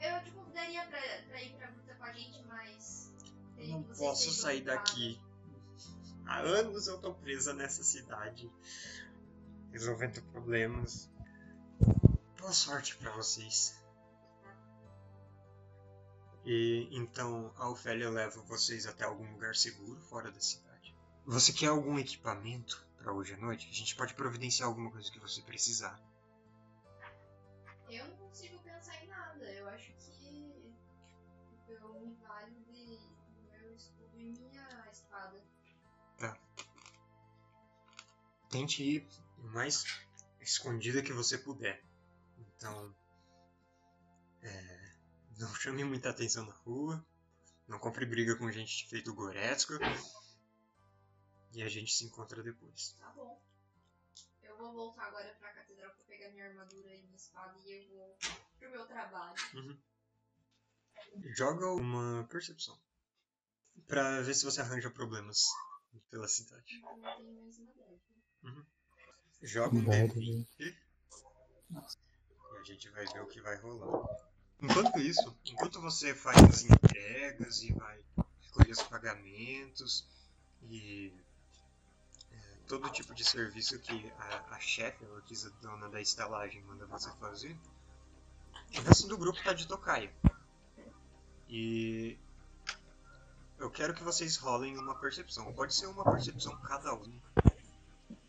Eu 0.00 0.22
te 0.24 0.30
convidaria 0.32 0.84
pra, 0.86 1.00
pra 1.28 1.42
ir 1.42 1.56
pra 1.56 1.70
luta 1.70 1.94
com 1.94 2.04
a 2.04 2.12
gente, 2.12 2.42
mas. 2.46 3.12
Não 3.58 3.82
posso 3.82 4.32
sair 4.32 4.62
ocupado. 4.62 4.78
daqui. 4.78 5.20
Há 6.26 6.40
anos 6.40 6.86
eu 6.86 6.98
tô 6.98 7.14
presa 7.14 7.54
nessa 7.54 7.82
cidade, 7.82 8.50
resolvendo 9.72 10.22
problemas. 10.32 11.10
Boa 12.38 12.52
sorte 12.52 12.96
pra 12.96 13.12
vocês. 13.12 13.78
E 16.44 16.88
então 16.92 17.52
a 17.56 17.68
Ofélia 17.68 18.08
leva 18.08 18.40
vocês 18.42 18.86
até 18.86 19.04
algum 19.04 19.30
lugar 19.32 19.54
seguro 19.54 20.00
fora 20.02 20.30
da 20.30 20.40
cidade. 20.40 20.96
Você 21.26 21.52
quer 21.52 21.66
algum 21.66 21.98
equipamento 21.98 22.86
pra 22.96 23.12
hoje 23.12 23.34
à 23.34 23.36
noite? 23.36 23.68
A 23.70 23.74
gente 23.74 23.94
pode 23.96 24.14
providenciar 24.14 24.68
alguma 24.68 24.90
coisa 24.90 25.10
que 25.10 25.20
você 25.20 25.42
precisar. 25.42 26.00
Eu 27.90 28.08
não 28.08 28.16
consigo 28.16 28.58
pensar 28.60 29.04
em 29.04 29.08
nada. 29.08 29.44
Eu 29.44 29.68
acho 29.68 29.92
que 29.92 30.74
eu 31.68 32.00
me 32.00 32.14
valho 32.26 32.54
de 32.72 32.98
meu 33.50 33.74
escudo 33.74 34.18
e 34.18 34.32
minha 34.32 34.88
espada. 34.90 35.38
Tente 38.48 38.82
ir 38.82 39.06
mais 39.48 39.84
escondida 40.40 41.02
que 41.02 41.12
você 41.12 41.38
puder. 41.38 41.82
Então, 42.38 42.94
é, 44.42 44.96
não 45.38 45.54
chame 45.54 45.84
muita 45.84 46.10
atenção 46.10 46.44
na 46.44 46.54
rua. 46.54 47.04
Não 47.66 47.78
compre 47.78 48.06
briga 48.06 48.36
com 48.36 48.50
gente 48.50 48.88
feito 48.88 49.14
Goretzko. 49.14 49.74
E 51.52 51.62
a 51.62 51.68
gente 51.68 51.92
se 51.92 52.04
encontra 52.04 52.42
depois. 52.42 52.92
Tá 52.98 53.10
bom. 53.10 53.40
Eu 54.42 54.56
vou 54.56 54.72
voltar 54.72 55.04
agora 55.04 55.34
pra 55.38 55.52
catedral 55.52 55.92
pra 55.94 56.04
pegar 56.04 56.30
minha 56.30 56.46
armadura 56.46 56.94
e 56.94 57.02
minha 57.02 57.16
espada 57.16 57.58
e 57.58 57.72
eu 57.72 57.88
vou 57.88 58.18
pro 58.58 58.70
meu 58.70 58.86
trabalho. 58.86 59.36
Joga 61.36 61.66
uma 61.72 62.26
percepção. 62.28 62.78
Pra 63.86 64.20
ver 64.20 64.34
se 64.34 64.44
você 64.44 64.60
arranja 64.60 64.90
problemas 64.90 65.46
pela 66.10 66.28
cidade. 66.28 66.74
Eu 66.74 66.96
não 66.96 67.16
tenho 67.16 67.34
mais 67.34 67.58
uma 67.58 67.70
ideia. 67.70 68.00
Joga 69.42 69.76
um 69.76 69.84
Verdade. 69.84 70.46
D20 70.58 70.76
Nossa. 71.70 71.96
e 72.54 72.58
a 72.58 72.62
gente 72.64 72.88
vai 72.90 73.06
ver 73.06 73.20
o 73.22 73.26
que 73.26 73.40
vai 73.40 73.56
rolar. 73.56 74.06
Enquanto 74.60 74.98
isso, 74.98 75.36
enquanto 75.46 75.80
você 75.80 76.14
faz 76.14 76.36
as 76.42 76.64
entregas 76.64 77.62
e 77.62 77.72
vai 77.72 78.00
recolher 78.42 78.72
os 78.72 78.82
pagamentos 78.82 80.04
e 80.64 81.12
é, 82.32 82.36
todo 82.66 82.90
tipo 82.90 83.14
de 83.14 83.24
serviço 83.24 83.78
que 83.78 84.12
a, 84.18 84.54
a 84.54 84.58
chefe, 84.58 85.04
a 85.04 85.62
dona 85.62 85.88
da 85.88 86.00
estalagem, 86.00 86.60
manda 86.62 86.86
você 86.86 87.10
fazer, 87.20 87.56
o 88.76 88.80
resto 88.80 89.06
do 89.06 89.16
grupo 89.16 89.42
tá 89.44 89.52
de 89.52 89.66
tocaia. 89.68 90.12
E 91.48 92.18
eu 93.58 93.70
quero 93.70 93.94
que 93.94 94.02
vocês 94.02 94.36
rolem 94.36 94.76
uma 94.76 94.94
percepção. 94.96 95.52
Pode 95.52 95.74
ser 95.74 95.86
uma 95.86 96.04
percepção 96.04 96.56
cada 96.58 96.94
um. 96.94 97.20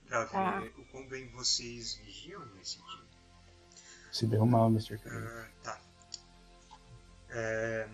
Pra 0.10 0.26
Tá. 0.26 0.60
ver 0.60 0.74
o 0.76 0.86
quão 0.86 1.08
bem 1.08 1.30
vocês 1.30 1.94
vigiam 1.94 2.44
nesse 2.56 2.78
dia. 2.78 3.04
Se 4.12 4.26
deu 4.26 4.44
mal, 4.44 4.68
Mr. 4.70 4.98
K. 4.98 5.08
Ah, 5.08 5.50
tá. 5.64 5.82
É, 7.30 7.88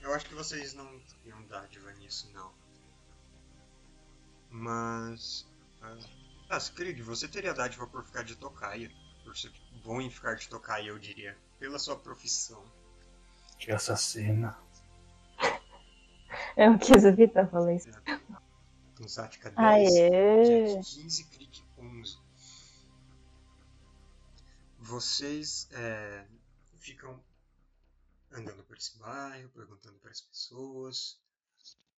eu 0.00 0.14
acho 0.14 0.26
que 0.26 0.34
vocês 0.34 0.74
não 0.74 1.00
teriam 1.00 1.42
dádiva 1.46 1.92
nisso, 1.94 2.30
não. 2.32 2.52
Mas. 4.48 5.44
Ah, 5.82 5.98
ah 6.50 6.56
Skrig, 6.58 7.02
você 7.02 7.26
teria 7.26 7.52
dádiva 7.52 7.84
por 7.88 8.04
ficar 8.04 8.22
de 8.22 8.36
tocaia. 8.36 8.88
Por 9.24 9.36
ser 9.36 9.50
bom 9.82 10.00
em 10.00 10.10
ficar 10.10 10.34
de 10.36 10.48
tocaia, 10.48 10.88
eu 10.88 10.98
diria. 11.00 11.36
Pela 11.58 11.80
sua 11.80 11.96
profissão. 11.96 12.64
Que 13.58 13.72
assassina. 13.72 14.56
Eu 16.56 16.78
quis 16.78 17.04
evitar 17.04 17.48
falar 17.48 17.74
isso. 17.74 17.90
Com 18.96 19.08
Sática 19.08 19.50
10. 19.50 19.58
Aê! 19.58 20.74
Jack 20.74 21.02
15, 21.02 21.24
Crit 21.24 21.66
11. 21.78 22.18
Vocês 24.78 25.68
é, 25.72 26.26
ficam 26.78 27.20
andando 28.30 28.62
por 28.64 28.76
esse 28.76 28.96
bairro, 28.98 29.48
perguntando 29.50 29.98
para 29.98 30.10
as 30.10 30.20
pessoas, 30.20 31.18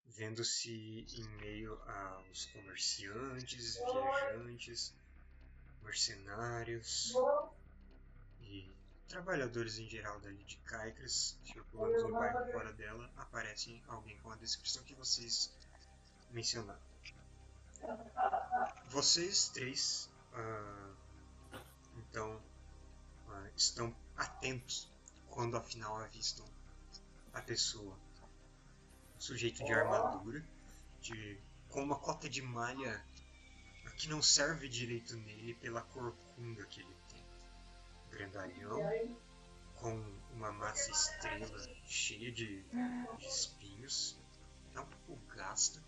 vendo 0.06 0.44
se 0.44 1.06
em 1.10 1.28
meio 1.40 1.74
aos 1.82 2.46
comerciantes, 2.46 3.76
viajantes, 3.76 4.94
mercenários 5.82 7.12
e 8.40 8.72
trabalhadores 9.08 9.78
em 9.78 9.88
geral 9.88 10.20
dali 10.20 10.44
de 10.44 10.56
Caicras, 10.58 11.38
circulando 11.44 12.08
no 12.08 12.12
bairro 12.12 12.52
fora 12.52 12.72
dela, 12.72 13.10
aparece 13.16 13.82
alguém 13.88 14.18
com 14.18 14.30
a 14.30 14.36
descrição 14.36 14.82
que 14.84 14.94
vocês 14.94 15.52
mencionaram. 16.30 16.85
Vocês 18.88 19.48
três, 19.50 20.10
ah, 20.32 20.92
então, 21.96 22.40
ah, 23.28 23.50
estão 23.56 23.94
atentos 24.16 24.88
quando 25.30 25.56
afinal 25.56 25.96
avistam 25.98 26.46
a 27.32 27.42
pessoa. 27.42 27.96
Sujeito 29.18 29.64
de 29.64 29.72
armadura, 29.72 30.44
de, 31.00 31.38
com 31.68 31.82
uma 31.82 31.98
cota 31.98 32.28
de 32.28 32.42
malha 32.42 33.04
que 33.96 34.08
não 34.08 34.22
serve 34.22 34.68
direito 34.68 35.16
nele 35.16 35.54
pela 35.54 35.82
corcunda 35.82 36.64
que 36.66 36.80
ele 36.80 36.96
tem. 37.08 37.24
Grandalhão, 38.10 38.80
com 39.74 39.94
uma 40.32 40.52
massa 40.52 40.90
estrela 40.90 41.58
cheia 41.86 42.30
de, 42.32 42.62
de 42.62 43.26
espinhos, 43.26 44.18
é 44.74 44.80
um 44.80 44.86
pouco 45.06 45.22
gasta 45.34 45.82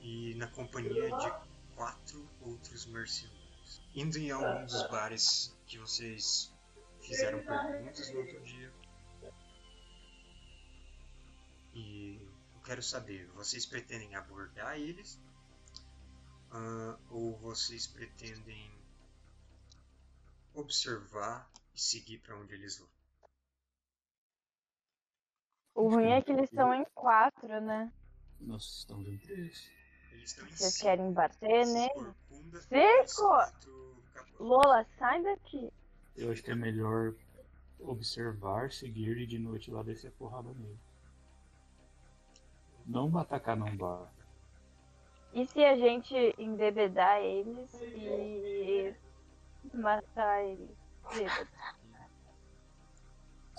e 0.00 0.34
na 0.36 0.46
companhia 0.48 1.10
de 1.10 1.32
quatro 1.74 2.28
outros 2.40 2.86
mercenários. 2.86 3.82
Indo 3.94 4.18
em 4.18 4.30
algum 4.30 4.64
dos 4.64 4.88
bares 4.88 5.56
que 5.66 5.78
vocês 5.78 6.52
fizeram 7.00 7.44
perguntas 7.44 8.12
no 8.12 8.20
outro 8.20 8.40
dia. 8.42 8.72
E 11.74 12.20
eu 12.54 12.60
quero 12.62 12.82
saber, 12.82 13.26
vocês 13.28 13.64
pretendem 13.66 14.14
abordar 14.14 14.78
eles? 14.78 15.20
Ah, 16.50 16.98
ou 17.10 17.36
vocês 17.38 17.86
pretendem 17.86 18.70
observar 20.54 21.48
e 21.74 21.80
seguir 21.80 22.18
para 22.18 22.36
onde 22.36 22.54
eles 22.54 22.78
vão? 22.78 22.88
O 25.74 25.88
ruim 25.88 26.10
é 26.10 26.20
que 26.20 26.32
eles 26.32 26.50
estão 26.50 26.74
em 26.74 26.84
quatro, 26.94 27.60
né? 27.60 27.92
Nós 28.40 28.78
estamos 28.78 29.06
em 29.08 29.18
três. 29.18 29.70
Eles 30.12 30.30
estão 30.30 30.46
em 30.46 30.50
Vocês 30.50 30.74
cima. 30.74 30.90
querem 30.90 31.12
bater 31.12 31.66
nele? 31.66 32.14
é 32.70 33.02
escrito 33.02 33.28
capô. 34.14 34.44
Lola, 34.44 34.86
sai 34.98 35.22
daqui. 35.22 35.72
Eu 36.16 36.32
acho 36.32 36.42
que 36.42 36.50
é 36.50 36.54
melhor 36.54 37.14
observar, 37.80 38.72
seguir 38.72 39.16
e 39.18 39.26
de 39.26 39.38
noite 39.38 39.70
lá 39.70 39.82
descer 39.82 40.08
a 40.08 40.12
porrada 40.12 40.52
nele. 40.52 40.78
Não 42.86 43.16
atacar 43.18 43.56
num 43.56 43.76
bar. 43.76 44.12
E 45.32 45.46
se 45.46 45.64
a 45.64 45.76
gente 45.76 46.14
embebedar 46.38 47.20
eles 47.20 47.72
e 47.80 48.94
matar 49.72 50.42
eles? 50.44 50.70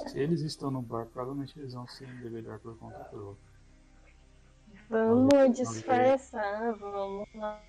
Se 0.07 0.19
eles 0.19 0.41
estão 0.41 0.69
no 0.71 0.81
bar, 0.81 1.05
provavelmente 1.05 1.57
eles 1.59 1.73
vão 1.73 1.87
se 1.87 2.03
embebedar 2.03 2.59
por 2.59 2.77
conta 2.77 2.99
própria. 3.05 3.50
Vamos 4.91 5.57
disfarçar, 5.57 6.73
vamos 6.73 7.25
lá. 7.33 7.63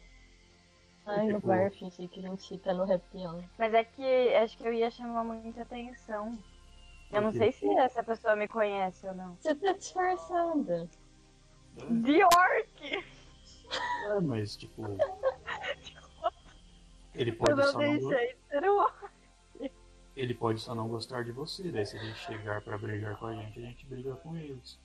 Ai, 1.06 1.28
no 1.28 1.38
bar, 1.38 1.70
fingir 1.70 2.08
que 2.08 2.18
a 2.18 2.28
gente 2.28 2.58
tá 2.58 2.74
no 2.74 2.82
happy 2.82 3.18
hour. 3.18 3.44
Mas 3.56 3.72
é 3.72 3.84
que 3.84 4.34
acho 4.34 4.58
que 4.58 4.66
eu 4.66 4.72
ia 4.72 4.90
chamar 4.90 5.22
muita 5.22 5.62
atenção. 5.62 6.36
Eu 7.12 7.22
não 7.22 7.30
sei 7.30 7.52
se 7.52 7.68
essa 7.74 8.02
pessoa 8.02 8.34
me 8.34 8.48
conhece 8.48 9.06
ou 9.06 9.14
não. 9.14 9.36
Você 9.36 9.54
tá 9.54 9.72
disfarçada. 9.72 10.90
De 11.76 12.24
orc! 12.24 13.04
É, 14.10 14.20
mas 14.20 14.56
tipo. 14.56 14.82
Ele 17.14 17.30
Eu 17.30 17.36
pode, 17.36 17.54
não 17.54 17.64
só 17.64 17.78
não, 17.78 17.98
deixei 17.98 18.34
de 18.34 18.36
ser 18.48 18.68
um 18.68 18.78
orc. 18.78 19.10
ele 20.16 20.34
pode 20.34 20.60
só 20.60 20.74
não 20.74 20.88
gostar 20.88 21.22
de 21.22 21.30
você. 21.30 21.70
Daí 21.70 21.86
se 21.86 21.96
ele 21.98 22.12
chegar 22.14 22.62
pra 22.62 22.76
brigar 22.78 23.16
com 23.18 23.26
a 23.26 23.34
gente, 23.34 23.60
a 23.60 23.62
gente 23.62 23.86
briga 23.86 24.16
com 24.16 24.36
eles. 24.36 24.76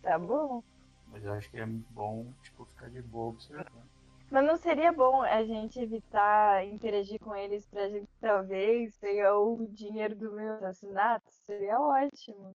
Tá 0.00 0.16
bom. 0.18 0.62
Mas 1.10 1.24
eu 1.24 1.32
acho 1.32 1.50
que 1.50 1.58
é 1.58 1.66
bom, 1.66 2.26
tipo, 2.42 2.64
ficar 2.64 2.88
de 2.88 3.02
boa 3.02 3.30
observando. 3.30 3.90
Mas 4.30 4.46
não 4.46 4.56
seria 4.56 4.92
bom 4.92 5.22
a 5.22 5.44
gente 5.44 5.80
evitar 5.80 6.64
interagir 6.64 7.18
com 7.18 7.34
eles 7.34 7.66
pra 7.66 7.88
gente 7.88 8.08
talvez 8.20 8.96
pegar 8.98 9.36
o 9.36 9.66
dinheiro 9.66 10.14
do 10.14 10.30
meu 10.32 10.54
assassinato? 10.54 11.28
Seria 11.44 11.80
ótimo. 11.80 12.54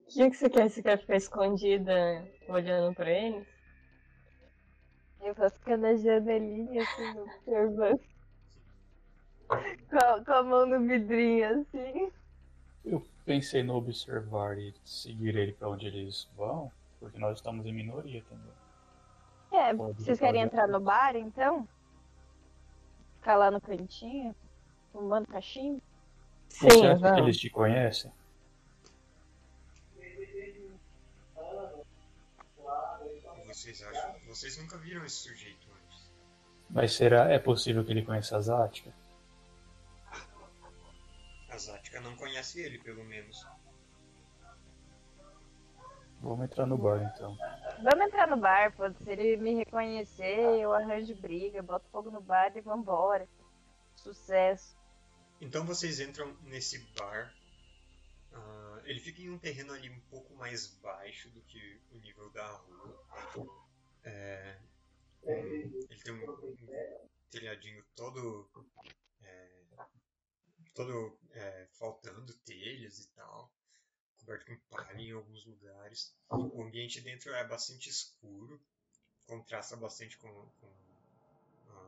O 0.00 0.12
que, 0.12 0.30
que 0.30 0.36
você 0.36 0.48
quer? 0.48 0.70
Você 0.70 0.82
quer 0.82 0.98
ficar 0.98 1.16
escondida 1.16 2.26
olhando 2.48 2.94
pra 2.94 3.10
eles? 3.10 3.46
Eu 5.20 5.34
vou 5.34 5.50
ficar 5.50 5.76
na 5.76 5.94
janelinha, 5.94 6.82
assim, 6.82 7.20
observando. 7.20 8.00
Com 9.46 9.98
a, 9.98 10.24
com 10.24 10.32
a 10.32 10.42
mão 10.42 10.66
no 10.66 10.80
vidrinho, 10.80 11.60
assim. 11.60 12.10
Eu 12.84 13.04
pensei 13.26 13.62
no 13.62 13.74
observar 13.74 14.58
e 14.58 14.74
seguir 14.84 15.36
ele 15.36 15.52
pra 15.52 15.68
onde 15.68 15.86
eles 15.86 16.26
vão, 16.34 16.72
porque 17.00 17.18
nós 17.18 17.38
estamos 17.38 17.66
em 17.66 17.72
minoria 17.72 18.22
também. 18.28 18.52
É, 19.50 19.74
Pode 19.74 20.02
vocês 20.02 20.18
querem 20.18 20.42
entrar 20.42 20.68
no 20.68 20.78
bar, 20.78 21.16
então? 21.16 21.66
Ficar 23.16 23.36
lá 23.36 23.50
no 23.50 23.60
cantinho, 23.60 24.34
fumando 24.92 25.26
cachimbo? 25.26 25.82
Você 26.48 26.70
Sim, 26.70 26.86
acha 26.86 27.14
que 27.14 27.20
eles 27.20 27.38
te 27.38 27.50
conhecem? 27.50 28.12
Vocês 33.46 33.82
acham? 33.82 34.14
Vocês 34.26 34.56
nunca 34.58 34.78
viram 34.78 35.04
esse 35.04 35.16
sujeito 35.16 35.66
antes. 35.70 36.10
Mas 36.70 36.92
será 36.92 37.30
é 37.30 37.38
possível 37.38 37.84
que 37.84 37.90
ele 37.90 38.02
conheça 38.02 38.36
a 38.36 38.40
Zática? 38.40 38.92
A 41.50 41.58
Zática 41.58 42.00
não 42.00 42.16
conhece 42.16 42.60
ele, 42.60 42.78
pelo 42.78 43.04
menos. 43.04 43.46
Vamos 46.20 46.44
entrar 46.44 46.66
no 46.66 46.76
bar 46.76 47.02
então. 47.14 47.36
Vamos 47.82 48.06
entrar 48.06 48.26
no 48.28 48.36
bar, 48.36 48.74
pô. 48.76 48.90
Se 48.92 49.10
ele 49.10 49.36
me 49.38 49.54
reconhecer, 49.54 50.38
eu 50.60 50.72
arranjo 50.72 51.14
briga, 51.16 51.62
boto 51.62 51.88
fogo 51.90 52.10
no 52.10 52.20
bar 52.20 52.54
e 52.56 52.60
vambora. 52.60 53.26
Sucesso. 53.96 54.76
Então 55.40 55.64
vocês 55.64 55.98
entram 56.00 56.36
nesse 56.42 56.78
bar. 56.98 57.34
Ah, 58.32 58.80
ele 58.84 59.00
fica 59.00 59.22
em 59.22 59.30
um 59.30 59.38
terreno 59.38 59.72
ali 59.72 59.88
um 59.90 60.00
pouco 60.10 60.34
mais 60.34 60.66
baixo 60.76 61.30
do 61.30 61.40
que 61.42 61.80
o 61.92 61.98
nível 61.98 62.30
da 62.30 62.46
rua. 62.48 63.06
É, 64.04 64.58
um- 65.24 65.32
ele 65.32 66.02
tem 66.04 66.12
um, 66.14 66.30
um 66.30 67.08
telhadinho 67.30 67.82
todo. 67.96 68.48
é, 69.22 69.50
todo 70.74 71.18
é, 71.32 71.66
faltando 71.78 72.32
telhas 72.44 72.98
e 72.98 73.08
tal. 73.14 73.50
Coberto 74.30 74.46
com 74.46 74.56
palha 74.76 75.00
em 75.00 75.10
alguns 75.12 75.44
lugares. 75.44 76.14
O 76.30 76.62
ambiente 76.62 77.00
dentro 77.00 77.32
é 77.34 77.44
bastante 77.46 77.88
escuro. 77.90 78.60
Contrasta 79.26 79.76
bastante 79.76 80.16
com, 80.18 80.28
com 80.60 80.72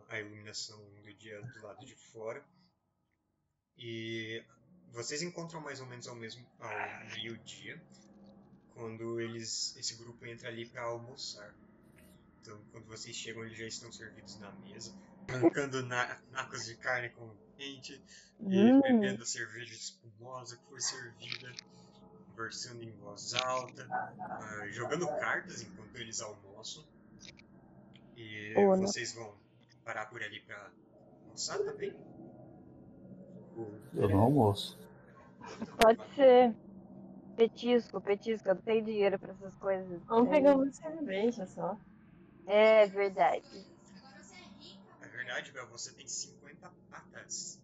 a- 0.08 0.18
iluminação 0.18 0.78
do 1.02 1.14
dia 1.14 1.40
do 1.40 1.62
lado 1.62 1.84
de 1.86 1.94
fora. 1.94 2.44
E 3.78 4.44
vocês 4.90 5.22
encontram 5.22 5.60
mais 5.60 5.80
ou 5.80 5.86
menos 5.86 6.06
ao 6.08 6.16
mesmo 6.16 6.44
ao 6.58 7.10
meio-dia, 7.14 7.80
quando 8.74 9.20
eles 9.20 9.76
esse 9.76 9.94
grupo 9.94 10.26
entra 10.26 10.48
ali 10.48 10.66
para 10.68 10.82
almoçar. 10.82 11.54
Então, 12.40 12.60
quando 12.72 12.86
vocês 12.86 13.14
chegam, 13.14 13.44
eles 13.44 13.56
já 13.56 13.66
estão 13.66 13.92
servidos 13.92 14.36
na 14.40 14.50
mesa, 14.52 14.92
arrancando 15.28 15.84
na, 15.86 16.20
nacos 16.32 16.64
de 16.64 16.76
carne 16.76 17.08
com 17.10 17.34
quente 17.56 17.92
e 18.40 18.72
Hum. 18.72 18.80
bebendo 18.80 19.22
a 19.22 19.26
cerveja 19.26 19.72
espumosa 19.72 20.56
que 20.56 20.64
foi 20.68 20.80
servida, 20.80 21.52
conversando 22.42 22.82
em 22.82 22.90
voz 22.90 23.34
alta, 23.34 23.86
ah, 23.88 24.66
jogando 24.70 25.06
cartas 25.06 25.62
enquanto 25.62 25.94
eles 25.96 26.20
almoçam. 26.20 26.84
E 28.16 28.52
né? 28.54 28.76
vocês 28.78 29.14
vão 29.14 29.32
parar 29.84 30.06
por 30.06 30.20
ali 30.20 30.40
para 30.40 30.70
almoçar 31.24 31.58
também? 31.58 31.94
Eu 33.94 34.08
não 34.08 34.20
almoço. 34.20 34.76
Pode 35.80 36.02
ser. 36.16 36.54
Petisco, 37.36 38.00
petisco. 38.00 38.48
Eu 38.48 38.56
não 38.56 38.62
tenho 38.62 38.84
dinheiro 38.84 39.18
pra 39.18 39.32
essas 39.32 39.54
coisas. 39.56 40.02
Vamos 40.04 40.28
É. 40.28 40.30
pegar 40.32 40.56
uma 40.56 40.70
cerveja 40.70 41.46
só. 41.46 41.78
É 42.46 42.86
verdade. 42.86 43.46
Agora 43.96 44.22
você 44.22 44.34
é 44.34 44.48
rica. 44.58 44.82
É 45.00 45.08
verdade, 45.08 45.52
Bel, 45.52 45.68
você 45.68 45.92
tem 45.92 46.08
50 46.08 46.70
patas. 46.90 47.61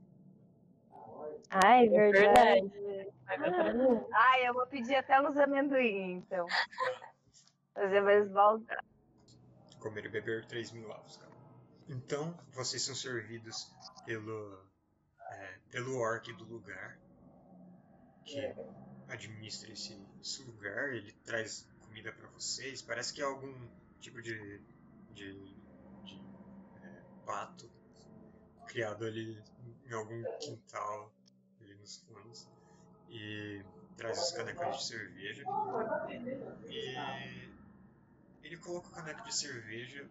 Ai, 1.50 1.86
É 1.86 2.10
verdade. 2.10 2.70
Pra 3.24 3.74
mim. 3.74 4.04
Ai, 4.12 4.48
eu 4.48 4.54
vou 4.54 4.66
pedir 4.66 4.96
até 4.96 5.20
uns 5.20 5.36
amendoim, 5.36 6.12
então. 6.12 6.46
Fazer 7.74 8.00
mais 8.00 8.30
maldade. 8.30 8.86
Comer 9.78 10.06
e 10.06 10.08
beber 10.08 10.46
3 10.46 10.72
mil 10.72 10.90
avos, 10.92 11.16
cara. 11.16 11.32
Então, 11.88 12.38
vocês 12.52 12.82
são 12.82 12.94
servidos 12.94 13.70
pelo, 14.04 14.62
é, 15.30 15.58
pelo 15.70 15.98
orc 15.98 16.32
do 16.34 16.44
lugar, 16.44 16.98
que 18.24 18.40
administra 19.08 19.72
esse, 19.72 19.98
esse 20.20 20.42
lugar. 20.44 20.94
Ele 20.94 21.12
traz 21.24 21.68
comida 21.80 22.12
pra 22.12 22.28
vocês. 22.30 22.82
Parece 22.82 23.14
que 23.14 23.22
é 23.22 23.24
algum 23.24 23.68
tipo 24.00 24.20
de, 24.20 24.60
de, 25.12 25.32
de, 26.04 26.20
é, 26.82 27.02
pato 27.24 27.70
criado 28.66 29.04
ali 29.06 29.42
em 29.86 29.92
algum 29.92 30.22
quintal 30.38 31.12
nos 31.88 31.96
fundos. 31.96 32.48
E 33.08 33.64
traz 33.96 34.18
as 34.18 34.32
canecas 34.32 34.76
de 34.76 34.84
cerveja. 34.86 35.44
E 36.68 37.48
ele 38.42 38.56
coloca 38.58 38.88
o 38.88 38.92
caneco 38.92 39.24
de 39.24 39.34
cerveja, 39.34 40.08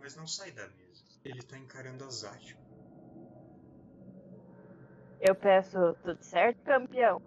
mas 0.00 0.16
não 0.16 0.26
sai 0.26 0.50
da 0.50 0.66
mesa. 0.66 1.04
Ele 1.24 1.42
tá 1.42 1.56
encarando 1.56 2.04
a 2.04 2.10
Zática. 2.10 2.60
Eu 5.20 5.36
peço 5.36 5.94
tudo 6.02 6.20
certo, 6.24 6.60
campeão? 6.64 7.22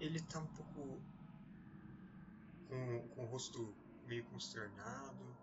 Ele 0.00 0.20
tá 0.22 0.40
um 0.40 0.46
pouco 0.46 1.00
com, 2.68 3.08
com 3.10 3.22
o 3.22 3.26
rosto 3.26 3.76
meio 4.06 4.24
consternado, 4.24 5.36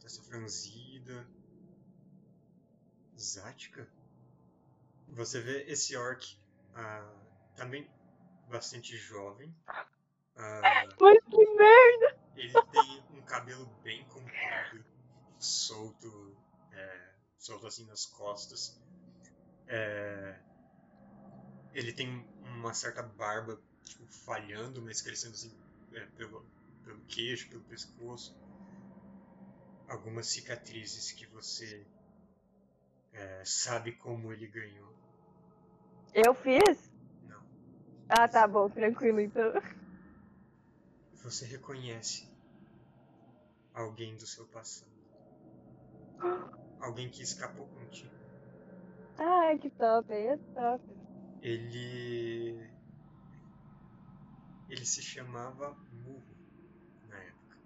testa 0.00 0.22
franzida. 0.22 1.26
Zática? 3.18 3.86
Você 5.14 5.40
vê 5.40 5.64
esse 5.64 5.96
orc 5.96 6.36
ah, 6.74 7.12
também 7.56 7.88
bastante 8.48 8.96
jovem. 8.96 9.54
Ah, 10.36 10.84
Mas 11.00 11.18
que 11.24 11.54
merda! 11.54 12.18
Ele 12.36 12.52
tem 12.70 13.04
um 13.10 13.22
cabelo 13.22 13.66
bem 13.82 14.04
comprido, 14.04 14.84
solto, 15.40 16.36
é, 16.72 17.14
solto 17.36 17.66
assim 17.66 17.84
nas 17.86 18.06
costas. 18.06 18.80
É, 19.66 20.38
ele 21.74 21.92
tem 21.92 22.24
uma 22.42 22.72
certa 22.72 23.02
barba, 23.02 23.60
tipo, 23.84 24.06
falhando, 24.06 24.80
mas 24.82 25.02
crescendo 25.02 25.34
assim 25.34 25.52
é, 25.92 26.06
pelo, 26.16 26.44
pelo 26.84 27.00
queixo, 27.08 27.48
pelo 27.48 27.62
pescoço. 27.64 28.32
Algumas 29.88 30.28
cicatrizes 30.28 31.10
que 31.12 31.26
você 31.26 31.84
é, 33.18 33.44
sabe 33.44 33.92
como 33.92 34.32
ele 34.32 34.46
ganhou. 34.46 34.94
Eu 36.14 36.34
fiz? 36.34 36.92
Não. 37.24 37.42
Ah, 38.08 38.28
tá 38.28 38.46
bom, 38.46 38.70
tranquilo 38.70 39.20
então. 39.20 39.52
Você 41.24 41.44
reconhece 41.46 42.30
alguém 43.74 44.16
do 44.16 44.26
seu 44.26 44.46
passado. 44.46 44.90
Alguém 46.80 47.10
que 47.10 47.22
escapou 47.22 47.66
contigo. 47.66 48.14
Ai, 49.18 49.58
que 49.58 49.68
top, 49.70 50.12
aí 50.12 50.28
é 50.28 50.36
top. 50.36 50.84
Ele. 51.42 52.70
Ele 54.68 54.84
se 54.84 55.02
chamava 55.02 55.76
Murro 55.92 56.36
na 57.08 57.18
época. 57.18 57.58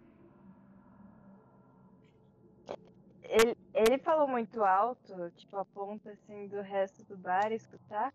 Ele, 3.34 3.56
ele 3.72 3.98
falou 3.98 4.28
muito 4.28 4.62
alto, 4.62 5.30
tipo, 5.36 5.56
a 5.56 5.64
ponta 5.64 6.10
assim 6.10 6.48
do 6.48 6.60
resto 6.60 7.02
do 7.04 7.16
bar 7.16 7.50
escutar. 7.50 8.12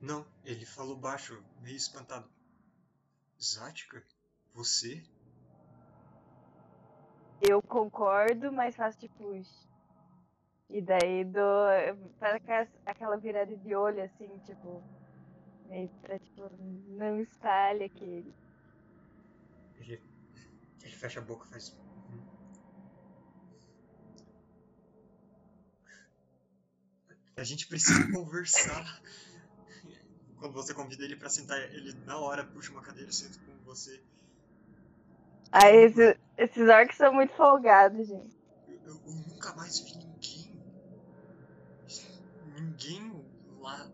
Não, 0.00 0.24
ele 0.44 0.64
falou 0.64 0.96
baixo, 0.96 1.42
meio 1.60 1.76
espantado. 1.76 2.28
Zática? 3.36 4.00
Você? 4.54 5.02
Eu 7.40 7.60
concordo, 7.60 8.52
mas 8.52 8.76
faço 8.76 8.98
tipo. 8.98 9.42
E 10.70 10.80
daí 10.82 11.24
dou. 11.24 11.66
Faz 12.18 12.40
aquela- 12.86 13.16
virada 13.16 13.56
de 13.56 13.74
olho 13.74 14.02
assim, 14.04 14.38
tipo. 14.46 14.82
Meio 15.66 15.88
pra 16.00 16.18
tipo, 16.18 16.48
não 16.88 17.20
espalhe 17.20 17.84
aquele. 17.84 18.32
Ele. 19.78 20.02
Ele 20.82 20.96
fecha 20.96 21.18
a 21.20 21.24
boca 21.24 21.44
e 21.46 21.50
faz. 21.50 21.76
A 27.38 27.44
gente 27.44 27.66
precisa 27.68 28.00
conversar. 28.12 29.00
Quando 30.38 30.52
você 30.52 30.74
convida 30.74 31.04
ele 31.04 31.16
pra 31.16 31.28
sentar, 31.28 31.58
ele 31.72 31.92
na 32.04 32.18
hora 32.18 32.44
puxa 32.44 32.70
uma 32.72 32.82
cadeira 32.82 33.10
e 33.10 33.14
senta 33.14 33.38
com 33.40 33.52
você. 33.64 34.00
Aí 35.50 35.76
esse- 35.84 36.18
esses 36.36 36.68
orcs 36.68 36.96
são 36.96 37.12
muito 37.12 37.32
folgados, 37.34 38.06
gente. 38.06 38.36
Eu, 38.68 38.76
eu- 38.86 39.00
eu 39.06 39.12
nunca 39.28 39.54
mais 39.54 39.78
vi 39.80 39.96
ninguém. 39.96 40.52
Ninguém 42.54 43.24
lá. 43.60 43.88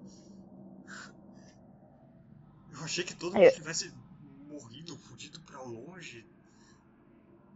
Eu 2.73 2.81
achei 2.83 3.05
que 3.05 3.15
todo 3.15 3.35
mundo 3.35 3.45
Eu- 3.45 3.55
tivesse 3.55 3.93
morrido, 4.49 4.97
fugido 4.99 5.41
pra 5.43 5.61
longe. 5.63 6.27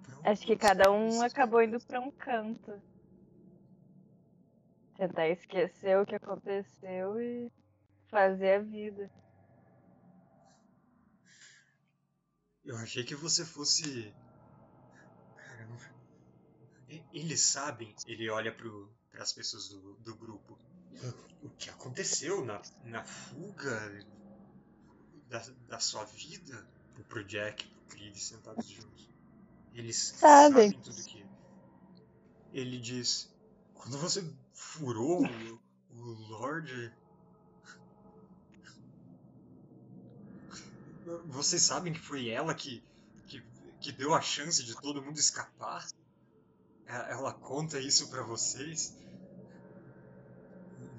Pra 0.05 0.31
Acho 0.31 0.47
que 0.47 0.57
cada 0.57 0.91
um 0.91 1.21
acabou 1.23 1.63
indo 1.63 1.79
pra 1.81 2.01
um 2.01 2.11
canto. 2.11 2.81
Tentar 4.99 5.29
esquecer 5.29 5.97
o 5.97 6.05
que 6.05 6.17
aconteceu 6.17 7.21
e 7.21 7.53
fazer 8.11 8.55
a 8.55 8.59
vida. 8.59 9.09
Eu 12.65 12.77
achei 12.77 13.05
que 13.05 13.15
você 13.15 13.45
fosse. 13.45 14.13
Caramba. 15.37 15.95
Eles 17.13 17.41
sabem, 17.41 17.95
ele 18.09 18.29
olha 18.29 18.53
pro, 18.53 18.93
pras 19.09 19.33
pessoas 19.33 19.69
do, 19.69 19.95
do 20.01 20.17
grupo. 20.17 20.59
O 21.43 21.49
que 21.51 21.71
aconteceu 21.71 22.45
na, 22.45 22.61
na 22.83 23.05
fuga 23.05 24.05
da, 25.29 25.39
da 25.69 25.79
sua 25.79 26.05
vida? 26.07 26.67
Pro, 26.95 27.05
pro 27.05 27.25
Jack, 27.25 27.69
pro 27.69 27.83
Creed 27.87 28.17
sentados 28.17 28.69
juntos. 28.69 29.09
Eles 29.73 29.97
Sabem. 29.97 30.73
sabem 30.73 30.83
tudo 30.83 31.05
que. 31.05 31.25
Ele 32.53 32.81
diz. 32.81 33.33
Quando 33.75 33.97
você 33.97 34.23
furou 34.59 35.25
o, 35.25 35.61
o 35.93 36.05
Lorde. 36.29 36.93
Vocês 41.27 41.63
sabem 41.63 41.93
que 41.93 42.01
foi 42.01 42.29
ela 42.29 42.55
que, 42.55 42.83
que, 43.27 43.43
que 43.81 43.93
deu 43.93 44.15
a 44.15 44.21
chance 44.21 44.63
de 44.63 44.75
todo 44.81 45.03
mundo 45.03 45.19
escapar? 45.19 45.87
E- 46.87 46.91
Ela 46.91 47.33
conta 47.33 47.81
isso 47.81 48.11
pra 48.11 48.23
vocês? 48.23 48.95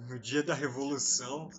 No 0.07 0.17
dia 0.17 0.41
da 0.41 0.53
Revolução. 0.53 1.49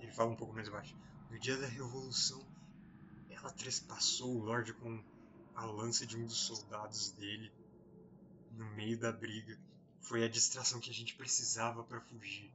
Ele 0.00 0.10
fala 0.12 0.30
um 0.30 0.36
pouco 0.36 0.54
mais 0.54 0.68
baixo. 0.68 0.96
No 1.30 1.38
dia 1.38 1.56
da 1.56 1.66
Revolução, 1.66 2.44
ela 3.30 3.52
trespassou 3.52 4.34
o 4.34 4.44
Lorde 4.44 4.72
com 4.74 5.02
a 5.54 5.64
lança 5.66 6.04
de 6.06 6.16
um 6.16 6.24
dos 6.24 6.38
soldados 6.46 7.12
dele 7.12 7.52
no 8.52 8.64
meio 8.74 8.98
da 8.98 9.12
briga. 9.12 9.56
Foi 10.04 10.24
a 10.24 10.28
distração 10.28 10.80
que 10.80 10.90
a 10.90 10.94
gente 10.94 11.14
precisava 11.14 11.82
pra 11.82 12.00
fugir. 12.00 12.50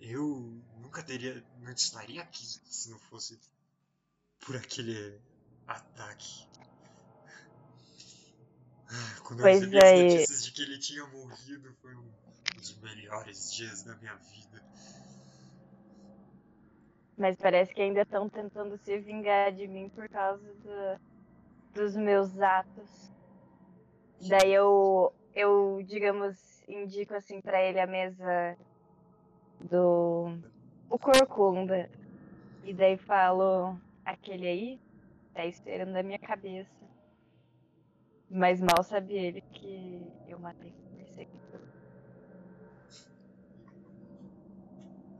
Eu 0.00 0.60
nunca 0.80 1.02
teria. 1.02 1.42
não 1.60 1.72
estaria 1.72 2.22
aqui 2.22 2.44
se 2.46 2.90
não 2.90 2.98
fosse 2.98 3.38
por 4.44 4.56
aquele 4.56 5.20
ataque. 5.66 6.46
Ah, 8.88 9.20
Quando 9.24 9.40
eu 9.40 9.46
Pois 9.46 9.62
recebi 9.62 9.78
as 9.78 9.84
é, 9.84 9.96
e- 9.96 10.02
notícias 10.02 10.44
de 10.44 10.52
que 10.52 10.62
ele 10.62 10.78
tinha 10.78 11.06
morrido, 11.06 11.72
foi 11.80 11.94
um 11.94 12.10
dos 12.56 12.76
melhores 12.80 13.52
dias 13.52 13.82
da 13.82 13.94
minha 13.96 14.14
vida. 14.16 14.62
Mas 17.16 17.36
parece 17.36 17.74
que 17.74 17.82
ainda 17.82 18.02
estão 18.02 18.28
tentando 18.28 18.76
se 18.78 18.98
vingar 18.98 19.52
de 19.52 19.66
mim 19.68 19.88
por 19.90 20.08
causa 20.08 20.42
do- 20.42 21.00
dos 21.74 21.94
meus 21.96 22.38
atos. 22.40 23.10
Daí 24.28 24.52
eu, 24.52 25.12
eu, 25.34 25.82
digamos, 25.86 26.62
indico 26.68 27.14
assim 27.14 27.40
pra 27.40 27.62
ele 27.62 27.80
a 27.80 27.86
mesa 27.86 28.56
do 29.68 30.38
o 30.88 30.98
corcunda. 30.98 31.88
E 32.64 32.74
daí 32.74 32.98
falo, 32.98 33.76
aquele 34.04 34.46
aí 34.46 34.80
tá 35.34 35.46
esperando 35.46 35.96
a 35.96 36.02
minha 36.02 36.18
cabeça. 36.18 36.70
Mas 38.30 38.60
mal 38.60 38.82
sabe 38.84 39.14
ele 39.14 39.40
que 39.40 40.06
eu 40.28 40.38
matei 40.38 40.70
o 40.70 40.96
perseguidor. 40.96 41.60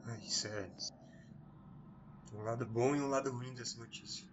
Ah, 0.07 0.17
isso 0.19 0.47
é. 0.47 0.71
Tem 2.31 2.39
um 2.39 2.43
lado 2.43 2.65
bom 2.67 2.95
e 2.95 3.01
um 3.01 3.09
lado 3.09 3.31
ruim 3.33 3.53
dessa 3.55 3.79
notícia. 3.79 4.25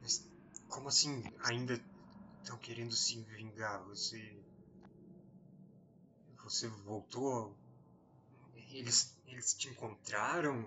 Mas 0.00 0.28
como 0.68 0.88
assim 0.88 1.22
ainda 1.44 1.80
estão 2.42 2.58
querendo 2.58 2.92
se 2.92 3.22
vingar? 3.22 3.82
Você. 3.84 4.18
Você 6.48 6.68
voltou? 6.68 7.54
Eles, 8.72 9.20
eles 9.26 9.54
te 9.54 9.68
encontraram? 9.68 10.64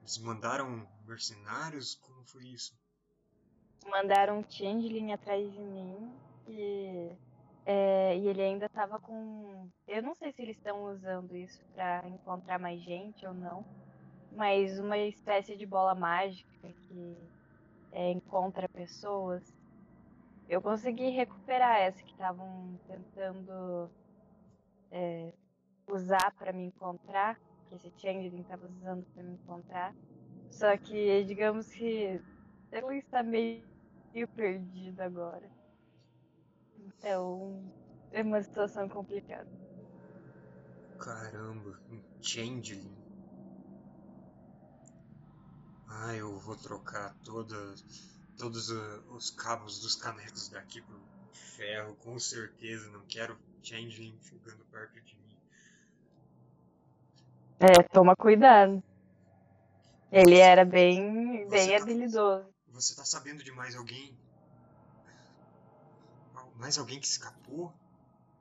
Eles 0.00 0.18
mandaram 0.18 0.86
mercenários? 1.06 1.94
Como 1.94 2.24
foi 2.26 2.44
isso? 2.48 2.74
mandaram 3.88 4.38
um 4.38 4.44
changeling 4.48 5.12
atrás 5.12 5.50
de 5.52 5.60
mim 5.60 6.12
e, 6.48 7.10
é, 7.66 8.16
e 8.16 8.28
ele 8.28 8.42
ainda 8.42 8.68
tava 8.68 8.98
com. 8.98 9.68
Eu 9.86 10.02
não 10.02 10.14
sei 10.14 10.32
se 10.32 10.42
eles 10.42 10.56
estão 10.56 10.84
usando 10.92 11.36
isso 11.36 11.62
pra 11.74 12.02
encontrar 12.06 12.58
mais 12.58 12.80
gente 12.80 13.26
ou 13.26 13.34
não, 13.34 13.64
mas 14.32 14.78
uma 14.78 14.98
espécie 14.98 15.56
de 15.56 15.66
bola 15.66 15.94
mágica 15.94 16.68
que 16.68 17.16
é, 17.92 18.10
encontra 18.10 18.68
pessoas. 18.68 19.42
Eu 20.48 20.60
consegui 20.60 21.08
recuperar 21.08 21.78
essa 21.78 22.02
que 22.02 22.12
estavam 22.12 22.78
tentando 22.86 23.90
é, 24.90 25.32
usar 25.88 26.32
pra 26.34 26.52
me 26.52 26.66
encontrar, 26.66 27.38
que 27.68 27.74
esse 27.74 27.92
changeling 27.96 28.42
tava 28.44 28.66
usando 28.66 29.04
pra 29.12 29.22
me 29.22 29.34
encontrar. 29.34 29.94
Só 30.50 30.76
que, 30.76 31.24
digamos 31.24 31.68
que 31.68 32.20
ela 32.70 32.96
está 32.96 33.22
meio 33.22 33.64
perdida 34.34 35.04
agora. 35.04 35.50
Então, 36.78 37.62
é 38.12 38.22
uma 38.22 38.42
situação 38.42 38.88
complicada. 38.88 39.48
Caramba, 40.98 41.78
um 41.90 42.00
changeling. 42.22 42.96
Ah, 45.88 46.14
eu 46.14 46.38
vou 46.38 46.56
trocar 46.56 47.14
toda, 47.24 47.56
todos 48.36 48.70
uh, 48.70 49.02
os 49.10 49.30
cabos 49.30 49.80
dos 49.80 49.94
canecos 49.96 50.48
daqui 50.48 50.80
por 50.82 51.00
ferro, 51.32 51.94
com 51.96 52.18
certeza. 52.18 52.90
Não 52.90 53.04
quero 53.06 53.38
changeling 53.64 54.18
chegando 54.20 54.64
perto 54.66 55.00
de 55.00 55.16
mim. 55.16 55.36
É, 57.60 57.82
toma 57.92 58.14
cuidado. 58.14 58.82
Ele 60.12 60.38
era 60.38 60.64
bem, 60.64 61.44
Você 61.44 61.50
bem 61.50 61.76
tá- 61.76 61.82
habilidoso. 61.82 62.46
Você 62.68 62.94
tá 62.94 63.04
sabendo 63.04 63.42
de 63.42 63.50
mais 63.52 63.74
alguém? 63.74 64.16
Mais 66.56 66.78
alguém 66.78 67.00
que 67.00 67.06
escapou? 67.06 67.72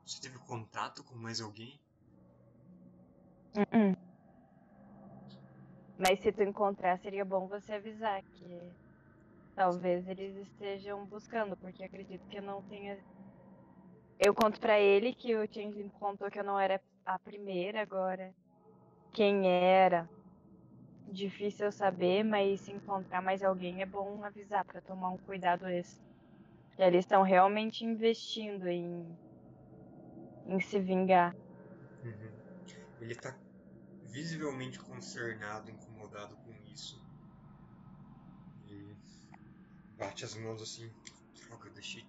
Você 0.06 0.22
teve 0.22 0.38
contato 0.40 1.04
com 1.04 1.16
mais 1.16 1.42
alguém? 1.42 1.80
Uh-uh. 3.56 3.96
Mas 5.98 6.20
se 6.20 6.32
tu 6.32 6.44
encontrar, 6.44 7.00
seria 7.00 7.24
bom 7.24 7.48
você 7.48 7.74
avisar 7.74 8.22
que 8.24 8.72
talvez 9.56 10.08
eles 10.08 10.36
estejam 10.48 11.06
buscando, 11.06 11.56
porque 11.58 11.84
acredito 11.84 12.28
que 12.28 12.42
não 12.42 12.62
tenha. 12.64 12.98
Eu 14.20 14.34
conto 14.34 14.60
pra 14.60 14.80
ele 14.80 15.14
que 15.14 15.36
o 15.36 15.48
Changeling 15.52 15.90
contou 16.00 16.30
que 16.30 16.40
eu 16.40 16.44
não 16.44 16.60
era 16.60 16.82
a 17.06 17.20
primeira 17.20 17.82
agora. 17.82 18.34
Quem 19.14 19.48
era? 19.48 20.10
Difícil 21.08 21.66
eu 21.66 21.72
saber, 21.72 22.24
mas 22.24 22.62
se 22.62 22.72
encontrar 22.72 23.22
mais 23.22 23.44
alguém 23.44 23.82
é 23.82 23.86
bom 23.86 24.24
avisar 24.24 24.64
pra 24.66 24.82
tomar 24.82 25.10
um 25.10 25.18
cuidado. 25.18 25.66
Que 26.76 26.82
eles 26.82 27.00
estão 27.00 27.22
realmente 27.22 27.84
investindo 27.84 28.68
em, 28.68 29.06
em 30.48 30.60
se 30.60 30.80
vingar. 30.80 31.36
Uhum. 32.04 32.32
Ele 33.02 33.16
tá 33.16 33.36
visivelmente 34.06 34.80
concernado, 34.80 35.70
incomodado 35.70 36.36
com 36.38 36.52
isso. 36.72 36.98
E 38.70 38.96
bate 39.98 40.24
as 40.24 40.36
mãos 40.36 40.62
assim. 40.62 40.90
Droga, 41.36 41.70
deixei. 41.72 42.06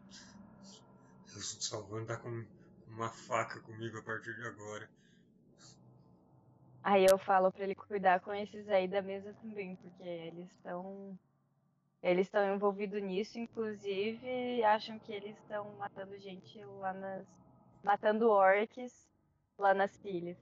Eu 1.35 1.41
só 1.41 1.83
vou 1.83 1.99
andar 1.99 2.19
com 2.19 2.47
uma 2.89 3.11
faca 3.11 3.61
comigo 3.61 3.99
a 3.99 4.03
partir 4.03 4.35
de 4.37 4.47
agora. 4.47 4.89
Aí 6.83 7.07
eu 7.07 7.19
falo 7.19 7.51
pra 7.51 7.65
ele 7.65 7.75
cuidar 7.75 8.21
com 8.21 8.33
esses 8.33 8.69
aí 8.69 8.87
da 8.87 9.01
mesa 9.01 9.35
também, 9.41 9.75
porque 9.77 10.03
eles 10.03 10.51
estão 10.51 11.19
eles 12.03 12.27
estão 12.27 12.55
envolvidos 12.55 13.03
nisso, 13.03 13.39
inclusive 13.39 14.63
acham 14.63 14.99
que 14.99 15.11
eles 15.11 15.35
estão 15.39 15.75
matando 15.79 16.19
gente 16.19 16.63
lá 16.63 16.93
nas 16.93 17.27
matando 17.83 18.29
orcs 18.29 18.93
lá 19.59 19.73
nas 19.73 19.97
pilhas. 19.97 20.37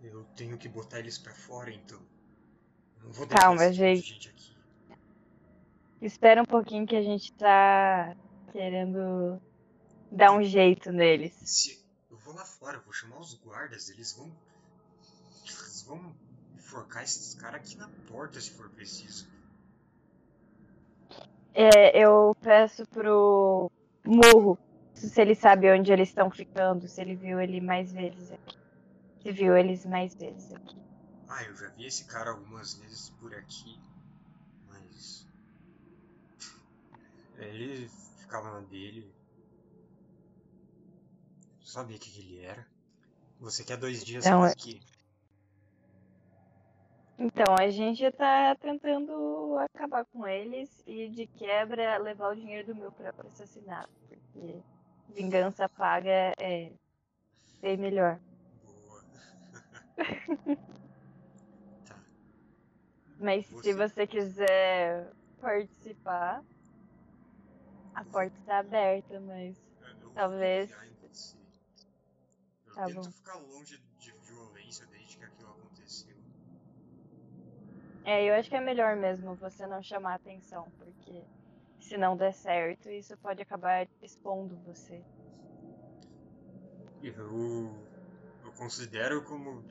Eu 0.00 0.24
tenho 0.36 0.56
que 0.56 0.68
botar 0.68 1.00
eles 1.00 1.18
pra 1.18 1.34
fora 1.34 1.72
então. 1.72 2.00
Não 3.02 3.10
vou 3.10 3.26
deixar 3.26 3.42
Calma, 3.42 3.72
gente. 3.72 4.02
gente 4.02 4.28
aqui. 4.28 4.56
Espera 6.00 6.40
um 6.40 6.46
pouquinho 6.46 6.86
que 6.86 6.94
a 6.94 7.02
gente 7.02 7.32
tá 7.32 8.16
querendo 8.56 9.38
dar 10.10 10.32
um 10.32 10.42
jeito 10.42 10.90
neles. 10.90 11.34
Se 11.44 11.78
eu 12.10 12.16
vou 12.16 12.34
lá 12.34 12.44
fora, 12.44 12.78
eu 12.78 12.82
vou 12.82 12.92
chamar 12.92 13.18
os 13.20 13.34
guardas, 13.34 13.90
eles 13.90 14.14
vão. 14.14 14.32
Eles 15.44 15.82
vão 15.82 16.16
enforcar 16.54 17.04
esses 17.04 17.34
caras 17.34 17.60
aqui 17.60 17.76
na 17.76 17.88
porta 18.08 18.40
se 18.40 18.50
for 18.50 18.70
preciso. 18.70 19.28
É, 21.52 21.98
eu 21.98 22.34
peço 22.40 22.86
pro 22.86 23.70
Murro 24.04 24.58
se 24.94 25.20
ele 25.20 25.34
sabe 25.34 25.70
onde 25.70 25.92
eles 25.92 26.08
estão 26.08 26.30
ficando, 26.30 26.88
se 26.88 27.00
ele 27.00 27.14
viu 27.14 27.38
ele 27.38 27.60
mais 27.60 27.92
vezes 27.92 28.32
aqui. 28.32 28.58
Se 29.22 29.32
viu 29.32 29.54
eles 29.54 29.84
mais 29.84 30.14
vezes 30.14 30.52
aqui. 30.54 30.76
Ah, 31.28 31.44
eu 31.44 31.54
já 31.56 31.68
vi 31.68 31.84
esse 31.84 32.06
cara 32.06 32.30
algumas 32.30 32.74
vezes 32.74 33.10
por 33.10 33.34
aqui, 33.34 33.78
mas. 34.68 35.26
Ele 37.38 37.88
ficava 38.36 38.60
na 38.60 38.66
dele. 38.66 39.10
Não 41.58 41.66
sabia 41.66 41.98
que 41.98 42.20
ele 42.20 42.44
era. 42.44 42.66
Você 43.40 43.64
quer 43.64 43.76
dois 43.76 44.04
dias 44.04 44.24
Então, 44.26 44.40
por 44.40 44.48
é- 44.48 44.52
aqui? 44.52 44.80
Então, 47.18 47.54
a 47.58 47.68
gente 47.70 48.10
tá 48.12 48.54
tentando 48.56 49.56
acabar 49.58 50.04
com 50.04 50.26
eles 50.26 50.68
e 50.86 51.08
de 51.08 51.26
quebra 51.26 51.96
levar 51.96 52.32
o 52.32 52.36
dinheiro 52.36 52.66
do 52.68 52.74
meu 52.74 52.92
próprio 52.92 53.26
assassinato. 53.28 53.90
Porque 54.08 54.60
vingança 55.08 55.66
paga 55.68 56.34
é 56.38 56.70
bem 57.62 57.76
melhor. 57.78 58.20
Boa. 58.64 59.02
tá. 61.86 61.98
Mas 63.18 63.46
Você- 63.46 63.62
se 63.62 63.72
você 63.72 64.06
quiser 64.06 65.10
participar, 65.40 66.42
a 67.96 68.04
porta 68.04 68.38
está 68.38 68.58
aberta, 68.58 69.18
mas 69.20 69.56
Eu- 69.80 69.88
eu 70.02 70.10
Talvez. 70.12 70.70
Eu 72.66 72.74
Tá 72.74 72.86
tento 72.86 73.02
bom. 73.02 73.10
ficar 73.10 73.36
longe 73.36 73.80
de 74.00 74.12
violência 74.12 74.86
desde 74.86 75.16
que 75.16 75.24
aquilo 75.24 75.50
aconteceu. 75.50 76.16
é, 78.04 78.28
eu 78.28 78.34
acho 78.34 78.48
que 78.48 78.56
é 78.56 78.60
melhor 78.60 78.96
mesmo 78.96 79.34
você 79.36 79.66
não 79.66 79.82
chamar 79.82 80.14
atenção, 80.14 80.70
porque 80.78 81.24
se 81.80 81.96
não 81.96 82.16
der 82.16 82.32
certo, 82.34 82.90
isso 82.90 83.16
pode 83.18 83.42
acabar 83.42 83.88
expondo 84.02 84.56
você. 84.64 85.02
Eu, 87.02 87.86
eu 88.44 88.52
considero 88.52 89.22
como, 89.24 89.64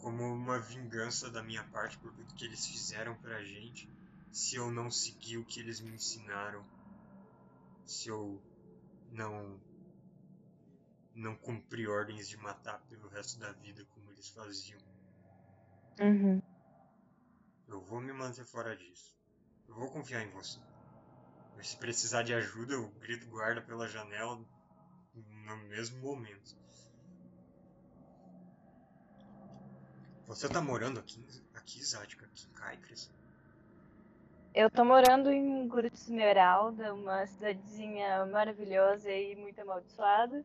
como 0.00 0.22
uma 0.24 0.58
vingança 0.58 1.30
da 1.30 1.42
minha 1.42 1.62
parte 1.64 1.96
por 1.98 2.12
tudo 2.12 2.34
que 2.34 2.44
eles 2.44 2.66
fizeram 2.66 3.14
pra 3.16 3.42
gente. 3.44 3.88
Se 4.32 4.56
eu 4.56 4.70
não 4.70 4.90
seguir 4.90 5.38
o 5.38 5.44
que 5.44 5.60
eles 5.60 5.80
me 5.80 5.90
ensinaram. 5.94 6.64
Se 7.84 8.08
eu 8.08 8.42
não 9.10 9.60
não 11.14 11.36
cumprir 11.36 11.88
ordens 11.88 12.28
de 12.28 12.36
matar 12.38 12.80
pelo 12.88 13.08
resto 13.08 13.38
da 13.38 13.52
vida 13.52 13.84
como 13.86 14.10
eles 14.10 14.30
faziam. 14.30 14.80
Uhum. 16.00 16.40
Eu 17.68 17.82
vou 17.82 18.00
me 18.00 18.12
manter 18.12 18.46
fora 18.46 18.76
disso. 18.76 19.14
Eu 19.68 19.74
vou 19.74 19.90
confiar 19.90 20.22
em 20.22 20.30
você. 20.30 20.58
Mas 21.54 21.68
se 21.68 21.76
precisar 21.76 22.22
de 22.22 22.34
ajuda, 22.34 22.74
eu 22.74 22.88
grito 22.92 23.28
guarda 23.28 23.60
pela 23.60 23.88
janela 23.88 24.42
no 25.14 25.56
mesmo 25.68 26.00
momento. 26.00 26.56
Você 30.26 30.48
tá 30.48 30.62
morando 30.62 30.98
aqui, 30.98 31.24
aqui 31.54 31.84
Zática, 31.84 32.24
aqui 32.24 32.46
em 32.46 32.52
Caicres? 32.52 33.10
Eu 34.54 34.70
tô 34.70 34.84
morando 34.84 35.30
em 35.30 35.66
Gruta 35.66 35.94
Esmeralda, 35.94 36.92
uma 36.92 37.26
cidadezinha 37.26 38.26
maravilhosa 38.26 39.10
e 39.10 39.34
muito 39.34 39.58
amaldiçoada. 39.62 40.44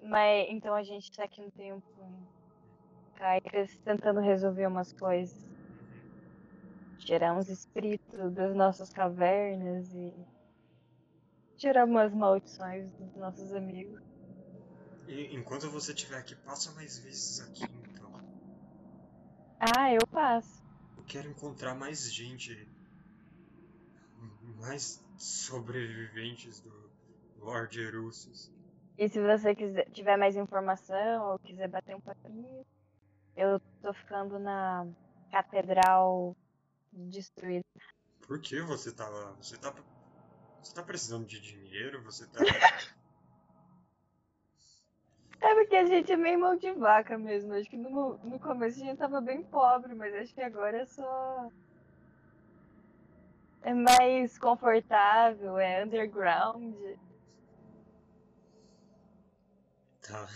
Mas 0.00 0.46
então 0.50 0.72
a 0.72 0.84
gente 0.84 1.10
tá 1.10 1.24
aqui 1.24 1.40
um 1.40 1.50
tempo 1.50 1.84
em 2.00 3.18
Caicras 3.18 3.76
tentando 3.84 4.20
resolver 4.20 4.68
umas 4.68 4.92
coisas. 4.92 5.36
Tirar 6.98 7.36
uns 7.36 7.48
espíritos 7.48 8.32
das 8.32 8.54
nossas 8.54 8.90
cavernas 8.90 9.92
e 9.92 10.14
tirar 11.56 11.86
umas 11.86 12.14
maldições 12.14 12.88
dos 12.92 13.16
nossos 13.16 13.52
amigos. 13.52 14.00
E 15.08 15.34
enquanto 15.34 15.68
você 15.70 15.92
estiver 15.92 16.18
aqui, 16.18 16.36
passa 16.36 16.70
mais 16.76 17.00
vezes 17.00 17.40
aqui 17.40 17.64
então. 17.64 18.12
Ah, 19.58 19.92
eu 19.92 20.06
passo. 20.06 20.62
Eu 20.96 21.02
quero 21.02 21.28
encontrar 21.28 21.74
mais 21.74 22.12
gente. 22.12 22.72
Mais 24.64 25.04
sobreviventes 25.18 26.60
do 26.60 26.72
Lord 27.38 27.78
Erucius. 27.78 28.50
E 28.96 29.08
se 29.08 29.20
você 29.20 29.54
quiser, 29.54 29.90
tiver 29.90 30.16
mais 30.16 30.36
informação 30.36 31.32
ou 31.32 31.38
quiser 31.38 31.68
bater 31.68 31.94
um 31.94 32.00
papinho, 32.00 32.64
eu 33.36 33.60
tô 33.82 33.92
ficando 33.92 34.38
na 34.38 34.86
catedral 35.30 36.34
destruída. 36.92 37.64
Por 38.26 38.40
que 38.40 38.62
você 38.62 38.90
tá 38.90 39.06
lá? 39.06 39.32
Você 39.32 39.58
tá. 39.58 39.74
Você 40.62 40.74
tá 40.74 40.82
precisando 40.82 41.26
de 41.26 41.38
dinheiro? 41.40 42.02
Você 42.04 42.26
tá. 42.26 42.40
É 45.44 45.54
porque 45.56 45.76
a 45.76 45.84
gente 45.84 46.10
é 46.10 46.16
meio 46.16 46.40
mão 46.40 46.56
de 46.56 46.72
vaca 46.72 47.18
mesmo. 47.18 47.52
Acho 47.52 47.68
que 47.68 47.76
no, 47.76 48.16
no 48.24 48.38
começo 48.40 48.80
a 48.80 48.86
gente 48.86 48.96
tava 48.96 49.20
bem 49.20 49.42
pobre, 49.42 49.94
mas 49.94 50.14
acho 50.14 50.32
que 50.34 50.40
agora 50.40 50.78
é 50.78 50.86
só. 50.86 51.50
É 53.64 53.72
mais 53.72 54.38
confortável, 54.38 55.58
é 55.58 55.82
underground. 55.82 56.74
Tá. 60.02 60.28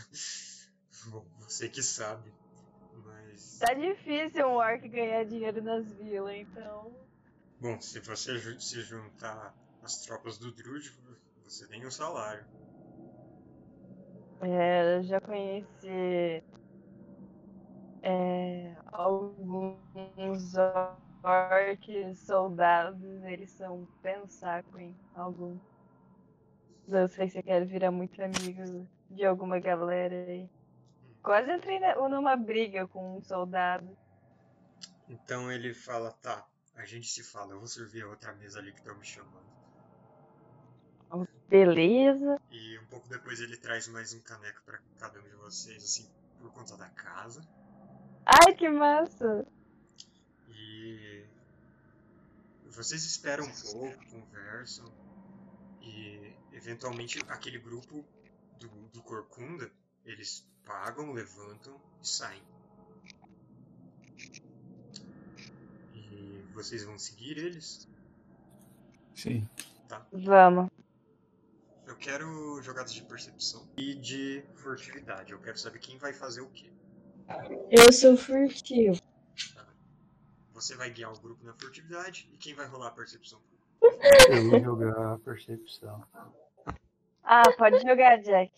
Bom, 1.09 1.27
você 1.41 1.69
que 1.69 1.83
sabe. 1.83 2.33
Mas. 3.05 3.59
Tá 3.59 3.75
difícil 3.75 4.49
um 4.49 4.55
orc 4.55 4.89
ganhar 4.89 5.25
dinheiro 5.25 5.63
nas 5.63 5.93
vilas, 5.93 6.37
então. 6.37 6.97
Bom, 7.61 7.79
se 7.81 8.01
você 8.01 8.59
se 8.59 8.81
juntar 8.81 9.55
às 9.83 10.01
tropas 10.07 10.39
do 10.39 10.51
Druid, 10.51 10.91
você 11.45 11.67
tem 11.69 11.87
um 11.87 11.91
salário. 11.91 12.47
É, 14.41 14.97
eu 14.97 15.03
já 15.03 15.21
conheci 15.21 16.43
é, 18.03 18.75
alguns 18.87 20.55
orcs 20.55 21.08
soldados, 22.15 23.03
eles 23.25 23.51
são 23.51 23.87
pensaco 24.03 24.79
em 24.79 24.97
algum. 25.15 25.59
Não 26.87 27.09
sei 27.09 27.29
se 27.29 27.35
você 27.35 27.43
quer 27.43 27.65
virar 27.67 27.91
muito 27.91 28.23
amigo 28.23 28.87
de 29.11 29.25
alguma 29.25 29.59
galera 29.59 30.15
aí. 30.15 30.49
Quase 31.23 31.51
entrei 31.53 31.81
numa 32.09 32.37
briga 32.37 32.87
com 32.89 33.19
um 33.19 33.23
soldado. 33.23 33.97
Então 35.09 35.51
ele 35.51 35.75
fala: 35.75 36.13
tá, 36.13 36.47
a 36.77 36.85
gente 36.85 37.09
se 37.09 37.23
fala, 37.23 37.53
eu 37.53 37.59
vou 37.59 37.69
servir 37.69 38.05
a 38.05 38.09
outra 38.09 38.33
mesa 38.35 38.59
ali 38.59 38.73
que 38.73 38.79
estão 38.79 38.97
me 38.97 39.05
chamando. 39.05 39.49
Beleza. 41.49 42.39
E 42.51 42.79
um 42.79 42.87
pouco 42.87 43.09
depois 43.09 43.41
ele 43.41 43.57
traz 43.57 43.89
mais 43.89 44.13
um 44.13 44.21
caneco 44.21 44.61
pra 44.67 44.79
cada 44.99 45.19
um 45.19 45.23
de 45.23 45.35
vocês, 45.37 45.83
assim, 45.83 46.07
por 46.39 46.53
conta 46.53 46.77
da 46.77 46.89
casa. 46.91 47.41
Ai, 48.27 48.55
que 48.55 48.69
massa! 48.69 49.47
E 50.81 51.25
vocês 52.71 53.05
esperam 53.05 53.45
um 53.45 53.51
pouco, 53.51 54.07
conversam 54.07 54.87
e 55.83 56.33
eventualmente 56.53 57.19
aquele 57.29 57.59
grupo 57.59 58.05
do, 58.61 58.69
do 58.93 59.03
Corcunda, 59.03 59.71
eles 60.05 60.47
pagam, 60.65 61.13
levantam 61.13 61.75
e 62.01 62.07
saem. 62.07 62.43
E 65.95 66.45
vocês 66.53 66.85
vão 66.85 66.97
seguir 66.97 67.39
eles? 67.39 67.89
Sim. 69.17 69.49
Vamos. 70.13 70.71
Eu 71.87 71.97
quero 71.97 72.63
jogadas 72.63 72.93
de 72.93 73.03
percepção 73.03 73.67
e 73.77 73.95
de 73.97 74.45
furtividade. 74.55 75.33
Eu 75.33 75.41
quero 75.41 75.59
saber 75.59 75.81
quem 75.81 75.99
vai 75.99 76.13
fazer 76.13 76.43
o 76.43 76.51
quê. 76.51 76.71
Eu 77.71 77.93
sou 77.93 78.17
furtivo. 78.17 79.08
Você 80.59 80.75
vai 80.75 80.91
guiar 80.91 81.13
o 81.13 81.21
grupo 81.21 81.45
na 81.45 81.55
furtividade 81.55 82.29
e 82.33 82.37
quem 82.37 82.53
vai 82.53 82.67
rolar 82.67 82.89
a 82.89 82.91
percepção? 82.91 83.41
Eu 84.29 84.51
vou 84.51 84.61
jogar 84.61 85.15
a 85.15 85.19
percepção. 85.21 86.05
Ah, 87.23 87.49
pode 87.57 87.79
jogar, 87.81 88.21
Jack. 88.21 88.53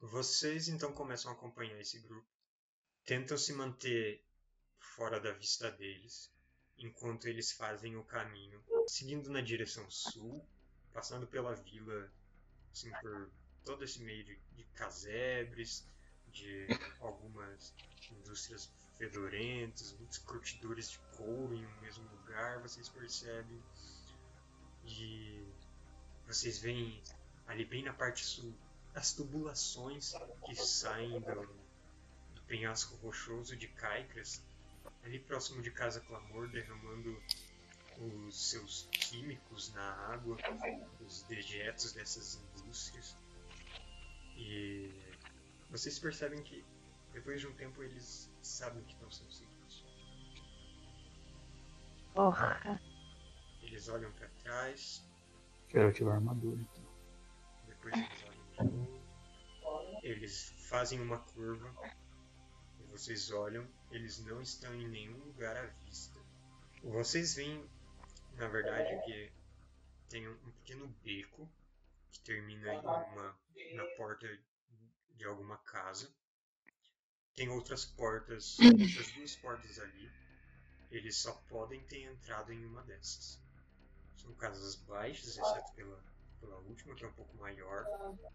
Vocês 0.00 0.66
então 0.66 0.90
começam 0.90 1.30
a 1.30 1.34
acompanhar 1.34 1.78
esse 1.78 1.98
grupo, 1.98 2.26
tentam 3.04 3.36
se 3.36 3.52
manter 3.52 4.24
fora 4.78 5.20
da 5.20 5.30
vista 5.32 5.70
deles, 5.70 6.32
enquanto 6.78 7.26
eles 7.26 7.52
fazem 7.52 7.94
o 7.96 8.04
caminho, 8.04 8.64
seguindo 8.86 9.28
na 9.28 9.42
direção 9.42 9.90
sul, 9.90 10.42
passando 10.94 11.26
pela 11.26 11.54
vila, 11.54 12.10
assim, 12.72 12.90
por 13.02 13.30
todo 13.62 13.84
esse 13.84 14.02
meio 14.02 14.24
de, 14.24 14.40
de 14.56 14.64
casebres, 14.72 15.86
de 16.28 16.66
algumas 16.98 17.74
indústrias 18.10 18.72
fedorentas, 18.98 19.94
muitos 19.98 20.18
curtidores 20.18 20.90
de 20.90 20.98
couro 21.16 21.54
em 21.54 21.64
um 21.64 21.80
mesmo 21.80 22.04
lugar, 22.10 22.60
vocês 22.60 22.88
percebem. 22.88 23.62
E 24.84 25.46
vocês 26.26 26.58
veem 26.58 27.02
ali 27.46 27.64
bem 27.64 27.82
na 27.82 27.92
parte 27.92 28.24
sul 28.24 28.54
as 28.94 29.12
tubulações 29.12 30.12
que 30.44 30.56
saem 30.56 31.20
do, 31.20 31.46
do 32.34 32.42
penhasco 32.48 32.96
rochoso 32.96 33.56
de 33.56 33.68
Caicras, 33.68 34.42
ali 35.04 35.20
próximo 35.20 35.62
de 35.62 35.70
Casa 35.70 36.00
Clamor, 36.00 36.48
derramando 36.48 37.16
os 37.98 38.50
seus 38.50 38.88
químicos 38.90 39.72
na 39.72 39.92
água, 40.12 40.36
os 41.00 41.22
dejetos 41.22 41.92
dessas 41.92 42.40
indústrias. 42.56 43.16
E 44.36 44.90
vocês 45.70 45.98
percebem 45.98 46.42
que 46.42 46.64
depois 47.12 47.40
de 47.40 47.46
um 47.46 47.52
tempo 47.54 47.82
eles 47.82 48.27
sabem 48.42 48.82
que 48.84 48.92
estão 48.92 49.10
sendo 49.10 49.32
seguidos. 49.32 49.84
Porra. 52.14 52.80
Eles 53.62 53.88
olham 53.88 54.10
pra 54.12 54.28
trás, 54.42 55.04
Quero 55.68 55.88
ativar 55.88 56.14
a 56.14 56.16
armadura, 56.16 56.60
então. 56.60 56.84
depois 57.66 57.94
eles 57.94 58.24
olham 58.24 58.70
de 58.70 58.76
novo. 58.76 58.98
Eles 60.02 60.50
fazem 60.68 61.00
uma 61.00 61.18
curva 61.18 61.70
e 62.80 62.84
vocês 62.84 63.30
olham, 63.30 63.68
eles 63.90 64.18
não 64.24 64.40
estão 64.40 64.74
em 64.74 64.88
nenhum 64.88 65.18
lugar 65.24 65.56
à 65.56 65.66
vista. 65.84 66.18
Vocês 66.82 67.34
veem, 67.34 67.68
na 68.34 68.48
verdade, 68.48 68.98
que 69.04 69.30
tem 70.08 70.26
um 70.26 70.32
um 70.32 70.52
pequeno 70.52 70.88
beco 71.04 71.48
que 72.10 72.20
termina 72.20 72.72
em 72.72 72.78
uma, 72.78 73.38
na 73.74 73.84
porta 73.96 74.26
de 75.16 75.24
alguma 75.24 75.58
casa. 75.58 76.10
Tem 77.38 77.48
outras 77.50 77.84
portas, 77.84 78.58
outras 78.66 79.12
duas 79.12 79.36
portas 79.36 79.78
ali. 79.78 80.10
Eles 80.90 81.16
só 81.16 81.32
podem 81.48 81.80
ter 81.82 82.02
entrado 82.02 82.52
em 82.52 82.66
uma 82.66 82.82
dessas. 82.82 83.40
São 84.16 84.34
casas 84.34 84.74
baixas, 84.74 85.38
exceto 85.38 85.72
pela, 85.74 86.02
pela 86.40 86.56
última, 86.56 86.96
que 86.96 87.04
é 87.04 87.08
um 87.08 87.12
pouco 87.12 87.36
maior 87.36 87.86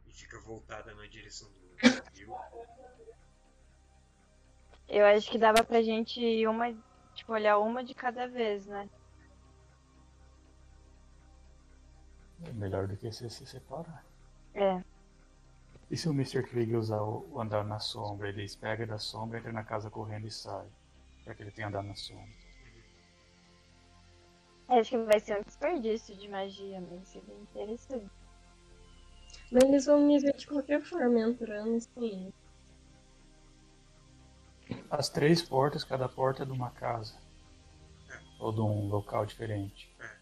e 0.07 0.13
fica 0.13 0.39
voltada 0.39 0.95
na 0.95 1.05
direção 1.05 1.49
do 1.51 1.59
rio. 2.13 2.33
Eu 4.87 5.05
acho 5.05 5.29
que 5.29 5.37
dava 5.37 5.65
pra 5.65 5.81
gente 5.81 6.21
ir 6.21 6.47
uma, 6.47 6.73
tipo, 7.13 7.33
olhar 7.33 7.57
uma 7.57 7.83
de 7.83 7.93
cada 7.93 8.25
vez, 8.25 8.67
né? 8.67 8.89
É 12.45 12.53
melhor 12.53 12.87
do 12.87 12.95
que 12.95 13.11
você 13.11 13.29
se 13.29 13.45
separar. 13.45 14.05
É. 14.53 14.81
E 15.89 15.97
se 15.97 16.09
o 16.09 16.11
Mr. 16.11 16.43
Krieg 16.43 16.75
usar 16.75 17.01
o 17.01 17.39
andar 17.39 17.63
na 17.63 17.79
sombra, 17.79 18.29
ele 18.29 18.45
pega 18.59 18.85
da 18.87 18.97
sombra, 18.97 19.39
entra 19.39 19.51
na 19.51 19.63
casa 19.63 19.89
correndo 19.89 20.27
e 20.27 20.31
sai. 20.31 20.67
Pra 21.23 21.35
que 21.35 21.43
ele 21.43 21.51
tenha 21.51 21.67
andar 21.67 21.83
na 21.83 21.95
sombra. 21.95 22.43
Acho 24.67 24.91
que 24.91 24.97
vai 25.03 25.19
ser 25.19 25.39
um 25.39 25.43
desperdício 25.43 26.15
de 26.15 26.27
magia, 26.27 26.81
mas 26.81 27.07
seria 27.07 27.35
interessante. 27.35 28.09
Mas 29.51 29.63
eles 29.63 29.85
vão 29.85 29.99
me 29.99 30.19
ver 30.19 30.35
de 30.35 30.47
qualquer 30.47 30.81
forma 30.81 31.19
entrando 31.19 31.75
e 31.75 31.81
saindo. 31.81 32.33
As 34.89 35.09
três 35.09 35.41
portas, 35.41 35.83
cada 35.83 36.07
porta 36.09 36.43
é 36.43 36.45
de 36.45 36.51
uma 36.51 36.71
casa. 36.71 37.15
Ou 38.39 38.51
de 38.51 38.61
um 38.61 38.87
local 38.87 39.25
diferente. 39.25 39.93
É, 39.99 40.12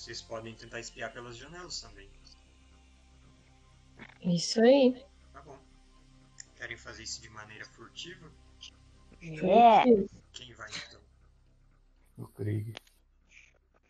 vocês 0.00 0.22
podem 0.22 0.54
tentar 0.54 0.80
espiar 0.80 1.12
pelas 1.12 1.36
janelas 1.36 1.82
também. 1.82 2.10
Isso 4.22 4.58
aí. 4.62 5.04
Tá 5.30 5.42
bom. 5.42 5.58
Querem 6.56 6.76
fazer 6.78 7.02
isso 7.02 7.20
de 7.20 7.28
maneira 7.28 7.66
furtiva? 7.66 8.32
É, 9.20 9.84
Quem 10.32 10.54
vai 10.54 10.70
então? 10.70 11.00
O 12.16 12.26
Krieg. 12.28 12.72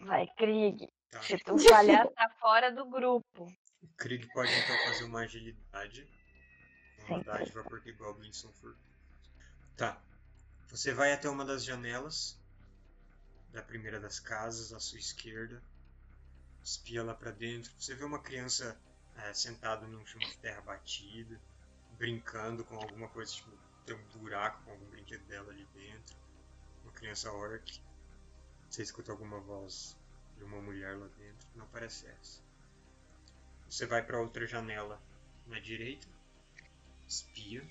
vai, 0.00 0.26
Krieg. 0.36 0.92
Tá. 1.10 1.22
Se 1.22 1.38
tu 1.38 1.56
falhar, 1.58 2.08
tá 2.08 2.28
fora 2.40 2.72
do 2.72 2.86
grupo. 2.86 3.46
O 3.80 3.88
Krieg 3.96 4.26
pode 4.32 4.50
então 4.52 4.76
fazer 4.86 5.04
uma 5.04 5.20
agilidade. 5.20 6.08
Uma 7.08 7.22
dádiva 7.22 7.62
porque 7.62 7.92
goblins 7.92 8.36
são 8.36 8.52
furtivos. 8.54 8.90
Tá. 9.76 10.02
Você 10.70 10.92
vai 10.92 11.12
até 11.12 11.30
uma 11.30 11.44
das 11.44 11.64
janelas 11.64 12.36
da 13.52 13.62
primeira 13.62 14.00
das 14.00 14.18
casas, 14.18 14.72
à 14.72 14.80
sua 14.80 14.98
esquerda. 14.98 15.62
Espia 16.62 17.02
lá 17.02 17.14
pra 17.14 17.30
dentro. 17.30 17.72
Você 17.78 17.94
vê 17.94 18.04
uma 18.04 18.18
criança 18.18 18.78
eh, 19.16 19.34
sentada 19.34 19.86
num 19.86 20.04
chão 20.06 20.20
de 20.20 20.36
terra 20.38 20.60
batida, 20.60 21.40
brincando 21.96 22.64
com 22.64 22.76
alguma 22.76 23.08
coisa, 23.08 23.32
tipo, 23.32 23.50
tem 23.86 23.96
um 23.96 24.18
buraco 24.18 24.62
com 24.64 24.70
algum 24.72 24.86
brinquedo 24.86 25.24
dela 25.26 25.50
ali 25.50 25.66
dentro. 25.74 26.16
Uma 26.82 26.92
criança 26.92 27.32
orc. 27.32 27.82
Você 28.68 28.82
escuta 28.82 29.10
alguma 29.10 29.40
voz 29.40 29.96
de 30.36 30.44
uma 30.44 30.60
mulher 30.60 30.96
lá 30.96 31.08
dentro. 31.18 31.48
Não 31.54 31.66
parece 31.68 32.06
essa. 32.06 32.42
Você 33.68 33.86
vai 33.86 34.02
para 34.02 34.20
outra 34.20 34.46
janela 34.46 35.00
na 35.46 35.58
direita, 35.58 36.06
espia. 37.06 37.66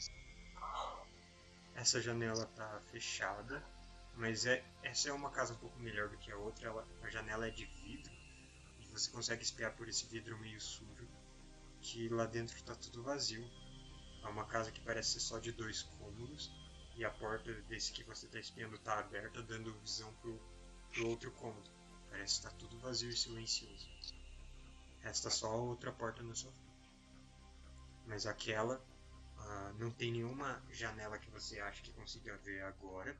Essa 1.75 2.01
janela 2.01 2.45
tá 2.55 2.81
fechada, 2.91 3.63
mas 4.15 4.45
é, 4.45 4.63
essa 4.83 5.09
é 5.09 5.13
uma 5.13 5.29
casa 5.29 5.53
um 5.53 5.57
pouco 5.57 5.79
melhor 5.79 6.09
do 6.09 6.17
que 6.17 6.31
a 6.31 6.37
outra. 6.37 6.67
Ela, 6.67 6.87
a 7.01 7.09
janela 7.09 7.47
é 7.47 7.51
de 7.51 7.65
vidro 7.65 8.18
você 8.91 9.09
consegue 9.11 9.43
espiar 9.43 9.75
por 9.75 9.87
esse 9.87 10.05
vidro 10.07 10.37
meio 10.39 10.59
sujo 10.59 11.07
que 11.81 12.09
lá 12.09 12.25
dentro 12.25 12.61
tá 12.63 12.75
tudo 12.75 13.03
vazio. 13.03 13.43
É 14.23 14.27
uma 14.27 14.45
casa 14.45 14.71
que 14.71 14.81
parece 14.81 15.13
ser 15.13 15.19
só 15.21 15.39
de 15.39 15.51
dois 15.51 15.83
cômodos 15.83 16.51
e 16.95 17.05
a 17.05 17.09
porta 17.09 17.53
desse 17.63 17.93
que 17.93 18.03
você 18.03 18.27
tá 18.27 18.39
espiando 18.39 18.77
tá 18.79 18.99
aberta, 18.99 19.41
dando 19.41 19.73
visão 19.79 20.13
pro, 20.15 20.39
pro 20.91 21.07
outro 21.07 21.31
cômodo. 21.31 21.69
Parece 22.09 22.33
estar 22.35 22.51
tudo 22.51 22.79
vazio 22.79 23.09
e 23.09 23.15
silencioso. 23.15 23.87
Resta 24.99 25.29
só 25.29 25.47
a 25.47 25.55
outra 25.55 25.91
porta 25.91 26.21
sua 26.35 26.51
frente. 26.51 26.91
Mas 28.05 28.25
aquela 28.25 28.83
ah, 29.37 29.73
não 29.77 29.91
tem 29.91 30.11
nenhuma 30.11 30.61
janela 30.69 31.17
que 31.17 31.29
você 31.29 31.59
acha 31.59 31.81
que 31.81 31.93
consiga 31.93 32.37
ver 32.37 32.61
agora. 32.63 33.17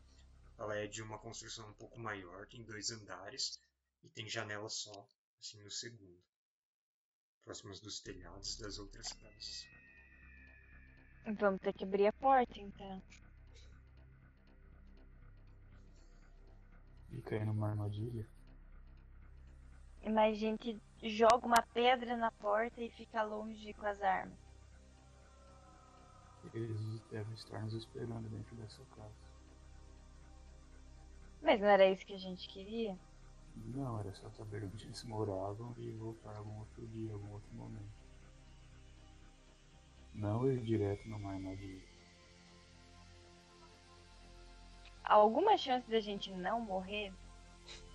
Ela 0.57 0.76
é 0.76 0.88
de 0.88 1.01
uma 1.01 1.17
construção 1.17 1.70
um 1.70 1.74
pouco 1.74 1.97
maior, 1.97 2.45
tem 2.47 2.61
dois 2.63 2.91
andares 2.91 3.57
e 4.03 4.09
tem 4.09 4.28
janela 4.28 4.67
só, 4.67 5.07
assim 5.40 5.62
no 5.64 5.72
segundo, 5.72 6.22
próximas 7.44 7.80
dos 7.80 8.00
telhados 8.00 8.58
das 8.58 8.78
outras 8.78 9.12
casas. 9.14 9.68
Vamos 11.38 11.62
ter 11.62 11.74
que 11.74 11.84
abrir 11.84 12.08
a 12.08 12.14
porta, 12.14 12.60
então. 12.60 13.02
E 17.12 17.22
cair 17.22 17.46
numa 17.46 17.70
armadilha. 17.70 18.28
Mas 20.03 20.38
a 20.38 20.40
gente 20.40 20.82
joga 21.03 21.45
uma 21.45 21.61
pedra 21.74 22.16
na 22.16 22.32
porta 22.32 22.82
e 22.82 22.90
fica 22.91 23.22
longe 23.24 23.74
com 23.74 23.86
as 23.86 24.02
armas. 24.02 24.38
Eles 26.53 27.02
devem 27.11 27.34
estar 27.34 27.61
nos 27.61 27.74
esperando 27.74 28.30
dentro 28.30 28.56
dessa 28.56 28.84
casa. 28.95 29.30
Mas 31.41 31.60
não 31.60 31.68
era 31.68 31.90
isso 31.90 32.06
que 32.06 32.14
a 32.14 32.20
gente 32.20 32.48
queria? 32.49 32.98
Não, 33.65 33.99
era 33.99 34.14
só 34.14 34.30
saber 34.31 34.64
onde 34.64 34.86
eles 34.86 35.03
moravam 35.03 35.73
e 35.77 35.91
voltar 35.91 36.36
algum 36.36 36.60
outro 36.60 36.86
dia, 36.88 37.14
algum 37.14 37.31
outro 37.31 37.53
momento. 37.53 37.99
Não 40.14 40.49
ir 40.52 40.61
direto 40.61 41.07
numa 41.07 41.31
armadilha. 41.31 41.88
Alguma 45.03 45.57
chance 45.57 45.90
da 45.90 45.99
gente 45.99 46.31
não 46.31 46.61
morrer? 46.61 47.14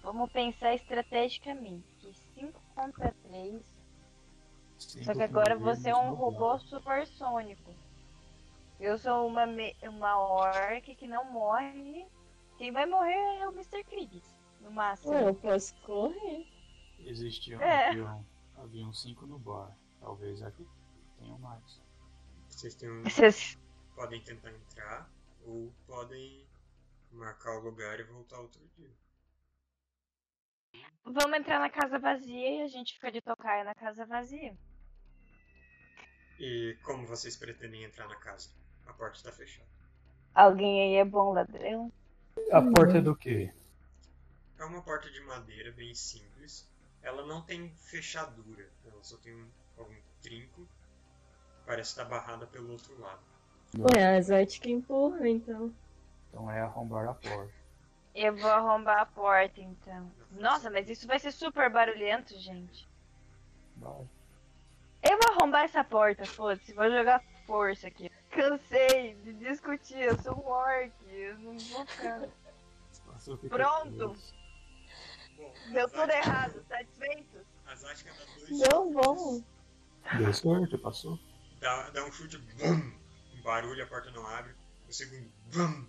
Vamos 0.03 0.31
pensar 0.32 0.74
estrategicamente. 0.74 1.85
Que 1.99 2.12
5 2.12 2.61
contra 2.74 3.12
3. 3.24 3.62
Cinco 4.78 5.05
Só 5.05 5.15
que 5.15 5.23
agora 5.23 5.57
você 5.57 5.91
é 5.91 5.97
um 5.97 6.15
robô 6.15 6.59
supersônico. 6.59 7.74
Eu 8.81 8.99
sou 8.99 9.27
uma, 9.27 9.45
uma 9.89 10.19
orc 10.19 10.95
que 10.95 11.07
não 11.07 11.31
morre. 11.32 12.07
Quem 12.59 12.73
vai 12.73 12.86
morrer 12.86 13.41
é 13.41 13.49
o 13.49 13.53
Mr. 13.53 13.82
Krieg, 13.85 14.23
no 14.65 14.70
máximo. 14.73 15.12
Ué, 15.12 15.28
eu 15.28 15.35
posso 15.35 15.74
correr. 15.82 16.47
Existiam, 16.99 17.61
É. 17.61 17.89
haviam, 17.91 18.27
haviam 18.57 18.93
cinco 18.93 19.27
no 19.27 19.39
bar. 19.39 19.77
Talvez 20.01 20.43
aqui 20.43 20.66
tenham 21.19 21.39
mais. 21.39 21.81
Vocês 22.49 22.74
têm 22.74 22.91
um, 22.91 23.03
Vocês- 23.05 23.59
podem 23.95 24.20
tentar 24.23 24.51
entrar 24.53 25.09
ou 25.47 25.73
podem 25.86 26.45
marcar 27.12 27.59
o 27.59 27.61
lugar 27.62 28.01
e 28.01 28.05
voltar 28.05 28.41
outro 28.41 28.61
dia. 28.77 28.91
Vamos 31.05 31.39
entrar 31.39 31.61
na 31.61 31.69
casa 31.70 31.99
vazia 31.99 32.51
e 32.59 32.62
a 32.62 32.69
gente 32.69 32.95
fica 32.95 33.12
de 33.12 33.20
tocaia 33.20 33.62
na 33.62 33.74
casa 33.74 34.05
vazia. 34.07 34.57
E 36.41 36.77
como 36.82 37.07
vocês 37.07 37.36
pretendem 37.36 37.85
entrar 37.85 38.09
na 38.09 38.16
casa? 38.16 38.51
A 38.86 38.93
porta 38.93 39.16
está 39.16 39.31
fechada. 39.31 39.69
Alguém 40.35 40.81
aí 40.82 40.95
é 40.97 41.05
bom 41.05 41.32
ladrão? 41.32 41.93
A 42.51 42.61
porta 42.61 42.99
é 42.99 43.01
do 43.01 43.15
quê? 43.15 43.53
É 44.59 44.64
uma 44.64 44.82
porta 44.82 45.10
de 45.10 45.20
madeira 45.22 45.72
bem 45.72 45.94
simples. 45.94 46.68
Ela 47.02 47.26
não 47.26 47.43
tem 47.43 47.74
fechadura, 47.76 48.68
ela 48.86 49.02
só 49.02 49.16
tem 49.18 49.35
um, 49.35 49.47
algum 49.76 49.97
trinco. 50.22 50.66
Parece 51.66 51.90
estar 51.90 52.05
barrada 52.05 52.47
pelo 52.47 52.72
outro 52.72 52.98
lado. 53.01 53.20
Ué, 53.78 54.16
a 54.16 54.20
Zete 54.20 54.60
que 54.60 54.70
empurra, 54.70 55.28
então. 55.28 55.72
Então 56.28 56.51
é 56.51 56.60
arrombar 56.60 57.09
a 57.09 57.14
porta. 57.14 57.52
Eu 58.14 58.36
vou 58.36 58.51
arrombar 58.51 59.01
a 59.01 59.06
porta 59.06 59.60
então. 59.60 60.10
Nossa, 60.32 60.70
mas 60.70 60.89
isso 60.89 61.06
vai 61.06 61.18
ser 61.18 61.32
super 61.32 61.68
barulhento, 61.70 62.39
gente. 62.39 62.89
Vai. 63.76 64.09
Eu 65.02 65.18
vou 65.18 65.32
arrombar 65.32 65.64
essa 65.64 65.85
porta, 65.85 66.24
foda-se, 66.24 66.72
vou 66.72 66.90
jogar 66.90 67.22
força 67.47 67.89
aqui. 67.89 68.10
Cansei 68.31 69.14
de 69.16 69.32
discutir, 69.35 69.98
eu 69.98 70.16
sou 70.22 70.35
um 70.35 70.47
orc, 70.47 70.93
eu 71.06 71.39
não 71.39 71.59
vou 71.59 71.86
ficar 71.86 72.28
Pronto. 73.48 74.16
Deu 75.73 75.89
tudo 75.89 76.11
errado, 76.11 76.65
satisfeitos? 76.69 77.43
A 77.66 77.75
Zática 77.75 78.12
dá 78.12 78.25
dois 78.25 78.49
Deu 78.49 78.59
chutes, 78.59 78.95
bom. 78.95 79.45
Deu 80.19 80.33
certo, 80.35 80.79
passou. 80.79 81.19
Dá, 81.61 81.91
dá 81.91 82.05
um 82.05 82.12
chute, 82.12 82.37
bum, 82.39 82.93
um 83.35 83.43
barulho, 83.43 83.83
a 83.83 83.87
porta 83.87 84.11
não 84.11 84.27
abre. 84.27 84.55
O 84.89 84.93
segundo, 84.93 85.31
bum, 85.55 85.87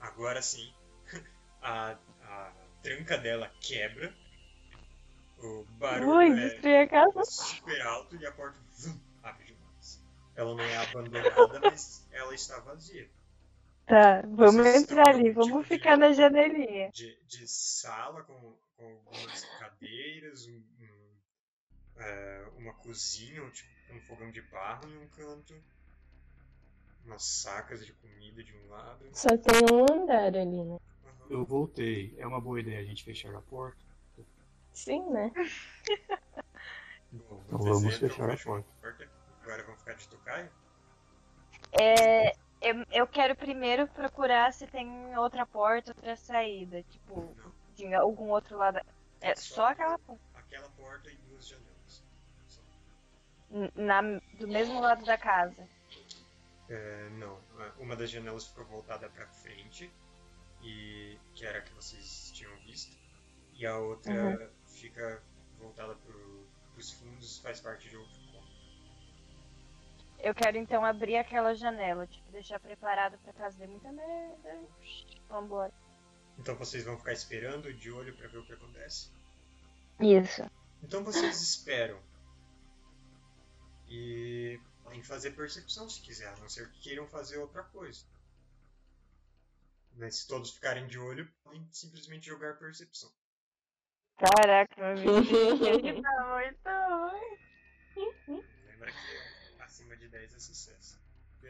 agora 0.00 0.42
sim, 0.42 0.72
a, 1.62 1.96
a 2.22 2.52
tranca 2.82 3.16
dela 3.18 3.50
quebra. 3.60 4.14
O 5.38 5.64
barulho 5.78 6.16
Ui, 6.18 6.26
é 6.30 6.48
destruí 6.48 6.76
a 6.76 6.88
casa. 6.88 7.24
super 7.24 7.80
alto 7.82 8.16
e 8.16 8.26
a 8.26 8.32
porta 8.32 8.58
vum, 8.78 8.98
abre 9.22 9.44
demais. 9.46 10.02
Ela 10.36 10.54
não 10.54 10.62
é 10.64 10.76
abandonada, 10.76 11.60
mas 11.62 12.06
ela 12.12 12.34
está 12.34 12.60
vazia. 12.60 13.10
Tá, 13.86 14.22
vamos 14.26 14.54
Vocês 14.56 14.82
entrar 14.82 15.08
ali, 15.08 15.24
tipo 15.28 15.40
vamos 15.44 15.62
de- 15.62 15.68
ficar 15.68 15.96
na 15.98 16.12
janelinha. 16.12 16.90
De, 16.90 17.18
de 17.26 17.46
sala 17.46 18.22
com, 18.22 18.56
com 18.84 19.08
algumas 19.08 19.44
cadeiras, 19.58 20.46
um, 20.46 20.62
um, 20.80 21.16
é, 21.96 22.48
uma 22.56 22.74
cozinha, 22.74 23.42
um, 23.42 23.50
tipo, 23.50 23.70
um 23.92 24.00
fogão 24.02 24.30
de 24.30 24.42
barro 24.42 24.88
em 24.88 24.98
um 24.98 25.08
canto, 25.08 25.54
umas 27.04 27.24
sacas 27.24 27.84
de 27.84 27.92
comida 27.94 28.42
de 28.42 28.54
um 28.54 28.68
lado. 28.68 29.08
Só 29.12 29.28
tem 29.36 29.54
um 29.72 29.84
andar 29.84 30.36
ali, 30.36 30.64
né? 30.64 30.78
Eu 31.30 31.44
voltei. 31.44 32.14
É 32.18 32.26
uma 32.26 32.40
boa 32.40 32.60
ideia 32.60 32.80
a 32.80 32.84
gente 32.84 33.04
fechar 33.04 33.34
a 33.34 33.40
porta. 33.40 33.82
Sim, 34.72 35.08
né? 35.10 35.32
Bom, 37.12 37.42
Então 37.46 37.58
vamos 37.58 37.84
entram, 37.84 38.08
fechar 38.08 38.28
a 38.28 38.36
fecham 38.36 38.62
porta. 38.62 39.10
Agora 39.42 39.62
vão 39.64 39.76
ficar 39.76 39.94
de 39.94 40.08
tocaio? 40.08 40.50
É, 41.72 42.32
eu, 42.60 42.84
eu 42.90 43.06
quero 43.06 43.36
primeiro 43.36 43.86
procurar 43.88 44.52
se 44.52 44.66
tem 44.66 45.16
outra 45.16 45.46
porta, 45.46 45.92
outra 45.92 46.16
saída. 46.16 46.82
Tipo, 46.82 47.34
Não. 47.36 47.53
Tinha 47.74 48.00
algum 48.00 48.30
outro 48.30 48.56
lado. 48.56 48.80
É 49.20 49.34
só 49.34 49.66
aquela 49.66 49.98
porta. 49.98 50.22
Aquela 50.34 50.68
porta 50.70 51.10
e 51.10 51.16
duas 51.28 51.46
janelas. 51.46 52.04
Só. 52.46 52.62
Na, 53.74 54.00
do 54.38 54.48
mesmo 54.48 54.80
lado 54.80 55.04
da 55.04 55.18
casa. 55.18 55.68
É, 56.68 57.08
não, 57.10 57.38
uma 57.78 57.94
das 57.94 58.10
janelas 58.10 58.46
ficou 58.46 58.64
voltada 58.64 59.08
para 59.10 59.26
frente, 59.28 59.92
e 60.62 61.18
que 61.34 61.44
era 61.44 61.58
a 61.58 61.62
que 61.62 61.72
vocês 61.74 62.32
tinham 62.32 62.56
visto, 62.58 62.96
e 63.52 63.66
a 63.66 63.76
outra 63.76 64.50
fica 64.66 65.22
voltada 65.58 65.94
para 65.94 66.16
os 66.76 66.92
fundos, 66.92 67.38
faz 67.38 67.60
parte 67.60 67.88
de 67.88 67.96
outro 67.96 68.18
cômodo. 68.32 68.54
Eu 70.18 70.34
quero 70.34 70.56
então 70.56 70.82
abrir 70.84 71.18
aquela 71.18 71.54
janela, 71.54 72.06
tipo, 72.06 72.32
deixar 72.32 72.58
preparado 72.58 73.18
pra 73.18 73.32
caso 73.34 73.58
dê 73.58 73.66
muita 73.66 73.92
merda. 73.92 74.64
Vambora. 75.28 75.72
Então 76.38 76.56
vocês 76.56 76.84
vão 76.84 76.98
ficar 76.98 77.12
esperando 77.12 77.72
de 77.72 77.90
olho 77.90 78.14
para 78.16 78.28
ver 78.28 78.38
o 78.38 78.44
que 78.44 78.52
acontece. 78.52 79.10
Isso. 80.00 80.42
Então 80.82 81.04
vocês 81.04 81.40
esperam. 81.40 81.98
E 83.88 84.58
que 84.94 85.02
fazer 85.02 85.32
percepção 85.32 85.86
se 85.88 86.00
quiser, 86.00 86.28
a 86.28 86.36
não 86.36 86.48
ser 86.48 86.70
que 86.70 86.78
queiram 86.80 87.06
fazer 87.06 87.36
outra 87.38 87.64
coisa. 87.64 88.06
Mas 89.96 90.16
se 90.16 90.26
todos 90.26 90.50
ficarem 90.52 90.86
de 90.86 90.98
olho, 90.98 91.30
podem 91.42 91.66
simplesmente 91.70 92.26
jogar 92.26 92.58
percepção. 92.58 93.10
Caraca, 94.16 94.74
meu 94.76 94.96
bicho 95.20 95.34
tá 96.02 96.34
muito 96.34 96.68
ruim. 98.26 98.42
Lembra 98.66 98.90
que 98.90 98.98
acima 99.62 99.96
de 99.96 100.08
10 100.08 100.34
é 100.34 100.38
sucesso. 100.38 100.98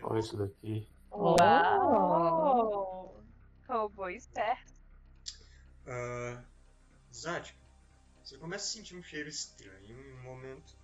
Olha 0.02 0.18
isso 0.18 0.36
daqui. 0.36 0.88
Uau! 1.10 3.22
Robô 3.68 4.08
esperto. 4.08 4.73
Zática, 7.12 7.58
você 8.22 8.38
começa 8.38 8.64
a 8.64 8.68
sentir 8.68 8.96
um 8.96 9.02
cheiro 9.02 9.28
estranho 9.28 10.00
em 10.00 10.12
um 10.14 10.22
momento. 10.22 10.76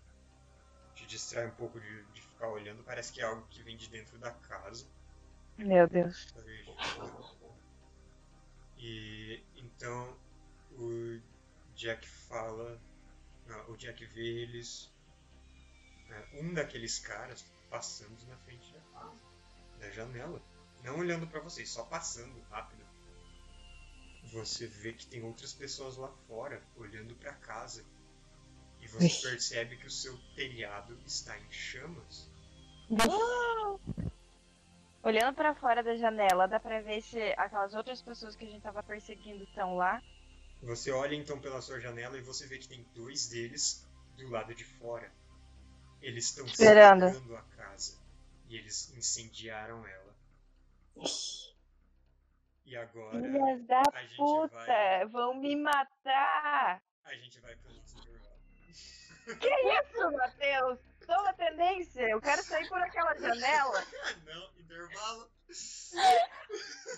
Te 0.94 1.06
distrai 1.06 1.46
um 1.46 1.52
pouco 1.52 1.80
de, 1.80 2.04
de 2.12 2.20
ficar 2.20 2.48
olhando, 2.48 2.84
parece 2.84 3.12
que 3.12 3.20
é 3.20 3.24
algo 3.24 3.46
que 3.48 3.62
vem 3.62 3.76
de 3.76 3.88
dentro 3.88 4.18
da 4.18 4.30
casa. 4.30 4.86
Meu 5.56 5.88
Deus. 5.88 6.32
E 8.76 9.42
então 9.56 10.16
o 10.72 11.20
Jack 11.74 12.06
fala. 12.06 12.80
não, 13.46 13.70
o 13.70 13.76
Jack 13.76 14.04
vê 14.06 14.42
eles. 14.42 14.90
é, 16.10 16.40
um 16.40 16.52
daqueles 16.54 16.98
caras 16.98 17.44
passando 17.68 18.26
na 18.26 18.36
frente 18.38 18.72
da 18.72 18.80
casa, 18.92 19.20
da 19.78 19.90
janela. 19.90 20.42
Não 20.82 20.98
olhando 20.98 21.26
pra 21.26 21.40
vocês, 21.40 21.70
só 21.70 21.84
passando 21.84 22.40
rápido. 22.50 22.89
Você 24.32 24.66
vê 24.66 24.92
que 24.92 25.06
tem 25.06 25.22
outras 25.22 25.52
pessoas 25.52 25.96
lá 25.96 26.08
fora 26.28 26.62
olhando 26.76 27.14
pra 27.16 27.32
casa. 27.34 27.84
E 28.80 28.86
você 28.88 29.06
Ixi. 29.06 29.22
percebe 29.22 29.76
que 29.76 29.86
o 29.86 29.90
seu 29.90 30.16
telhado 30.34 30.98
está 31.06 31.38
em 31.38 31.50
chamas. 31.50 32.30
Olhando 35.02 35.34
pra 35.34 35.54
fora 35.54 35.82
da 35.82 35.96
janela, 35.96 36.46
dá 36.46 36.60
pra 36.60 36.80
ver 36.80 37.02
se 37.02 37.18
aquelas 37.36 37.74
outras 37.74 38.02
pessoas 38.02 38.36
que 38.36 38.44
a 38.44 38.48
gente 38.48 38.62
tava 38.62 38.82
perseguindo 38.82 39.44
estão 39.44 39.76
lá. 39.76 40.02
Você 40.62 40.90
olha 40.90 41.14
então 41.14 41.40
pela 41.40 41.62
sua 41.62 41.80
janela 41.80 42.18
e 42.18 42.22
você 42.22 42.46
vê 42.46 42.58
que 42.58 42.68
tem 42.68 42.84
dois 42.94 43.28
deles 43.28 43.86
do 44.16 44.28
lado 44.28 44.54
de 44.54 44.64
fora. 44.64 45.10
Eles 46.02 46.26
estão 46.26 46.44
Esperando. 46.46 47.10
cercando 47.10 47.36
a 47.36 47.42
casa. 47.42 47.98
E 48.48 48.56
eles 48.56 48.92
incendiaram 48.96 49.86
ela. 49.86 50.14
E 52.70 52.76
agora 52.76 53.20
Filhas 53.20 53.66
da 53.66 53.82
puta! 54.16 54.54
vai- 54.54 55.06
Vão 55.06 55.34
me 55.34 55.56
matar! 55.56 56.80
a 57.04 57.14
gente 57.16 57.40
vai 57.40 57.56
pro. 57.56 57.74
Que 59.38 59.48
isso, 59.48 60.12
Matheus? 60.12 60.78
Toma 61.04 61.32
tendência! 61.34 62.02
Eu 62.08 62.20
quero 62.20 62.40
sair 62.44 62.68
por 62.68 62.78
aquela 62.78 63.12
janela! 63.16 63.84
Não, 64.24 64.50
intervalo. 64.56 65.28